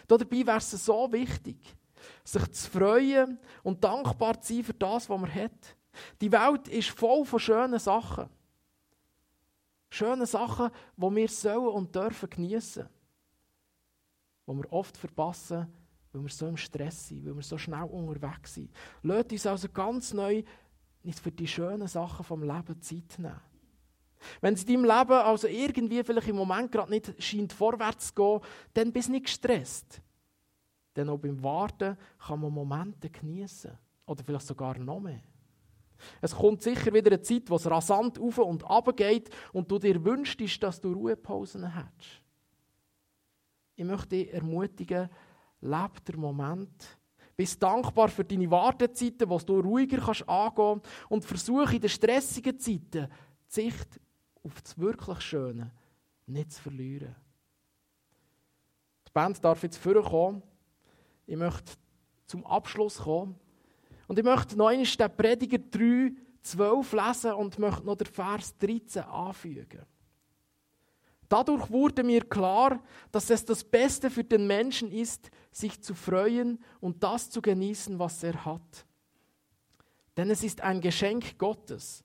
Dabei 0.08 0.44
wäre 0.44 0.56
es 0.56 0.70
so 0.70 1.12
wichtig, 1.12 1.58
sich 2.24 2.50
zu 2.50 2.70
freuen 2.70 3.38
und 3.62 3.84
dankbar 3.84 4.40
zu 4.40 4.54
sein 4.54 4.64
für 4.64 4.74
das, 4.74 5.08
was 5.08 5.20
man 5.20 5.32
hat. 5.32 5.76
Die 6.20 6.32
Welt 6.32 6.66
ist 6.66 6.90
voll 6.90 7.24
von 7.24 7.38
schönen 7.38 7.78
Sachen. 7.78 8.28
Schöne 9.88 10.26
Sachen, 10.26 10.70
die 10.96 11.16
wir 11.16 11.28
sollen 11.28 11.68
und 11.68 11.94
dürfen 11.94 12.28
genießen 12.28 12.88
wo 14.50 14.56
wir 14.56 14.72
oft 14.72 14.96
verpassen, 14.96 15.68
weil 16.12 16.22
wir 16.22 16.28
so 16.28 16.48
im 16.48 16.56
Stress 16.56 17.06
sind, 17.06 17.24
weil 17.24 17.36
wir 17.36 17.42
so 17.42 17.56
schnell 17.56 17.84
unterwegs 17.84 18.54
sind. 18.54 18.70
Lasst 19.02 19.30
uns 19.30 19.46
also 19.46 19.68
ganz 19.68 20.12
neu 20.12 20.42
nicht 21.04 21.20
für 21.20 21.30
die 21.30 21.46
schönen 21.46 21.86
Sachen 21.86 22.24
vom 22.24 22.42
Leben 22.42 22.80
Zeit 22.82 23.18
nehmen. 23.18 23.40
Wenn 24.40 24.54
es 24.54 24.64
in 24.64 24.82
deinem 24.82 24.98
Leben 24.98 25.12
also 25.12 25.46
irgendwie 25.46 26.02
vielleicht 26.02 26.28
im 26.28 26.36
Moment 26.36 26.72
gerade 26.72 26.90
nicht 26.90 27.22
scheint 27.22 27.52
vorwärts 27.52 28.08
zu 28.08 28.14
gehen, 28.14 28.40
dann 28.74 28.92
bist 28.92 29.08
du 29.08 29.12
nicht 29.12 29.26
gestresst. 29.26 30.02
Denn 30.96 31.08
auch 31.08 31.18
beim 31.18 31.40
Warten 31.42 31.96
kann 32.18 32.40
man 32.40 32.52
Momente 32.52 33.08
genießen 33.08 33.78
Oder 34.04 34.24
vielleicht 34.24 34.46
sogar 34.48 34.76
noch 34.78 34.98
mehr. 34.98 35.22
Es 36.20 36.34
kommt 36.34 36.62
sicher 36.62 36.92
wieder 36.92 37.12
eine 37.12 37.22
Zeit, 37.22 37.48
wo 37.48 37.54
es 37.54 37.70
rasant 37.70 38.18
auf 38.18 38.38
und 38.38 38.68
ab 38.68 38.94
geht 38.96 39.30
und 39.52 39.70
du 39.70 39.78
dir 39.78 40.04
wünschst, 40.04 40.60
dass 40.62 40.80
du 40.80 40.92
Ruhepausen 40.92 41.72
hättest. 41.72 42.20
Ich 43.80 43.86
möchte 43.86 44.08
dich 44.08 44.34
ermutigen, 44.34 45.08
lebe 45.62 46.00
den 46.06 46.20
Moment. 46.20 46.98
Bist 47.34 47.62
dankbar 47.62 48.08
für 48.08 48.22
deine 48.22 48.50
Wartezeiten, 48.50 49.26
wo 49.26 49.38
du 49.38 49.58
ruhiger 49.58 49.96
kannst 49.96 50.28
angehen 50.28 50.82
und 51.08 51.24
versuche 51.24 51.76
in 51.76 51.80
den 51.80 51.88
stressigen 51.88 52.58
Zeiten 52.60 53.08
die 53.08 53.08
Sicht 53.46 53.98
auf 54.42 54.60
das 54.60 54.78
wirklich 54.78 55.22
Schöne 55.22 55.72
nicht 56.26 56.52
zu 56.52 56.60
verlieren. 56.60 57.16
Die 59.08 59.12
Band 59.14 59.42
darf 59.42 59.62
jetzt 59.62 59.78
vorkommen. 59.78 60.42
Ich 61.24 61.38
möchte 61.38 61.72
zum 62.26 62.44
Abschluss 62.44 62.98
kommen. 62.98 63.34
Und 64.08 64.18
ich 64.18 64.24
möchte 64.26 64.58
noch 64.58 64.68
einmal 64.68 64.84
den 64.84 65.16
Prediger 65.16 65.58
3, 65.58 66.12
12 66.42 66.92
lesen 66.92 67.32
und 67.32 67.58
möchte 67.58 67.86
noch 67.86 67.96
den 67.96 68.08
Vers 68.08 68.58
13 68.58 69.04
anfügen. 69.04 69.86
Dadurch 71.30 71.70
wurde 71.70 72.02
mir 72.02 72.24
klar, 72.24 72.82
dass 73.12 73.30
es 73.30 73.44
das 73.44 73.62
Beste 73.62 74.10
für 74.10 74.24
den 74.24 74.48
Menschen 74.48 74.90
ist, 74.90 75.30
sich 75.52 75.80
zu 75.80 75.94
freuen 75.94 76.58
und 76.80 77.04
das 77.04 77.30
zu 77.30 77.40
genießen, 77.40 78.00
was 78.00 78.24
er 78.24 78.44
hat. 78.44 78.84
Denn 80.16 80.28
es 80.28 80.42
ist 80.42 80.60
ein 80.60 80.80
Geschenk 80.80 81.38
Gottes. 81.38 82.02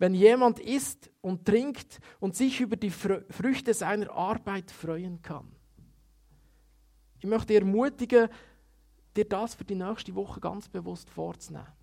Wenn 0.00 0.12
jemand 0.12 0.58
isst 0.58 1.08
und 1.20 1.46
trinkt 1.46 2.00
und 2.18 2.34
sich 2.34 2.60
über 2.60 2.74
die 2.74 2.90
Früchte 2.90 3.72
seiner 3.74 4.10
Arbeit 4.10 4.72
freuen 4.72 5.22
kann. 5.22 5.54
Ich 7.20 7.26
möchte 7.26 7.54
ermutigen, 7.54 8.28
dir 9.16 9.24
das 9.24 9.54
für 9.54 9.64
die 9.64 9.76
nächste 9.76 10.16
Woche 10.16 10.40
ganz 10.40 10.68
bewusst 10.68 11.08
vorzunehmen. 11.10 11.77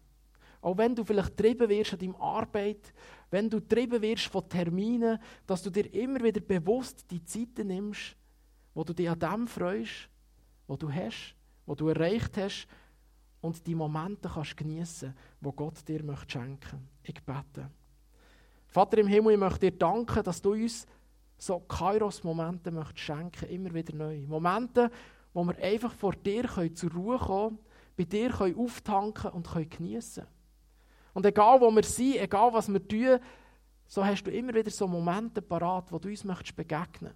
Auch 0.66 0.80
wenn 0.80 0.95
du 0.95 1.03
vielleicht 1.03 1.38
getrieben 1.38 1.70
wirst 1.70 1.93
an 1.93 1.99
deiner 1.99 2.20
Arbeit, 2.20 2.91
wenn 3.30 3.47
du 3.47 3.61
getrieben 3.61 4.01
wirst 4.01 4.26
von 4.26 4.49
Terminen, 4.49 5.20
dass 5.45 5.61
du 5.61 5.70
dir 5.70 5.93
immer 5.93 6.24
wieder 6.24 6.41
bewusst 6.41 7.05
die 7.11 7.24
Zeiten 7.24 7.68
nimmst, 7.68 8.18
wo 8.74 8.84
du 8.84 8.91
dich 8.91 9.07
an 9.07 9.20
dem 9.20 9.47
freust, 9.47 10.09
wo 10.66 10.76
du 10.76 10.91
hast, 10.91 11.36
wo 11.68 11.76
du 11.76 11.89
erreicht 11.89 12.36
hast 12.38 12.68
und 13.41 13.68
die 13.68 13.76
Momente 13.76 14.28
kannst 14.28 14.57
genießen, 14.57 15.13
wo 15.39 15.51
Gott 15.51 15.88
dir 15.88 16.03
möchte 16.03 16.32
schenken. 16.32 16.89
Ich 17.03 17.24
bete. 17.24 17.70
Vater 18.66 18.97
im 18.97 19.07
Himmel, 19.07 19.34
ich 19.34 19.39
möchte 19.39 19.70
dir 19.70 19.78
danken, 19.78 20.24
dass 20.24 20.41
du 20.41 20.53
uns 20.53 20.88
so 21.38 21.59
Kairos-Momente 21.59 22.74
schenken, 22.95 23.49
immer 23.49 23.72
wieder 23.72 23.93
neu. 23.93 24.26
Momente, 24.26 24.89
wo 25.32 25.43
wir 25.43 25.59
einfach 25.59 25.93
vor 25.93 26.13
dir 26.13 26.45
können 26.45 26.76
zur 26.76 26.91
Ruhe 26.91 27.20
kommen 27.20 27.59
bei 27.95 28.05
dir 28.05 28.32
können 28.32 28.57
auftanken 28.57 29.30
und 29.30 29.47
können 29.47 29.70
geniessen 29.70 30.26
Und 31.16 31.26
egal 31.26 31.61
wo 31.61 31.72
wir 31.72 31.84
sind, 31.84 32.18
egal 32.18 32.51
was 32.51 32.68
wir 32.68 32.86
tun, 32.86 33.20
so 33.88 34.05
hast 34.05 34.24
du 34.24 34.32
immer 34.32 34.53
wieder 34.53 34.70
so 34.70 34.86
Momente 34.86 35.41
parat, 35.41 35.89
wo 35.89 35.97
du 35.97 36.09
uns 36.09 36.26
möchtest 36.26 36.57
begegnen 36.57 37.13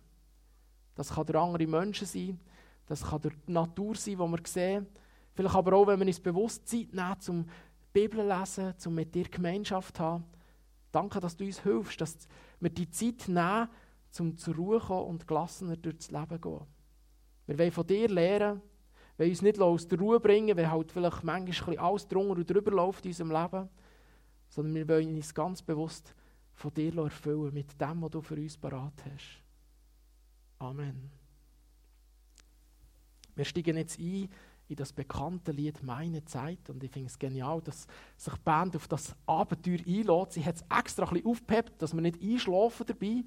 Das 0.96 1.14
kann 1.14 1.26
durch 1.26 1.38
andere 1.38 1.68
Menschen 1.68 2.08
sein, 2.08 2.40
das 2.86 3.04
kann 3.04 3.22
die 3.22 3.52
Natur 3.52 3.96
sein, 3.96 4.14
die 4.14 4.20
wir 4.20 4.40
sehen. 4.46 4.88
Vielleicht 5.34 5.54
aber 5.54 5.74
auch, 5.74 5.88
wenn 5.88 6.00
wir 6.00 6.08
uns 6.08 6.20
bewusst 6.22 6.66
Zeit 6.66 6.94
nehmen, 6.94 7.20
zum 7.20 7.46
Bibel 7.92 8.26
lesen, 8.26 8.74
zum 8.78 8.96
mit 8.96 9.14
dir 9.14 9.26
Gemeinschaft 9.26 9.98
zu 9.98 10.04
haben. 10.04 10.24
Danke, 10.94 11.20
dass 11.20 11.36
du 11.36 11.44
uns 11.44 11.60
hilfst, 11.60 12.00
dass 12.00 12.18
wir 12.62 12.70
die 12.70 12.90
Zeit 12.90 13.28
nehmen, 13.28 13.68
um 14.18 14.38
zur 14.38 14.56
Ruhe 14.56 14.80
zu 14.80 14.88
kommen 14.88 15.08
und 15.08 15.28
gelassener 15.28 15.76
durchs 15.76 16.10
Leben 16.10 16.30
zu 16.30 16.40
gehen. 16.40 16.68
Wir 17.48 17.60
wollen 17.60 17.72
von 17.72 17.86
dir 17.86 18.08
lernen, 18.08 18.62
wir 19.18 19.26
wollen 19.26 19.32
uns 19.32 19.42
nicht 19.42 19.60
aus 19.60 19.88
der 19.90 20.00
Ruhe 20.00 20.22
bringen, 20.22 20.56
weil 20.56 20.72
halt 20.72 20.90
vielleicht 20.90 21.22
manchmal 21.26 21.78
alles 21.78 22.08
drunter 22.08 22.38
und 22.38 22.50
drüber 22.50 22.72
läuft 22.72 23.04
in 23.04 23.12
unserem 23.12 23.32
Leben, 23.32 23.70
sondern 24.50 24.76
wir 24.76 24.88
wollen 24.88 25.16
uns 25.16 25.34
ganz 25.34 25.62
bewusst 25.62 26.14
von 26.54 26.74
dir 26.74 26.96
erfüllen 26.98 27.54
mit 27.54 27.80
dem, 27.80 28.02
was 28.02 28.12
du 28.12 28.22
für 28.22 28.36
uns 28.36 28.58
parat 28.58 28.94
hast. 29.06 29.42
Amen. 30.60 31.10
Wir 33.36 33.46
steigen 33.46 33.78
jetzt 33.78 33.98
ein 34.00 34.30
in 34.68 34.76
das 34.76 34.92
bekannte 34.92 35.52
Lied 35.52 35.82
Meine 35.82 36.24
Zeit 36.26 36.70
und 36.70 36.84
ich 36.84 36.92
finde 36.92 37.08
es 37.08 37.18
genial, 37.18 37.62
dass 37.62 37.88
sich 38.18 38.34
die 38.34 38.42
Band 38.44 38.76
auf 38.76 38.88
das 38.88 39.16
Abenteuer 39.26 39.80
einlädt. 39.80 40.34
Sie 40.34 40.46
hat 40.46 40.58
es 40.58 40.66
extra 40.78 41.06
ein 41.06 41.14
bisschen 41.14 41.28
aufgepeppt, 41.28 41.82
dass 41.82 41.94
wir 41.94 42.02
nicht 42.02 42.22
einschlafen 42.22 42.86
dabei, 42.86 43.24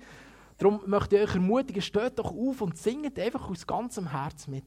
Darum 0.59 0.81
möchte 0.87 1.17
ich 1.17 1.23
euch 1.23 1.35
ermutigen, 1.35 1.83
steht 1.83 2.19
doch 2.21 2.31
auf 2.31 2.61
und 2.61 2.79
singt 2.79 3.19
einfach 3.19 3.51
aus 3.51 3.67
ganzem 3.67 4.11
Herz 4.11 4.47
mit. 4.47 4.65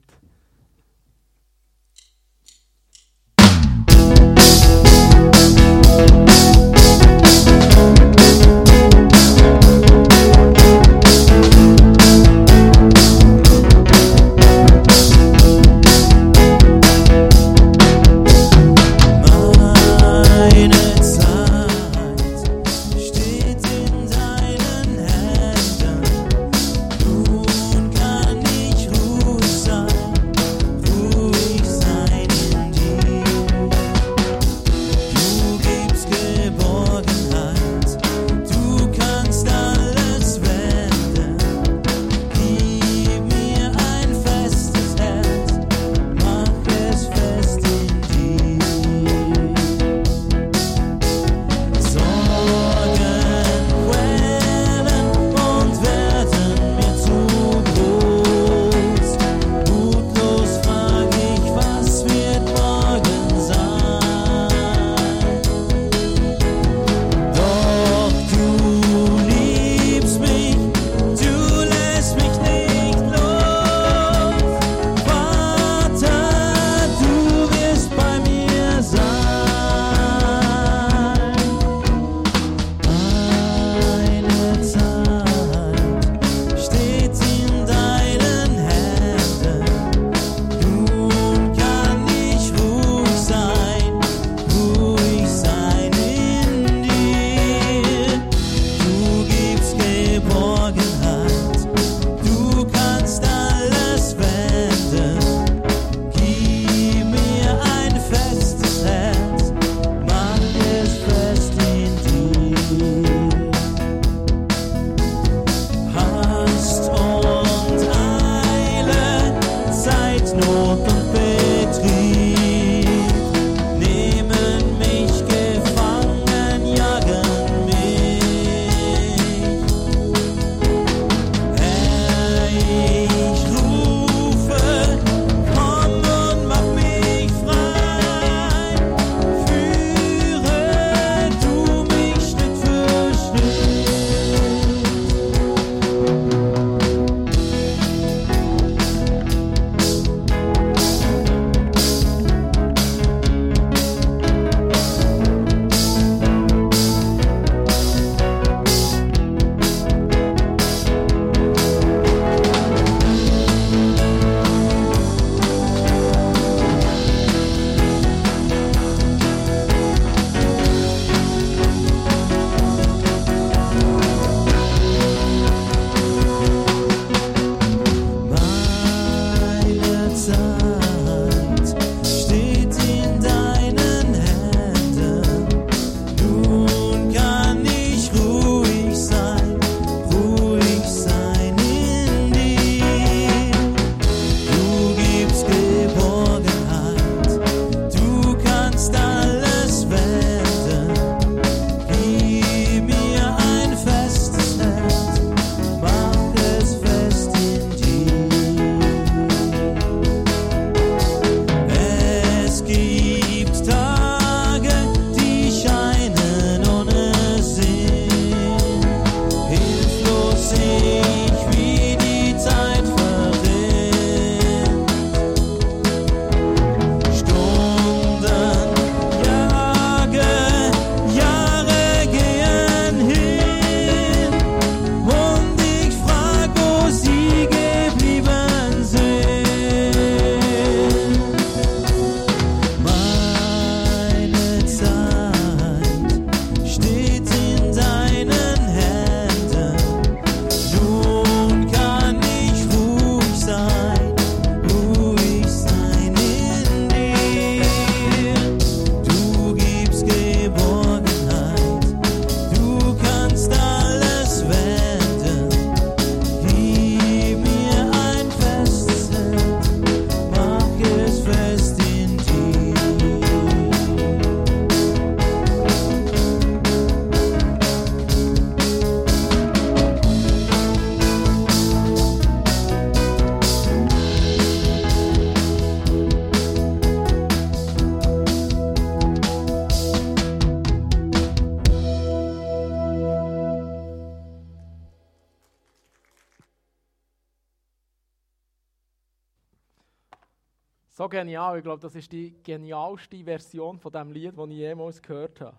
Genial, 301.16 301.57
ich 301.57 301.63
glaube, 301.63 301.82
das 301.82 301.95
ist 301.95 302.11
die 302.11 302.36
genialste 302.43 303.24
Version 303.24 303.80
von 303.80 303.91
dem 303.91 304.11
Lied, 304.11 304.38
das 304.38 304.49
ich 304.49 304.55
jemals 304.57 305.01
gehört 305.01 305.39
habe. 305.39 305.57